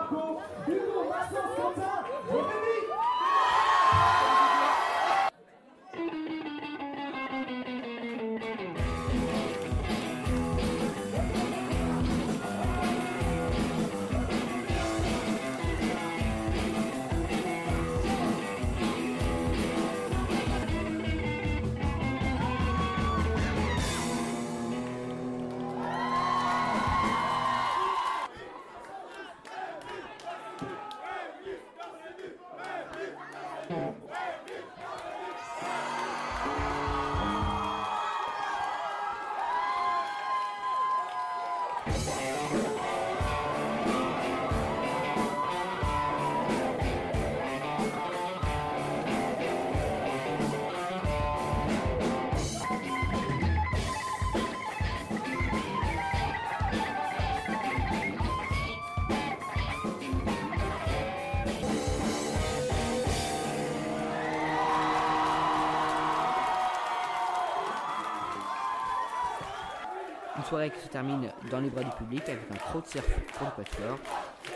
soirée 70.62 70.70
qui 70.70 70.80
se 70.80 70.88
termine 70.88 71.28
dans 71.50 71.60
les 71.60 71.70
bras 71.70 71.82
du 71.82 71.90
public 71.90 72.22
avec 72.28 72.50
un 72.50 72.56
trop 72.56 72.80
de 72.80 72.86
surf 72.86 73.20
pour 73.32 73.46
le 73.46 73.64
quatuor. 73.64 73.98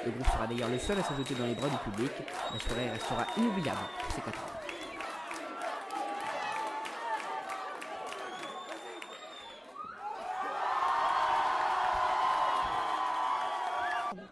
Le 0.05 0.11
groupe 0.13 0.27
sera 0.27 0.47
d'ailleurs 0.47 0.69
le 0.69 0.79
seul 0.79 0.99
à 0.99 1.03
s'ajouter 1.03 1.35
dans 1.35 1.47
les 1.47 1.55
bras 1.55 1.69
du 1.69 1.91
public. 1.91 2.13
La 2.53 2.61
soirée 2.61 2.91
restera 2.91 3.27
inoubliable 3.37 3.79
pour 4.01 4.13
ces 4.13 4.21
quatre 4.21 4.39
ans. 4.39 4.53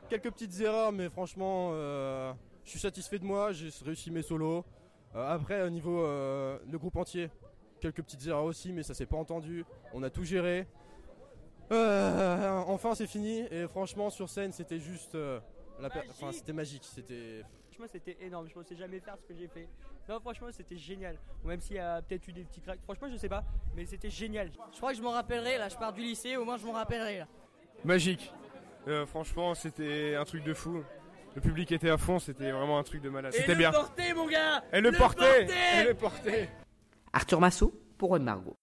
Quelques 0.08 0.30
petites 0.30 0.60
erreurs, 0.60 0.92
mais 0.92 1.08
franchement, 1.08 1.70
euh, 1.72 2.32
je 2.64 2.70
suis 2.70 2.78
satisfait 2.78 3.18
de 3.18 3.24
moi. 3.24 3.52
J'ai 3.52 3.70
réussi 3.84 4.10
mes 4.12 4.22
solos. 4.22 4.64
Euh, 5.16 5.34
après, 5.34 5.62
au 5.62 5.70
niveau 5.70 6.04
euh, 6.04 6.58
le 6.70 6.78
groupe 6.78 6.96
entier, 6.96 7.30
quelques 7.80 8.02
petites 8.02 8.26
erreurs 8.26 8.44
aussi, 8.44 8.72
mais 8.72 8.84
ça 8.84 8.94
s'est 8.94 9.06
pas 9.06 9.16
entendu. 9.16 9.64
On 9.92 10.02
a 10.04 10.10
tout 10.10 10.24
géré. 10.24 10.68
Euh, 11.72 12.62
enfin, 12.66 12.94
c'est 12.94 13.06
fini. 13.06 13.40
Et 13.50 13.66
franchement, 13.68 14.10
sur 14.10 14.28
scène, 14.28 14.52
c'était 14.52 14.78
juste, 14.80 15.14
euh, 15.14 15.40
la 15.80 15.90
per- 15.90 16.02
enfin, 16.10 16.32
c'était 16.32 16.52
magique. 16.52 16.84
C'était. 16.84 17.42
Franchement, 17.68 17.86
c'était 17.92 18.16
énorme. 18.20 18.48
Je 18.48 18.54
pensais 18.54 18.76
jamais 18.76 19.00
faire 19.00 19.16
ce 19.18 19.24
que 19.26 19.34
j'ai 19.38 19.48
fait. 19.48 19.68
Non, 20.08 20.20
franchement, 20.20 20.48
c'était 20.52 20.76
génial. 20.76 21.18
Bon, 21.42 21.48
même 21.48 21.60
s'il 21.60 21.76
y 21.76 21.80
a 21.80 22.02
peut-être 22.02 22.28
eu 22.28 22.32
des 22.32 22.44
petits 22.44 22.60
cracks. 22.60 22.80
Franchement, 22.84 23.08
je 23.10 23.16
sais 23.16 23.28
pas, 23.28 23.42
mais 23.74 23.86
c'était 23.86 24.10
génial. 24.10 24.50
Je 24.72 24.76
crois 24.76 24.92
que 24.92 24.98
je 24.98 25.02
m'en 25.02 25.10
rappellerai 25.12 25.58
là, 25.58 25.68
je 25.68 25.76
pars 25.76 25.92
du 25.92 26.02
lycée, 26.02 26.36
au 26.36 26.44
moins 26.44 26.58
je 26.58 26.66
m'en 26.66 26.72
rappellerai 26.72 27.18
là. 27.20 27.26
Magique. 27.84 28.32
Euh, 28.86 29.06
franchement, 29.06 29.54
c'était 29.54 30.14
un 30.14 30.24
truc 30.24 30.44
de 30.44 30.52
fou. 30.52 30.84
Le 31.34 31.40
public 31.40 31.72
était 31.72 31.90
à 31.90 31.96
fond, 31.96 32.18
c'était 32.18 32.52
vraiment 32.52 32.78
un 32.78 32.82
truc 32.84 33.00
de 33.02 33.08
malade. 33.08 33.32
C'était 33.32 33.56
bien. 33.56 33.72
portait 33.72 34.14
mon 34.14 34.28
gars 34.28 34.62
Elle 34.70 34.84
le, 34.84 34.92
portait 34.92 35.48
Elle 35.74 35.88
le 35.88 35.94
portait 35.94 36.48
Arthur 37.12 37.40
Massot 37.40 37.72
pour 37.98 38.10
Rod 38.10 38.22
Margot. 38.22 38.54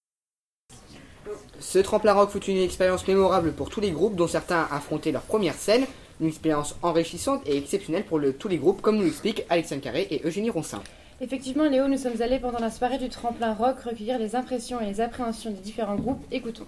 Ce 1.60 1.80
tremplin 1.80 2.14
rock 2.14 2.32
fut 2.32 2.44
une 2.46 2.58
expérience 2.58 3.08
mémorable 3.08 3.52
pour 3.52 3.70
tous 3.70 3.82
les 3.82 3.92
groupes 3.92 4.16
dont 4.16 4.28
certains 4.28 4.68
affrontaient 4.72 5.12
leur 5.12 5.22
première 5.22 5.54
scène. 5.56 5.86
Une 6.20 6.28
expérience 6.28 6.76
enrichissante 6.84 7.42
et 7.48 7.58
exceptionnelle 7.58 8.04
pour 8.04 8.20
le- 8.20 8.34
tous 8.34 8.48
les 8.48 8.58
groupes 8.58 8.82
comme 8.82 8.98
nous 8.98 9.04
l'expliquent 9.04 9.44
Alexandre 9.50 9.82
Carré 9.82 10.08
et 10.12 10.22
Eugénie 10.26 10.50
Roncin. 10.50 10.82
Effectivement, 11.20 11.66
Léo, 11.70 11.88
nous 11.88 11.98
sommes 11.98 12.22
allés 12.22 12.40
pendant 12.40 12.60
la 12.60 12.72
soirée 12.72 12.98
du 12.98 13.10
tremplin 13.10 13.54
rock 13.54 13.80
recueillir 13.82 14.18
les 14.20 14.36
impressions 14.36 14.80
et 14.82 14.86
les 14.86 15.02
appréhensions 15.02 15.52
des 15.52 15.60
différents 15.60 15.96
groupes. 15.96 16.24
Écoutons. 16.32 16.66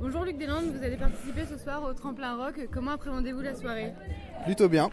Bonjour 0.00 0.24
Luc 0.24 0.36
Deslandes, 0.38 0.72
vous 0.76 0.84
allez 0.84 0.96
participer 0.96 1.42
ce 1.50 1.56
soir 1.56 1.82
au 1.88 1.92
tremplin 1.94 2.36
rock. 2.36 2.54
Comment 2.72 2.92
appréhendez-vous 2.92 3.40
la 3.40 3.54
soirée? 3.54 3.92
Plutôt 4.44 4.68
bien. 4.68 4.90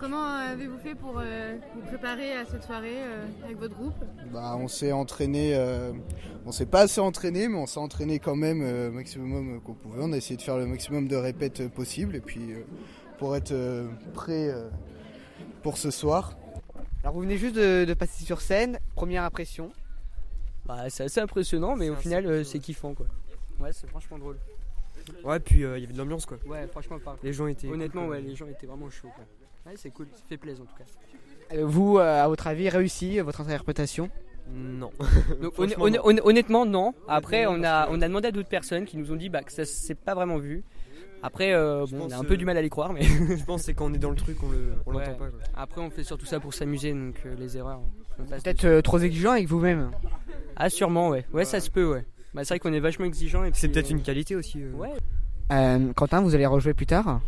Comment 0.00 0.24
euh, 0.24 0.52
avez-vous 0.52 0.78
fait 0.78 0.94
pour 0.94 1.18
euh, 1.18 1.58
vous 1.74 1.82
préparer 1.82 2.32
à 2.32 2.46
cette 2.46 2.64
soirée 2.64 3.02
euh, 3.02 3.26
avec 3.44 3.58
votre 3.58 3.74
groupe? 3.74 4.02
Bah, 4.32 4.56
on 4.58 4.66
s'est 4.66 4.92
entraîné, 4.92 5.54
euh, 5.54 5.92
on 6.46 6.52
s'est 6.52 6.64
pas 6.64 6.80
assez 6.80 7.02
entraîné, 7.02 7.48
mais 7.48 7.58
on 7.58 7.66
s'est 7.66 7.80
entraîné 7.80 8.18
quand 8.18 8.34
même 8.34 8.62
euh, 8.62 8.90
maximum 8.90 9.56
euh, 9.56 9.60
qu'on 9.60 9.74
pouvait. 9.74 9.98
On 10.02 10.12
a 10.14 10.16
essayé 10.16 10.38
de 10.38 10.42
faire 10.42 10.56
le 10.56 10.64
maximum 10.64 11.06
de 11.06 11.16
répètes 11.16 11.60
euh, 11.60 11.68
possible 11.68 12.16
et 12.16 12.20
puis 12.20 12.54
euh, 12.54 12.64
pour 13.18 13.36
être 13.36 13.52
euh, 13.52 13.88
prêt 14.14 14.48
euh, 14.48 14.70
pour 15.62 15.76
ce 15.76 15.90
soir. 15.90 16.32
Alors 17.02 17.12
vous 17.12 17.20
venez 17.20 17.36
juste 17.36 17.56
de, 17.56 17.84
de 17.84 17.94
passer 17.94 18.24
sur 18.24 18.40
scène, 18.40 18.78
première 18.94 19.24
impression. 19.24 19.70
Bah, 20.64 20.88
c'est 20.88 21.04
assez 21.04 21.20
impressionnant, 21.20 21.76
mais 21.76 21.90
au 21.90 21.96
final, 21.96 22.24
euh, 22.24 22.42
c'est 22.42 22.58
kiffant 22.58 22.94
quoi. 22.94 23.06
Ouais, 23.60 23.72
c'est 23.72 23.88
franchement 23.90 24.18
drôle. 24.18 24.38
Ouais, 25.24 25.40
puis 25.40 25.62
euh, 25.62 25.76
il 25.76 25.82
y 25.82 25.84
avait 25.84 25.92
de 25.92 25.98
l'ambiance 25.98 26.24
quoi. 26.24 26.38
Ouais, 26.46 26.66
franchement, 26.68 26.98
pas. 26.98 27.18
Les 27.22 27.34
gens 27.34 27.46
étaient. 27.48 27.68
Honnêtement, 27.68 28.04
cool, 28.04 28.10
ouais, 28.12 28.20
les 28.22 28.34
gens 28.34 28.46
étaient 28.46 28.66
vraiment 28.66 28.88
chauds 28.88 29.10
quoi. 29.14 29.24
Ouais, 29.66 29.72
c'est 29.76 29.90
cool, 29.90 30.06
ça 30.12 30.22
fait 30.28 30.36
plaisir 30.36 30.62
en 30.62 30.66
tout 30.66 30.76
cas. 30.76 31.56
Euh, 31.56 31.64
vous, 31.66 31.98
euh, 31.98 32.24
à 32.24 32.28
votre 32.28 32.46
avis, 32.46 32.68
réussi 32.68 33.18
votre 33.20 33.40
interprétation? 33.40 34.08
Non. 34.52 34.90
Donc, 35.42 35.54
Franchement, 35.54 35.84
honn- 35.84 35.94
non. 35.96 36.00
honn- 36.04 36.20
honnêtement, 36.24 36.66
non. 36.66 36.94
Après, 37.08 37.46
on 37.46 37.62
a, 37.62 37.88
on 37.90 38.00
a 38.00 38.08
demandé 38.08 38.28
à 38.28 38.32
d'autres 38.32 38.48
personnes 38.48 38.84
qui 38.84 38.96
nous 38.96 39.12
ont 39.12 39.16
dit 39.16 39.28
bah, 39.28 39.42
que 39.42 39.52
ça 39.52 39.64
s'est 39.64 39.94
pas 39.94 40.14
vraiment 40.14 40.38
vu. 40.38 40.64
Après, 41.22 41.52
euh, 41.52 41.84
bon, 41.90 42.06
on 42.06 42.10
a 42.10 42.16
un 42.16 42.24
peu 42.24 42.34
euh, 42.34 42.36
du 42.38 42.44
mal 42.46 42.56
à 42.56 42.62
les 42.62 42.70
croire, 42.70 42.92
mais. 42.92 43.02
Je 43.38 43.44
pense 43.44 43.60
que 43.60 43.66
c'est 43.66 43.74
quand 43.74 43.90
on 43.90 43.94
est 43.94 43.98
dans 43.98 44.10
le 44.10 44.16
truc, 44.16 44.42
on 44.42 44.50
le- 44.50 44.72
on 44.86 44.92
Ouais. 44.94 45.04
l'entend 45.04 45.18
pas. 45.18 45.28
quoi. 45.28 45.38
Après, 45.54 45.80
on 45.82 45.90
fait 45.90 46.02
surtout 46.04 46.24
ça 46.26 46.40
pour 46.40 46.54
s'amuser, 46.54 46.92
donc 46.92 47.14
euh, 47.26 47.34
les 47.38 47.56
erreurs. 47.58 47.80
Peut-être 48.28 48.64
euh, 48.64 48.80
trop 48.80 48.98
exigeant 48.98 49.32
avec 49.32 49.46
vous-même. 49.46 49.90
Ah, 50.56 50.70
sûrement, 50.70 51.10
ouais. 51.10 51.26
Ouais, 51.32 51.44
ça 51.44 51.60
se 51.60 51.70
peut, 51.70 51.86
ouais. 51.92 52.04
Bah, 52.34 52.42
c'est 52.44 52.54
vrai 52.54 52.58
qu'on 52.60 52.72
est 52.72 52.80
vachement 52.80 53.04
exigeant. 53.06 53.44
et 53.44 53.50
C'est 53.54 53.68
peut-être 53.68 53.88
euh, 53.90 53.94
une 53.96 54.02
qualité 54.02 54.34
aussi. 54.36 54.62
euh. 54.62 54.72
Ouais. 54.72 54.90
Euh, 55.52 55.92
Quentin, 55.94 56.20
vous 56.22 56.34
allez 56.34 56.46
rejouer 56.46 56.74
plus 56.74 56.86
tard? 56.86 57.20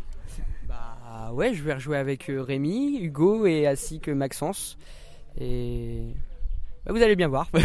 Bah, 1.22 1.30
ouais, 1.32 1.54
je 1.54 1.62
vais 1.62 1.74
rejouer 1.74 1.98
avec 1.98 2.28
euh, 2.30 2.42
Rémi, 2.42 2.98
Hugo 3.00 3.46
et 3.46 3.68
ainsi 3.68 4.00
que 4.00 4.10
Maxence. 4.10 4.76
Et. 5.40 6.00
bah, 6.84 6.92
vous 6.92 7.00
allez 7.00 7.14
bien 7.14 7.28
voir. 7.28 7.48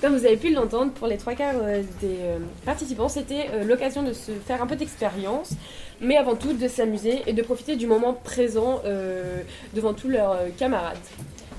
Comme 0.00 0.16
vous 0.16 0.26
avez 0.26 0.36
pu 0.36 0.52
l'entendre, 0.52 0.92
pour 0.92 1.06
les 1.06 1.16
trois 1.16 1.34
quarts 1.34 1.54
euh, 1.62 1.84
des 2.00 2.16
euh, 2.22 2.40
participants, 2.64 3.08
c'était 3.08 3.50
euh, 3.52 3.62
l'occasion 3.62 4.02
de 4.02 4.12
se 4.12 4.32
faire 4.32 4.62
un 4.62 4.66
peu 4.66 4.74
d'expérience, 4.74 5.52
mais 6.00 6.16
avant 6.16 6.34
tout 6.34 6.54
de 6.54 6.66
s'amuser 6.66 7.22
et 7.26 7.32
de 7.32 7.42
profiter 7.42 7.76
du 7.76 7.86
moment 7.86 8.14
présent 8.14 8.80
euh, 8.84 9.40
devant 9.74 9.94
tous 9.94 10.08
leurs 10.08 10.32
euh, 10.32 10.48
camarades. 10.58 10.98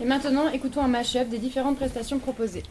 Et 0.01 0.05
maintenant, 0.05 0.49
écoutons 0.49 0.81
un 0.81 0.89
mash-up 0.89 1.29
des 1.29 1.39
différentes 1.39 1.77
prestations 1.77 2.19
proposées. 2.19 2.63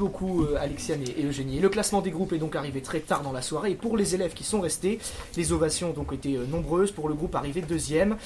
Beaucoup 0.00 0.42
euh, 0.42 0.56
Alexiane 0.58 1.02
et, 1.02 1.24
Eugénie. 1.24 1.60
Le 1.60 1.68
classement 1.68 2.00
des 2.00 2.10
groupes 2.10 2.32
est 2.32 2.38
donc 2.38 2.56
arrivé 2.56 2.80
très 2.80 3.00
tard 3.00 3.22
dans 3.22 3.32
la 3.32 3.42
soirée. 3.42 3.72
Et 3.72 3.74
pour 3.76 3.96
les 3.96 4.14
élèves 4.16 4.32
qui 4.32 4.42
sont 4.42 4.60
restés, 4.60 4.98
les 5.36 5.52
ovations 5.52 5.90
ont 5.90 5.92
donc 5.92 6.12
été 6.12 6.36
euh, 6.36 6.46
nombreuses. 6.46 6.90
Pour 6.90 7.08
le 7.08 7.14
groupe 7.14 7.34
arrivé 7.36 7.60
deuxième, 7.60 8.16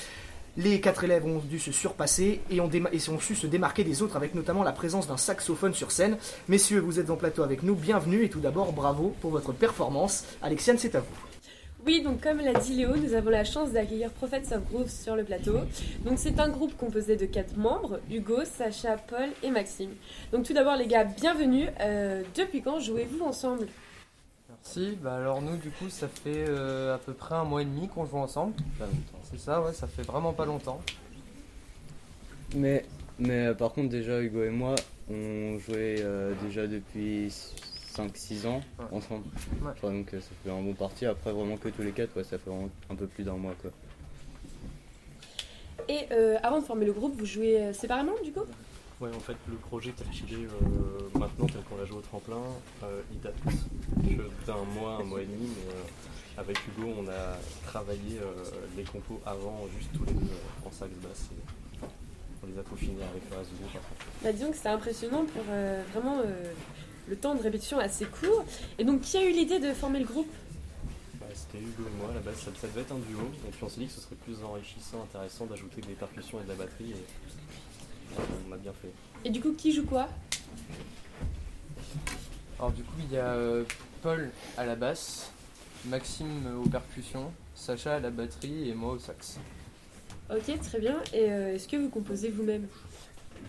les 0.56 0.80
quatre 0.80 1.02
élèves 1.04 1.26
ont 1.26 1.40
dû 1.40 1.58
se 1.58 1.72
surpasser 1.72 2.40
et 2.48 2.60
ont, 2.60 2.70
et 2.70 3.10
ont 3.10 3.20
su 3.20 3.34
se 3.34 3.48
démarquer 3.48 3.82
des 3.82 4.02
autres 4.02 4.16
avec 4.16 4.34
notamment 4.34 4.62
la 4.62 4.72
présence 4.72 5.08
d'un 5.08 5.16
saxophone 5.16 5.74
sur 5.74 5.90
scène. 5.90 6.16
Messieurs, 6.48 6.78
vous 6.78 7.00
êtes 7.00 7.10
en 7.10 7.16
plateau 7.16 7.42
avec 7.42 7.64
nous, 7.64 7.74
bienvenue 7.74 8.24
et 8.24 8.30
tout 8.30 8.40
d'abord 8.40 8.72
bravo 8.72 9.14
pour 9.20 9.32
votre 9.32 9.52
performance. 9.52 10.24
Alexiane, 10.42 10.78
c'est 10.78 10.94
à 10.94 11.00
vous. 11.00 11.33
Oui, 11.86 12.00
donc 12.00 12.22
comme 12.22 12.38
l'a 12.38 12.54
dit 12.54 12.74
Léo, 12.76 12.96
nous 12.96 13.12
avons 13.12 13.28
la 13.28 13.44
chance 13.44 13.72
d'accueillir 13.72 14.10
Prophets 14.10 14.54
of 14.54 14.64
Groove 14.70 14.88
sur 14.88 15.16
le 15.16 15.24
plateau. 15.24 15.58
Donc 16.04 16.18
c'est 16.18 16.40
un 16.40 16.48
groupe 16.48 16.74
composé 16.78 17.16
de 17.16 17.26
quatre 17.26 17.58
membres, 17.58 18.00
Hugo, 18.10 18.44
Sacha, 18.44 18.96
Paul 18.96 19.28
et 19.42 19.50
Maxime. 19.50 19.90
Donc 20.32 20.46
tout 20.46 20.54
d'abord 20.54 20.76
les 20.76 20.86
gars, 20.86 21.04
bienvenue. 21.04 21.68
Euh, 21.80 22.22
depuis 22.34 22.62
quand 22.62 22.80
jouez-vous 22.80 23.22
ensemble? 23.22 23.66
Si, 24.62 24.96
bah 25.02 25.16
alors 25.16 25.42
nous 25.42 25.58
du 25.58 25.68
coup 25.68 25.90
ça 25.90 26.08
fait 26.08 26.46
euh, 26.48 26.94
à 26.94 26.98
peu 26.98 27.12
près 27.12 27.34
un 27.34 27.44
mois 27.44 27.60
et 27.60 27.66
demi 27.66 27.86
qu'on 27.88 28.06
joue 28.06 28.16
ensemble. 28.16 28.54
C'est 29.30 29.38
ça, 29.38 29.60
ouais, 29.60 29.74
ça 29.74 29.86
fait 29.86 30.06
vraiment 30.06 30.32
pas 30.32 30.46
longtemps. 30.46 30.80
Mais, 32.54 32.86
mais 33.18 33.48
euh, 33.48 33.54
par 33.54 33.72
contre, 33.72 33.90
déjà, 33.90 34.22
Hugo 34.22 34.42
et 34.44 34.50
moi, 34.50 34.74
on 35.10 35.58
jouait 35.58 35.96
euh, 36.00 36.32
déjà 36.46 36.66
depuis 36.66 37.30
5-6 37.94 38.46
ans 38.46 38.60
ensemble. 38.92 39.24
Enfin, 39.64 39.92
donc 39.92 40.12
euh, 40.14 40.20
ça 40.20 40.30
fait 40.42 40.50
un 40.50 40.62
bon 40.62 40.74
parti. 40.74 41.06
Après, 41.06 41.32
vraiment 41.32 41.56
que 41.56 41.68
tous 41.68 41.82
les 41.82 41.92
quatre, 41.92 42.16
ouais, 42.16 42.24
ça 42.24 42.38
fait 42.38 42.50
vraiment 42.50 42.70
un 42.90 42.94
peu 42.94 43.06
plus 43.06 43.24
d'un 43.24 43.36
mois. 43.36 43.54
Quoi. 43.60 43.70
Et 45.88 46.06
euh, 46.12 46.36
avant 46.42 46.60
de 46.60 46.64
former 46.64 46.86
le 46.86 46.92
groupe, 46.92 47.14
vous 47.16 47.26
jouez 47.26 47.60
euh, 47.60 47.72
séparément 47.72 48.14
du 48.24 48.32
coup? 48.32 48.44
Ouais, 49.00 49.10
en 49.14 49.20
fait, 49.20 49.36
le 49.48 49.56
projet 49.56 49.92
tel 49.96 50.08
qu'il 50.08 50.32
est 50.32 50.46
euh, 50.46 51.18
maintenant, 51.18 51.46
tel 51.46 51.62
qu'on 51.62 51.76
l'a 51.76 51.84
joué 51.84 51.98
au 51.98 52.00
tremplin, 52.00 52.40
euh, 52.84 53.02
il 53.12 53.20
date 53.20 53.34
d'un 54.46 54.62
mois, 54.80 54.98
un 55.00 55.04
mois 55.04 55.20
et 55.20 55.26
demi, 55.26 55.48
mais 55.48 55.72
euh, 55.72 56.40
avec 56.40 56.56
Hugo, 56.68 56.90
on 56.98 57.08
a 57.08 57.36
travaillé 57.66 58.18
euh, 58.22 58.44
les 58.76 58.84
compos 58.84 59.20
avant, 59.26 59.66
juste 59.76 59.90
tous 59.92 60.04
les 60.04 60.12
deux 60.12 60.26
euh, 60.26 60.66
en 60.68 60.70
sax 60.70 60.92
basse. 61.02 61.28
Et 61.32 61.86
on 62.44 62.46
les 62.46 62.58
a 62.58 62.62
peaufinés 62.62 63.02
avec 63.02 63.22
le 63.30 63.36
reste 63.36 63.50
du 63.50 63.56
groupe 63.56 63.82
bah, 64.22 64.32
Disons 64.32 64.50
que 64.50 64.56
c'était 64.56 64.68
impressionnant 64.68 65.24
pour 65.24 65.42
euh, 65.50 65.82
vraiment 65.92 66.20
euh, 66.20 66.52
le 67.08 67.16
temps 67.16 67.34
de 67.34 67.42
répétition 67.42 67.78
assez 67.78 68.04
court. 68.04 68.44
Et 68.78 68.84
donc, 68.84 69.00
qui 69.02 69.16
a 69.16 69.24
eu 69.24 69.32
l'idée 69.32 69.58
de 69.58 69.72
former 69.72 70.00
le 70.00 70.06
groupe? 70.06 70.32
Bah, 71.20 71.26
C'était 71.34 71.58
Hugo 71.62 71.84
et 71.86 71.98
moi, 72.00 72.10
à 72.10 72.14
la 72.14 72.20
base, 72.20 72.36
ça, 72.36 72.50
ça 72.60 72.66
devait 72.68 72.82
être 72.82 72.92
un 72.92 72.98
duo, 72.98 73.20
et 73.46 73.50
puis 73.50 73.64
on 73.64 73.68
s'est 73.68 73.80
dit 73.80 73.86
que 73.86 73.92
ce 73.92 74.00
serait 74.00 74.16
plus 74.16 74.36
enrichissant, 74.44 75.02
intéressant 75.02 75.46
d'ajouter 75.46 75.80
des 75.80 75.94
percussions 75.94 76.40
et 76.40 76.44
de 76.44 76.48
la 76.48 76.54
batterie, 76.54 76.92
et 76.92 78.20
on 78.48 78.52
a 78.52 78.56
bien 78.56 78.72
fait. 78.72 78.92
Et 79.24 79.30
du 79.30 79.40
coup, 79.40 79.52
qui 79.52 79.72
joue 79.72 79.84
quoi? 79.84 80.08
Alors 82.58 82.70
du 82.70 82.82
coup 82.82 82.94
il 83.00 83.12
y 83.12 83.18
a 83.18 83.32
euh, 83.34 83.64
Paul 84.00 84.30
à 84.56 84.64
la 84.64 84.76
basse, 84.76 85.30
Maxime 85.86 86.60
aux 86.64 86.68
percussions, 86.68 87.32
Sacha 87.54 87.96
à 87.96 88.00
la 88.00 88.10
batterie 88.10 88.68
et 88.70 88.74
moi 88.74 88.92
au 88.92 88.98
sax. 88.98 89.38
Ok, 90.30 90.58
très 90.60 90.78
bien. 90.78 90.96
Et 91.12 91.30
euh, 91.30 91.54
est-ce 91.54 91.68
que 91.68 91.76
vous 91.76 91.88
composez 91.88 92.30
vous-même? 92.30 92.66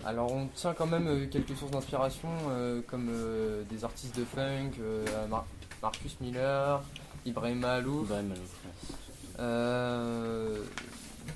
Alors 0.05 0.31
on 0.31 0.47
tient 0.47 0.73
quand 0.73 0.86
même 0.88 1.07
euh, 1.07 1.25
quelques 1.27 1.55
sources 1.55 1.71
d'inspiration 1.71 2.29
euh, 2.49 2.81
comme 2.88 3.09
euh, 3.11 3.63
des 3.69 3.83
artistes 3.83 4.17
de 4.17 4.23
funk, 4.25 4.71
euh, 4.79 5.05
Mar- 5.27 5.45
Marcus 5.81 6.19
Miller, 6.21 6.83
Ibrahim 7.25 7.63
Alouf, 7.63 8.07
euh, 9.39 10.63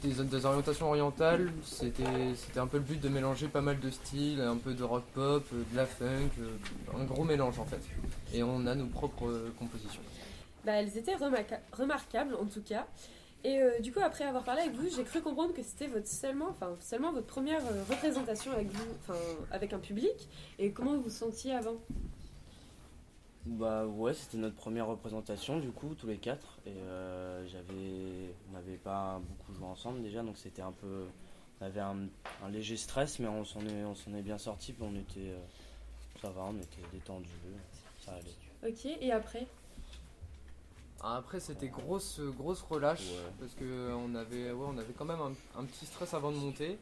des, 0.04 0.14
des 0.24 0.46
orientations 0.46 0.88
orientales. 0.88 1.52
C'était 1.64 2.04
c'était 2.36 2.60
un 2.60 2.68
peu 2.68 2.78
le 2.78 2.84
but 2.84 3.02
de 3.02 3.10
mélanger 3.10 3.48
pas 3.48 3.62
mal 3.62 3.80
de 3.80 3.90
styles, 3.90 4.42
un 4.42 4.58
peu 4.58 4.74
de 4.74 4.84
rock 4.84 5.04
pop, 5.14 5.44
de 5.52 5.76
la 5.76 5.86
funk, 5.86 6.30
un 6.98 7.04
gros 7.06 7.24
mélange 7.24 7.60
en 7.60 7.66
fait. 7.66 7.82
Et 8.34 8.44
on 8.44 8.66
a 8.68 8.76
nos 8.76 8.86
propres 8.86 9.32
compositions. 9.58 10.02
bah, 10.66 10.74
Elles 10.74 10.96
étaient 10.98 11.16
remarqua- 11.16 11.60
remarquables 11.74 12.36
en 12.36 12.46
tout 12.46 12.62
cas. 12.62 12.86
Et 13.46 13.62
euh, 13.62 13.80
du 13.80 13.94
coup, 13.94 14.02
après 14.02 14.26
avoir 14.26 14.44
parlé 14.44 14.64
avec 14.64 14.74
vous, 14.74 14.90
j'ai 14.90 15.04
cru 15.04 15.22
comprendre 15.22 15.54
que 15.54 15.64
c'était 15.64 15.88
votre 15.88 16.08
seulement, 16.08 16.50
enfin, 16.50 16.76
seulement 16.82 17.14
votre 17.14 17.28
première 17.28 17.66
euh, 17.66 17.84
représentation 17.90 18.52
avec 18.52 18.68
vous, 18.68 18.94
enfin, 19.00 19.18
avec 19.52 19.72
un 19.72 19.80
public. 19.80 20.28
Et 20.58 20.72
comment 20.72 20.94
vous 20.96 21.04
vous 21.04 21.10
sentiez 21.10 21.54
avant? 21.54 21.76
Bah 23.46 23.86
ouais, 23.86 24.14
c'était 24.14 24.38
notre 24.38 24.58
première 24.58 24.88
représentation 24.88 25.60
du 25.60 25.72
coup, 25.72 25.96
tous 25.96 26.08
les 26.08 26.18
quatre. 26.18 26.60
Et 26.66 26.72
euh, 26.72 27.48
j'avais, 27.48 28.34
on 28.50 28.54
n'avait 28.54 28.76
pas 28.76 29.22
beaucoup 29.28 29.54
joué 29.54 29.66
ensemble 29.66 30.02
déjà, 30.02 30.22
donc 30.22 30.38
c'était 30.38 30.62
un 30.62 30.74
peu, 30.74 31.06
on 31.62 31.66
avait 31.66 31.80
un, 31.80 31.98
un 32.44 32.50
léger 32.50 32.76
stress, 32.76 33.20
mais 33.20 33.30
on 33.30 33.46
s'en 33.46 33.62
est, 33.62 33.86
on 33.86 33.96
s'en 33.96 34.14
est 34.16 34.22
bien 34.22 34.38
sorti. 34.38 34.74
Puis 34.74 34.84
on 34.86 34.96
était, 34.96 35.34
ça 36.22 36.30
va, 36.30 36.44
on 36.44 36.58
était 36.58 36.84
détendu, 36.92 37.30
ça 38.06 38.12
allait. 38.12 38.70
Ok, 38.70 38.86
et 38.86 39.12
après? 39.14 39.48
Après 41.02 41.40
c'était 41.40 41.68
grosse 41.68 42.20
grosse 42.38 42.62
relâche 42.62 43.08
parce 43.40 43.54
que 43.54 43.94
on 43.94 44.16
avait 44.16 44.52
ouais, 44.52 44.68
on 44.68 44.78
avait 44.78 44.94
quand 44.98 45.06
même 45.06 45.22
un, 45.22 45.60
un 45.60 45.64
petit 45.64 45.86
stress 45.86 46.14
avant 46.14 46.32
de 46.32 46.38
monter. 46.38 46.78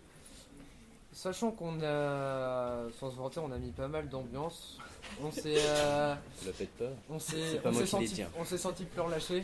Sachant 1.14 1.52
qu'on 1.52 1.82
a 1.82 2.90
sans 3.00 3.12
se 3.12 3.16
vanter, 3.16 3.40
on 3.40 3.52
a 3.52 3.58
mis 3.58 3.72
pas 3.72 3.88
mal 3.88 4.10
d'ambiance. 4.10 4.80
On 5.24 5.32
s'est 5.32 5.56
euh, 5.58 6.16
on 7.10 7.20
s'est 7.20 7.62
on 7.64 7.86
senti 7.86 8.24
on 8.40 8.44
s'est 8.46 8.58
senti 8.58 8.86
plus 8.86 9.02
relâché. 9.02 9.44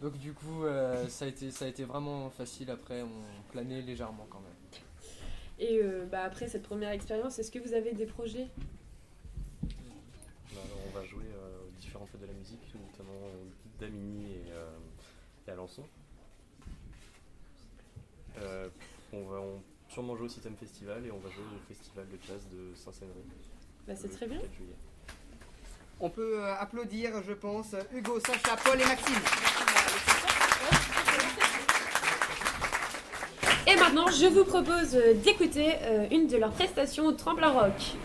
Donc 0.00 0.16
du 0.18 0.32
coup 0.32 0.64
euh, 0.64 1.06
ça 1.08 1.24
a 1.24 1.28
été 1.28 1.50
ça 1.50 1.64
a 1.64 1.68
été 1.68 1.84
vraiment 1.84 2.30
facile 2.30 2.70
après 2.70 3.02
on 3.02 3.50
planait 3.52 3.82
légèrement 3.82 4.26
quand 4.30 4.40
même. 4.40 4.82
Et 5.58 5.78
euh, 5.82 6.04
bah, 6.10 6.22
après 6.24 6.48
cette 6.48 6.64
première 6.64 6.90
expérience, 6.90 7.38
est-ce 7.38 7.50
que 7.50 7.58
vous 7.58 7.72
avez 7.72 7.92
des 7.92 8.04
projets 8.06 8.48
Bah, 9.62 9.70
alors, 10.64 10.78
on 10.86 10.98
va 10.98 11.04
jouer 11.04 11.24
euh, 11.24 11.66
aux 11.66 11.80
différentes 11.80 12.08
fêtes 12.10 12.20
de 12.20 12.26
la 12.26 12.34
musique, 12.34 12.60
notamment 12.74 13.26
d'Amini 13.80 14.32
et, 14.34 14.52
euh, 14.52 14.76
et 15.46 15.50
Alençon. 15.50 15.84
Euh, 18.42 18.68
on 19.12 19.24
va 19.24 19.38
on- 19.40 19.62
sûrement 19.88 20.16
jouer 20.16 20.26
au 20.26 20.28
Système 20.30 20.56
Festival 20.56 21.06
et 21.06 21.10
on 21.10 21.18
va 21.18 21.30
jouer 21.30 21.44
au 21.44 21.72
Festival 21.72 22.06
de 22.08 22.18
jazz 22.26 22.42
de 22.52 22.74
Saint-Séverin. 22.74 23.14
Bah, 23.86 23.94
c'est 23.96 24.08
très 24.08 24.26
bien. 24.26 24.38
4 24.40 24.52
juillet. 24.54 24.74
On 26.00 26.10
peut 26.10 26.40
euh, 26.44 26.54
applaudir, 26.56 27.22
je 27.26 27.32
pense, 27.32 27.74
Hugo, 27.94 28.20
Sacha, 28.20 28.56
Paul 28.62 28.80
et 28.80 28.84
Maxime. 28.84 29.14
Et 33.68 33.74
maintenant, 33.76 34.06
je 34.10 34.26
vous 34.26 34.44
propose 34.44 34.92
d'écouter 35.24 35.74
une 36.12 36.28
de 36.28 36.36
leurs 36.36 36.52
prestations 36.52 37.06
au 37.06 37.12
tremplin 37.12 37.50
rock. 37.50 37.96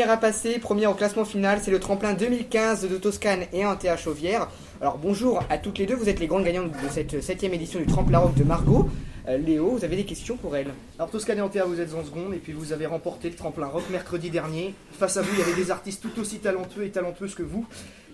Première 0.00 0.14
à 0.14 0.16
passer, 0.16 0.58
première 0.58 0.90
au 0.92 0.94
classement 0.94 1.26
final, 1.26 1.58
c'est 1.62 1.70
le 1.70 1.78
tremplin 1.78 2.14
2015 2.14 2.88
de 2.88 2.96
Toscane 2.96 3.42
et 3.52 3.66
Antea 3.66 3.98
Chauvière. 3.98 4.48
Alors 4.80 4.96
bonjour 4.96 5.42
à 5.50 5.58
toutes 5.58 5.76
les 5.76 5.84
deux, 5.84 5.94
vous 5.94 6.08
êtes 6.08 6.20
les 6.20 6.26
grandes 6.26 6.44
gagnantes 6.44 6.70
de 6.70 6.88
cette 6.88 7.22
septième 7.22 7.52
édition 7.52 7.78
du 7.80 7.84
tremplin 7.84 8.20
rock 8.20 8.34
de 8.34 8.42
Margot. 8.42 8.88
Euh, 9.28 9.36
Léo, 9.36 9.72
vous 9.72 9.84
avez 9.84 9.96
des 9.96 10.06
questions 10.06 10.38
pour 10.38 10.56
elle 10.56 10.68
Alors 10.98 11.10
Toscane 11.10 11.36
et 11.36 11.42
Antea, 11.42 11.66
vous 11.66 11.82
êtes 11.82 11.92
en 11.92 12.02
seconde 12.02 12.32
et 12.32 12.38
puis 12.38 12.54
vous 12.54 12.72
avez 12.72 12.86
remporté 12.86 13.28
le 13.28 13.36
tremplin 13.36 13.66
rock 13.66 13.82
mercredi 13.90 14.30
dernier. 14.30 14.74
Face 14.92 15.18
à 15.18 15.20
vous, 15.20 15.28
il 15.34 15.38
y 15.38 15.42
avait 15.42 15.52
des 15.52 15.70
artistes 15.70 16.00
tout 16.00 16.18
aussi 16.18 16.38
talentueux 16.38 16.84
et 16.84 16.90
talentueuses 16.90 17.34
que 17.34 17.42
vous, 17.42 17.66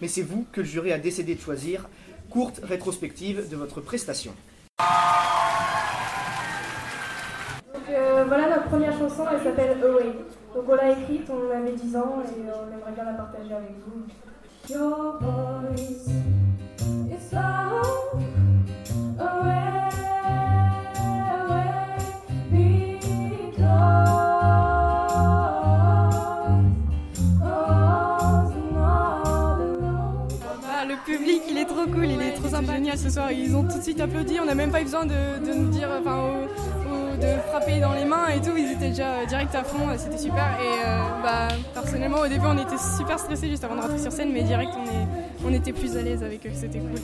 mais 0.03 0.09
c'est 0.09 0.23
vous 0.23 0.45
que 0.51 0.63
le 0.63 0.67
jury 0.67 0.91
a 0.91 0.99
décidé 0.99 1.37
de 1.37 1.41
choisir. 1.41 1.89
Courte 2.31 2.61
rétrospective 2.65 3.49
de 3.49 3.55
votre 3.55 3.81
prestation. 3.81 4.33
Donc 7.73 7.85
euh, 7.91 8.25
voilà 8.27 8.49
notre 8.57 8.65
première 8.65 8.99
chanson, 8.99 9.23
elle 9.33 9.45
s'appelle 9.45 9.77
Away. 9.85 10.13
Donc 10.55 10.65
on 10.69 10.75
l'a 10.75 10.91
écrite, 10.91 11.31
on 11.31 11.51
avait 11.55 11.73
10 11.73 11.97
ans 11.97 12.23
et 12.25 12.41
on 12.41 12.73
aimerait 12.73 12.93
bien 12.93 13.05
la 13.05 13.13
partager 13.13 13.55
avec 13.55 13.77
vous. 13.87 14.07
Your. 14.69 15.19
Ah, 30.79 30.85
le 30.85 30.97
public, 31.05 31.43
il 31.49 31.59
est 31.59 31.65
trop 31.65 31.87
cool, 31.87 32.07
il 32.07 32.21
est 32.21 32.33
trop 32.33 32.49
sympa. 32.49 32.75
génial 32.75 32.99
ce 32.99 33.11
soir. 33.11 33.33
Ils 33.33 33.55
ont 33.57 33.63
tout 33.63 33.79
de 33.79 33.83
suite 33.83 34.01
applaudi. 34.01 34.39
On 34.41 34.45
n'a 34.45 34.55
même 34.55 34.71
pas 34.71 34.81
eu 34.81 34.85
besoin 34.85 35.07
de, 35.07 35.45
de 35.45 35.55
nous 35.55 35.71
dire, 35.71 35.89
enfin, 36.01 36.47
de 37.17 37.41
frapper 37.49 37.81
dans 37.81 37.93
les 37.93 38.05
mains 38.05 38.29
et 38.29 38.41
tout. 38.41 38.57
Ils 38.57 38.73
étaient 38.73 38.91
déjà 38.91 39.25
direct 39.27 39.55
à 39.55 39.65
fond. 39.65 39.89
C'était 39.97 40.19
super. 40.19 40.47
Et 40.61 40.87
euh, 40.87 41.23
bah, 41.23 41.49
personnellement, 41.75 42.19
au 42.19 42.29
début, 42.29 42.47
on 42.47 42.59
était 42.59 42.79
super 42.97 43.19
stressés 43.19 43.49
juste 43.49 43.65
avant 43.65 43.77
de 43.77 43.81
rentrer 43.81 43.99
sur 43.99 44.13
scène, 44.13 44.33
mais 44.33 44.43
direct, 44.43 44.73
on 45.45 45.53
était 45.53 45.73
plus 45.73 45.97
à 45.97 46.03
l'aise 46.03 46.23
avec 46.23 46.47
eux. 46.47 46.51
C'était 46.55 46.79
cool. 46.79 47.01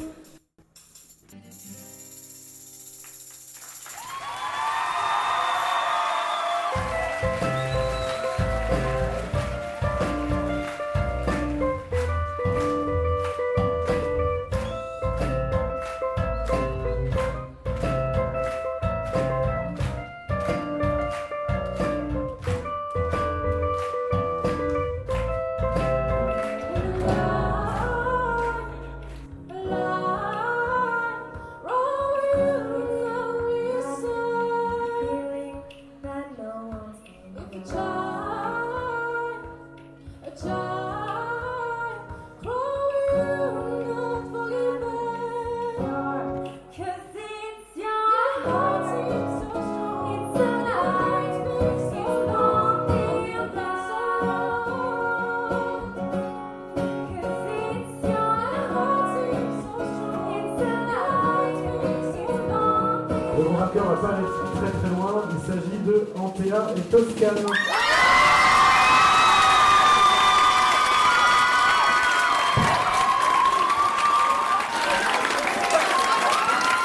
Rappeur 63.75 63.95
va 63.95 64.09
pas 64.09 64.17
rester 64.17 64.59
très 64.59 64.71
très 64.71 64.91
loin, 64.91 65.23
il 65.31 65.47
s'agit 65.47 65.79
de 65.87 66.13
Antea 66.15 66.75
et 66.77 66.81
Toscane. 66.91 67.47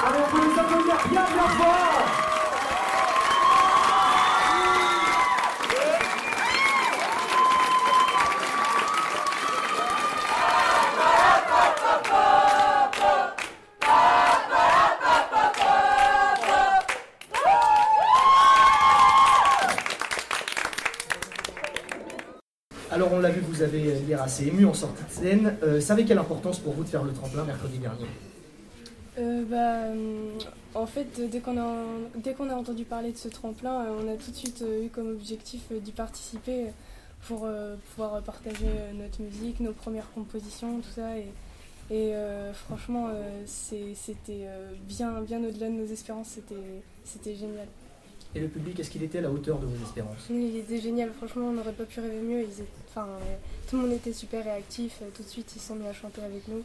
Allez, 0.06 0.20
on 0.24 0.32
peut 0.32 0.44
les 0.48 0.60
applaudir 0.60 0.96
bien 1.10 1.26
bien 1.34 1.48
fort 1.58 1.88
Alors 22.98 23.14
on 23.14 23.20
l'a 23.20 23.30
vu, 23.30 23.42
vous 23.42 23.62
avez 23.62 23.92
euh, 23.92 24.00
l'air 24.08 24.17
assez 24.28 24.48
ému 24.48 24.66
en 24.66 24.74
sortie 24.74 25.04
de 25.04 25.10
scène. 25.10 25.56
Euh, 25.64 25.80
savez 25.80 26.04
quelle 26.04 26.18
importance 26.18 26.60
pour 26.60 26.74
vous 26.74 26.84
de 26.84 26.90
faire 26.90 27.04
le 27.04 27.14
tremplin 27.14 27.46
mercredi 27.46 27.78
dernier 27.78 28.06
Euh, 29.18 29.44
bah, 29.50 29.90
hum, 29.92 30.38
en 30.76 30.86
fait, 30.86 31.08
euh, 31.20 31.28
dès 31.32 31.40
qu'on 31.40 31.58
a, 31.58 32.54
a 32.54 32.56
entendu 32.56 32.84
parler 32.84 33.14
de 33.14 33.18
ce 33.18 33.30
tremplin, 33.30 33.86
euh, 33.86 34.00
on 34.02 34.14
a 34.14 34.18
tout 34.18 34.32
de 34.32 34.36
suite 34.36 34.62
euh, 34.64 34.86
eu 34.86 34.90
comme 34.90 35.10
objectif 35.12 35.62
euh, 35.72 35.80
d'y 35.80 35.94
participer 35.94 36.66
euh, 36.66 36.72
pour 37.28 37.46
euh, 37.46 37.78
pouvoir 37.90 38.22
partager 38.22 38.68
euh, 38.68 38.92
notre 39.02 39.22
musique, 39.22 39.62
nos 39.62 39.72
premières 39.72 40.12
compositions, 40.14 40.82
tout 40.82 40.94
ça. 40.94 41.18
Et, 41.18 41.32
euh, 42.14 42.52
franchement, 42.54 43.08
euh, 43.10 43.44
c'était 43.46 44.44
euh, 44.46 44.74
bien, 44.90 45.22
bien 45.22 45.40
au-delà 45.42 45.68
de 45.68 45.74
nos 45.74 45.88
espérances, 45.88 46.38
c'était 47.06 47.36
génial. 47.36 47.68
Et 48.36 48.40
le 48.40 48.48
public, 48.48 48.80
est-ce 48.80 48.90
qu'il 48.92 49.04
était 49.04 49.18
à 49.20 49.22
la 49.22 49.32
hauteur 49.32 49.58
de 49.60 49.66
vos 49.66 49.84
espérances? 49.84 50.28
Il 50.30 50.58
était 50.58 50.80
génial, 50.80 51.12
franchement, 51.14 51.48
on 51.48 51.54
n'aurait 51.54 51.72
pas 51.74 51.86
pu 51.86 52.00
rêver 52.00 52.22
mieux. 52.22 52.42
Ils 52.42 52.62
étaient- 52.62 52.68
enfin, 52.90 53.08
tout 53.70 53.78
le 53.78 53.84
monde 53.84 53.94
était 53.94 54.14
super 54.14 54.44
réactif, 54.44 55.00
euh, 55.02 55.06
tout 55.16 55.24
de 55.24 55.28
suite 55.28 55.52
ils 55.56 55.60
se 55.60 55.68
sont 55.70 55.76
mis 55.76 55.88
à 55.88 55.94
chanter 55.94 56.22
avec 56.22 56.48
nous. 56.48 56.62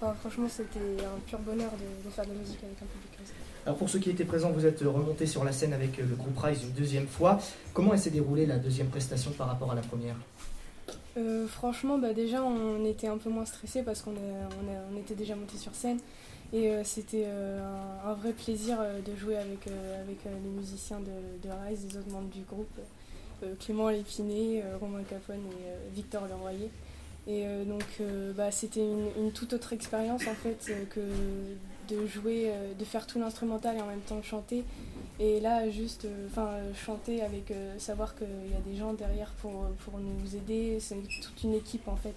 Enfin, 0.00 0.14
franchement, 0.20 0.46
c'était 0.48 0.78
un 0.78 1.18
pur 1.26 1.38
bonheur 1.38 1.70
de, 1.72 2.08
de 2.08 2.12
faire 2.14 2.24
de 2.26 2.30
la 2.30 2.36
musique 2.38 2.62
avec 2.62 2.76
un 2.76 2.86
public 2.86 3.16
comme 3.16 3.26
ça. 3.26 3.32
Alors 3.64 3.78
pour 3.78 3.88
ceux 3.88 3.98
qui 3.98 4.10
étaient 4.10 4.24
présents, 4.26 4.50
vous 4.52 4.66
êtes 4.66 4.80
remonté 4.80 5.26
sur 5.26 5.42
la 5.42 5.50
scène 5.52 5.72
avec 5.72 5.98
euh, 5.98 6.04
le 6.08 6.14
groupe 6.14 6.38
Rise 6.38 6.62
une 6.62 6.72
deuxième 6.72 7.08
fois. 7.08 7.40
Comment 7.72 7.94
elle 7.94 7.98
s'est 7.98 8.10
déroulée 8.10 8.46
la 8.46 8.58
deuxième 8.58 8.88
prestation 8.88 9.32
par 9.32 9.48
rapport 9.48 9.72
à 9.72 9.74
la 9.74 9.80
première? 9.82 10.14
Euh, 11.16 11.48
franchement, 11.48 11.98
bah, 11.98 12.12
déjà, 12.12 12.42
on 12.44 12.84
était 12.84 13.08
un 13.08 13.16
peu 13.16 13.30
moins 13.30 13.46
stressé 13.46 13.82
parce 13.82 14.02
qu'on 14.02 14.10
on 14.12 14.94
on 14.94 15.00
était 15.00 15.14
déjà 15.14 15.34
monté 15.34 15.56
sur 15.56 15.74
scène. 15.74 15.98
Et 16.52 16.70
euh, 16.70 16.82
c'était 16.84 17.24
euh, 17.26 17.60
un, 18.04 18.14
vrai 18.14 18.32
plaisir 18.32 18.78
euh, 18.80 19.00
de 19.00 19.16
jouer 19.16 19.36
avec, 19.36 19.66
les 19.66 20.50
musiciens 20.50 21.00
de, 21.00 21.48
Rise, 21.66 21.86
les 21.90 21.98
autres 21.98 22.10
membres 22.10 22.30
du 22.30 22.42
groupe, 22.42 22.78
Clément 23.60 23.90
Lépiné, 23.90 24.62
Romain 24.80 25.02
Capone 25.02 25.36
et 25.36 25.94
Victor 25.94 26.26
Leroyer. 26.26 26.70
Et 27.26 27.44
donc, 27.66 27.84
bah, 28.34 28.50
c'était 28.50 28.80
une, 28.80 29.30
toute 29.32 29.52
autre 29.52 29.74
expérience 29.74 30.26
en 30.26 30.34
fait 30.34 30.72
que 30.88 31.00
de 31.88 32.06
jouer, 32.06 32.50
de 32.78 32.84
faire 32.86 33.06
tout 33.06 33.18
l'instrumental 33.18 33.76
et 33.76 33.82
en 33.82 33.86
même 33.86 34.00
temps 34.00 34.22
chanter. 34.22 34.64
Et 35.20 35.40
là, 35.40 35.68
juste 35.68 36.06
chanter 36.74 37.20
avec 37.20 37.52
savoir 37.76 38.14
qu'il 38.16 38.26
y 38.26 38.54
a 38.54 38.60
des 38.66 38.74
gens 38.74 38.94
derrière 38.94 39.32
pour, 39.32 39.66
pour 39.84 39.98
nous 39.98 40.34
aider, 40.34 40.78
c'est 40.80 40.96
toute 41.20 41.42
une 41.42 41.52
équipe 41.52 41.88
en 41.88 41.96
fait. 41.96 42.14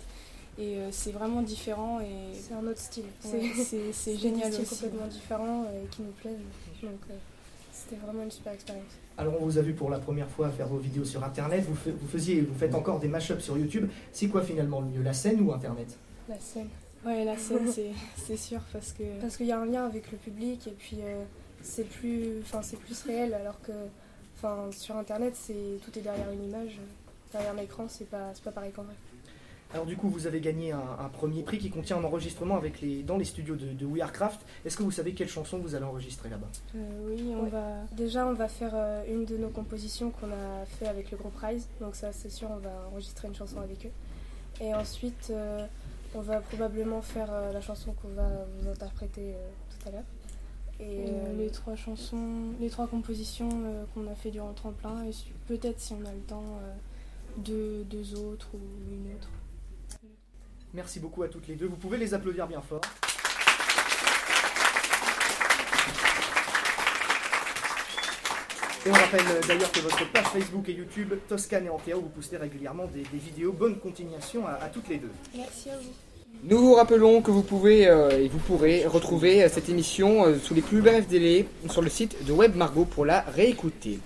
Et 0.59 0.77
euh, 0.77 0.89
c'est 0.91 1.11
vraiment 1.11 1.41
différent 1.41 2.01
et 2.01 2.33
C'est 2.33 2.53
un 2.53 2.67
autre 2.67 2.79
style. 2.79 3.05
c'est 3.21 4.17
génial 4.17 4.49
des 4.49 4.57
styles 4.57 4.63
aussi. 4.63 4.75
complètement 4.75 5.07
différents 5.07 5.63
et 5.65 5.87
qui 5.87 6.01
nous 6.01 6.11
plaisent. 6.11 6.35
Donc 6.83 6.99
euh, 7.09 7.13
c'était 7.71 7.95
vraiment 7.95 8.23
une 8.23 8.31
super 8.31 8.51
expérience. 8.53 8.91
Alors 9.17 9.35
on 9.39 9.45
vous 9.45 9.57
a 9.57 9.61
vu 9.61 9.73
pour 9.73 9.89
la 9.89 9.99
première 9.99 10.29
fois 10.29 10.49
faire 10.49 10.67
vos 10.67 10.77
vidéos 10.77 11.05
sur 11.05 11.23
internet, 11.23 11.63
vous, 11.65 11.75
vous 11.75 12.07
faisiez, 12.07 12.41
vous 12.41 12.53
faites 12.53 12.75
encore 12.75 12.99
des 12.99 13.07
mashups 13.07 13.41
sur 13.41 13.57
YouTube. 13.57 13.89
C'est 14.11 14.27
quoi 14.27 14.41
finalement 14.41 14.81
le 14.81 14.87
mieux, 14.87 15.01
la 15.01 15.13
scène 15.13 15.39
ou 15.41 15.53
internet? 15.53 15.97
La 16.27 16.39
scène. 16.39 16.67
Ouais, 17.05 17.23
la 17.23 17.37
scène, 17.37 17.71
c'est 17.71 17.91
c'est 18.17 18.35
sûr 18.37 18.59
parce 18.73 18.91
que. 18.91 19.03
Parce 19.21 19.37
qu'il 19.37 19.45
y 19.45 19.53
a 19.53 19.59
un 19.59 19.65
lien 19.65 19.85
avec 19.85 20.11
le 20.11 20.17
public 20.17 20.67
et 20.67 20.75
puis 20.77 20.97
euh, 21.01 21.23
c'est 21.61 21.87
plus, 21.87 22.41
enfin 22.41 22.61
c'est 22.61 22.77
plus 22.77 23.01
réel 23.03 23.33
alors 23.33 23.61
que, 23.61 23.71
enfin 24.35 24.67
sur 24.71 24.97
internet 24.97 25.33
c'est 25.37 25.79
tout 25.83 25.97
est 25.97 26.01
derrière 26.01 26.29
une 26.31 26.43
image, 26.43 26.79
derrière 27.31 27.53
l'écran 27.53 27.85
c'est 27.87 28.09
pas, 28.09 28.31
c'est 28.33 28.43
pas 28.43 28.51
pareil 28.51 28.71
qu'en 28.73 28.83
vrai. 28.83 28.95
Alors 29.71 29.85
du 29.85 29.95
coup 29.95 30.09
vous 30.09 30.25
avez 30.25 30.41
gagné 30.41 30.71
un, 30.71 30.81
un 30.99 31.09
premier 31.09 31.43
prix 31.43 31.59
qui 31.59 31.69
contient 31.69 31.97
un 31.97 32.03
enregistrement 32.03 32.55
avec 32.57 32.81
les, 32.81 33.03
dans 33.03 33.17
les 33.17 33.25
studios 33.25 33.55
de, 33.55 33.67
de 33.67 33.85
We 33.85 34.01
Are 34.01 34.11
Craft. 34.11 34.41
Est-ce 34.65 34.75
que 34.75 34.81
vous 34.83 34.89
savez 34.91 35.13
quelle 35.13 35.27
chanson 35.29 35.59
vous 35.59 35.75
allez 35.75 35.85
enregistrer 35.85 36.27
là-bas? 36.29 36.47
Euh, 36.75 36.79
oui, 37.07 37.31
on 37.35 37.43
Ouais. 37.43 37.49
va. 37.49 37.75
Déjà 37.95 38.25
on 38.25 38.33
va 38.33 38.47
faire 38.47 38.71
euh, 38.73 39.03
une 39.07 39.25
de 39.25 39.37
nos 39.37 39.49
compositions 39.49 40.09
qu'on 40.09 40.31
a 40.31 40.65
fait 40.65 40.87
avec 40.87 41.11
le 41.11 41.17
groupe 41.17 41.35
Rise, 41.37 41.67
donc 41.81 41.95
ça 41.95 42.11
c'est 42.11 42.31
sûr 42.31 42.49
on 42.49 42.57
va 42.57 42.71
enregistrer 42.91 43.27
une 43.27 43.35
chanson 43.35 43.59
avec 43.61 43.85
eux. 43.85 43.91
Et 44.59 44.73
ensuite 44.73 45.27
euh, 45.29 45.65
on 46.15 46.21
va 46.21 46.41
probablement 46.41 47.03
faire 47.03 47.29
euh, 47.31 47.53
la 47.53 47.61
chanson 47.61 47.93
qu'on 48.01 48.09
va 48.09 48.27
vous 48.59 48.69
interpréter 48.69 49.33
euh, 49.35 49.49
tout 49.69 49.89
à 49.89 49.91
l'heure. 49.91 50.03
Et 50.81 51.11
les 51.37 51.49
trois 51.49 51.75
chansons, 51.75 52.53
les 52.61 52.69
trois 52.69 52.87
compositions 52.87 53.49
euh, 53.65 53.83
qu'on 53.93 54.09
a 54.09 54.15
fait 54.15 54.31
durant 54.31 54.47
le 54.47 54.55
tremplin 54.55 55.03
et 55.03 55.11
peut-être 55.47 55.77
si 55.79 55.91
on 55.93 56.05
a 56.07 56.11
le 56.13 56.21
temps, 56.25 56.41
euh, 56.63 56.73
deux, 57.37 57.83
deux 57.83 58.15
autres 58.17 58.47
ou 58.53 58.59
une 58.91 59.13
autre. 59.13 59.29
Merci 60.73 60.99
beaucoup 60.99 61.23
à 61.23 61.27
toutes 61.27 61.47
les 61.47 61.55
deux. 61.55 61.67
Vous 61.67 61.75
pouvez 61.75 61.97
les 61.97 62.13
applaudir 62.13 62.47
bien 62.47 62.61
fort. 62.61 62.81
Et 68.85 68.89
on 68.89 68.93
rappelle 68.93 69.21
euh, 69.29 69.41
d'ailleurs 69.47 69.71
que 69.71 69.79
votre 69.81 70.09
page 70.11 70.25
Facebook 70.27 70.69
et 70.69 70.73
YouTube, 70.73 71.13
Toscane 71.27 71.65
et 71.65 71.69
Antea, 71.69 71.97
où 71.97 72.01
vous 72.01 72.09
postez 72.09 72.37
régulièrement 72.37 72.85
des, 72.85 73.01
des 73.01 73.17
vidéos. 73.17 73.51
Bonne 73.51 73.77
continuation 73.77 74.47
à, 74.47 74.51
à 74.53 74.69
toutes 74.69 74.87
les 74.87 74.97
deux. 74.97 75.11
Merci 75.35 75.69
à 75.69 75.75
vous. 75.77 75.91
Nous 76.43 76.57
vous 76.57 76.73
rappelons 76.75 77.21
que 77.21 77.31
vous 77.31 77.41
pouvez 77.43 77.87
euh, 77.87 78.11
et 78.11 78.29
vous 78.29 78.37
pourrez 78.37 78.85
retrouver 78.85 79.43
euh, 79.43 79.49
cette 79.49 79.67
émission 79.67 80.25
euh, 80.25 80.37
sous 80.37 80.53
les 80.53 80.61
plus 80.61 80.81
brefs 80.81 81.07
délais 81.07 81.45
sur 81.69 81.81
le 81.81 81.89
site 81.89 82.23
de 82.25 82.31
Web 82.31 82.55
Margot 82.55 82.85
pour 82.85 83.03
la 83.05 83.21
réécouter. 83.21 83.99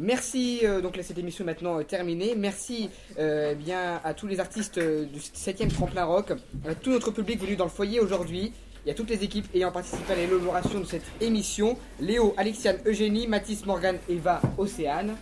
Merci, 0.00 0.60
euh, 0.64 0.80
donc 0.80 0.96
là, 0.96 1.02
cette 1.02 1.18
émission 1.18 1.44
est 1.44 1.46
maintenant 1.46 1.78
euh, 1.78 1.82
terminée. 1.82 2.34
Merci 2.34 2.88
euh, 3.18 3.54
bien, 3.54 4.00
à 4.02 4.14
tous 4.14 4.26
les 4.26 4.40
artistes 4.40 4.78
du 4.78 5.18
7e 5.18 5.68
Tremplin 5.68 6.04
Rock, 6.04 6.32
à 6.66 6.74
tout 6.74 6.90
notre 6.90 7.10
public 7.10 7.40
venu 7.40 7.56
dans 7.56 7.64
le 7.64 7.70
foyer 7.70 8.00
aujourd'hui. 8.00 8.52
Y 8.86 8.90
a 8.90 8.94
toutes 8.94 9.10
les 9.10 9.22
équipes 9.22 9.46
ayant 9.54 9.70
participé 9.70 10.14
à 10.14 10.16
l'élaboration 10.16 10.80
de 10.80 10.86
cette 10.86 11.04
émission. 11.20 11.76
Léo, 12.00 12.34
Alexiane, 12.38 12.78
Eugénie, 12.86 13.26
Mathis, 13.26 13.66
Morgane, 13.66 13.98
Eva, 14.08 14.40
Océane. 14.56 15.14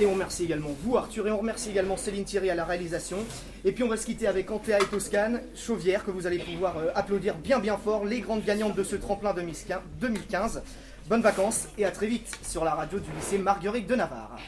Et 0.00 0.06
on 0.06 0.12
remercie 0.12 0.44
également 0.44 0.70
vous, 0.84 0.96
Arthur, 0.96 1.26
et 1.26 1.32
on 1.32 1.38
remercie 1.38 1.70
également 1.70 1.96
Céline 1.96 2.24
Thierry 2.24 2.48
à 2.48 2.54
la 2.54 2.64
réalisation. 2.64 3.18
Et 3.64 3.72
puis 3.72 3.82
on 3.82 3.88
va 3.88 3.96
se 3.96 4.06
quitter 4.06 4.26
avec 4.26 4.50
Antea 4.50 4.78
et 4.78 4.84
Toscane, 4.86 5.42
Chauvière, 5.54 6.04
que 6.04 6.10
vous 6.10 6.26
allez 6.26 6.38
pouvoir 6.38 6.76
applaudir 6.94 7.34
bien 7.34 7.58
bien 7.58 7.76
fort, 7.76 8.06
les 8.06 8.20
grandes 8.20 8.44
gagnantes 8.44 8.76
de 8.76 8.84
ce 8.84 8.96
tremplin 8.96 9.34
2015. 9.34 10.62
Bonnes 11.08 11.22
vacances 11.22 11.66
et 11.76 11.84
à 11.84 11.90
très 11.90 12.06
vite 12.06 12.38
sur 12.42 12.64
la 12.64 12.74
radio 12.74 12.98
du 13.00 13.10
lycée 13.12 13.38
Marguerite 13.38 13.88
de 13.88 13.96
Navarre. 13.96 14.38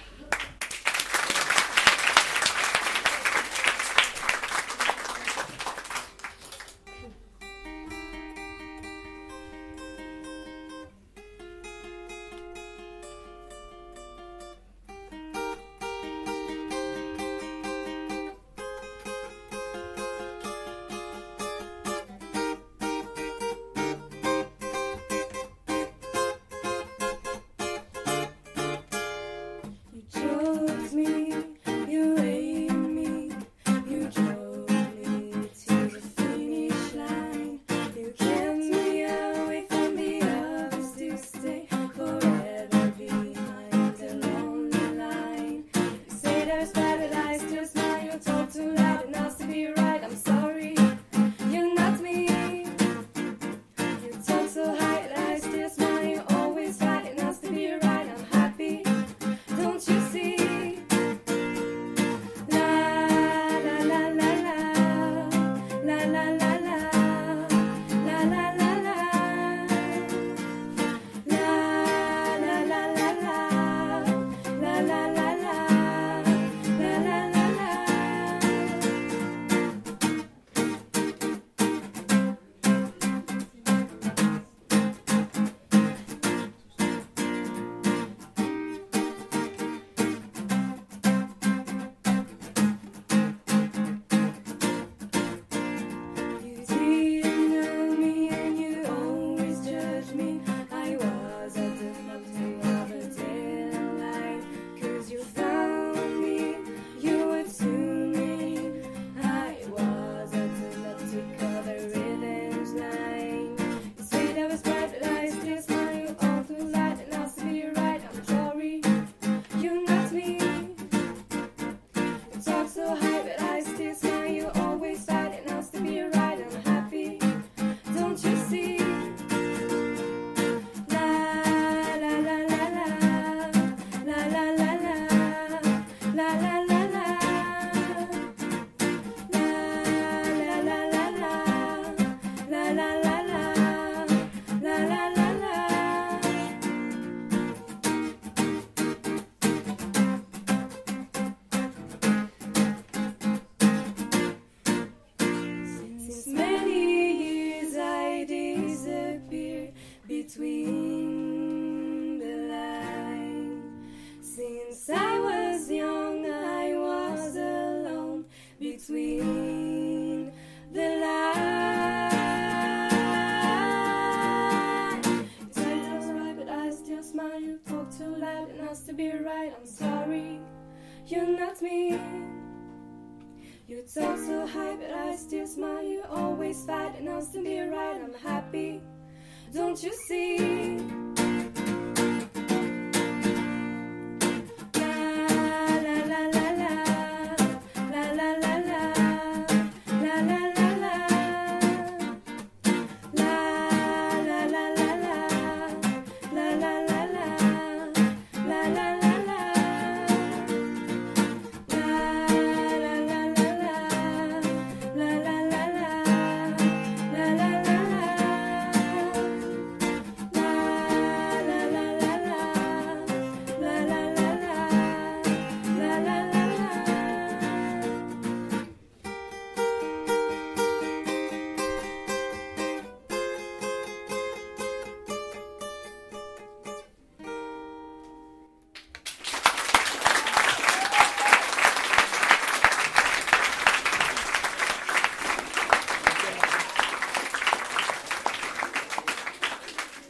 Don't 189.55 189.83
you 189.85 189.93
see? 189.93 190.34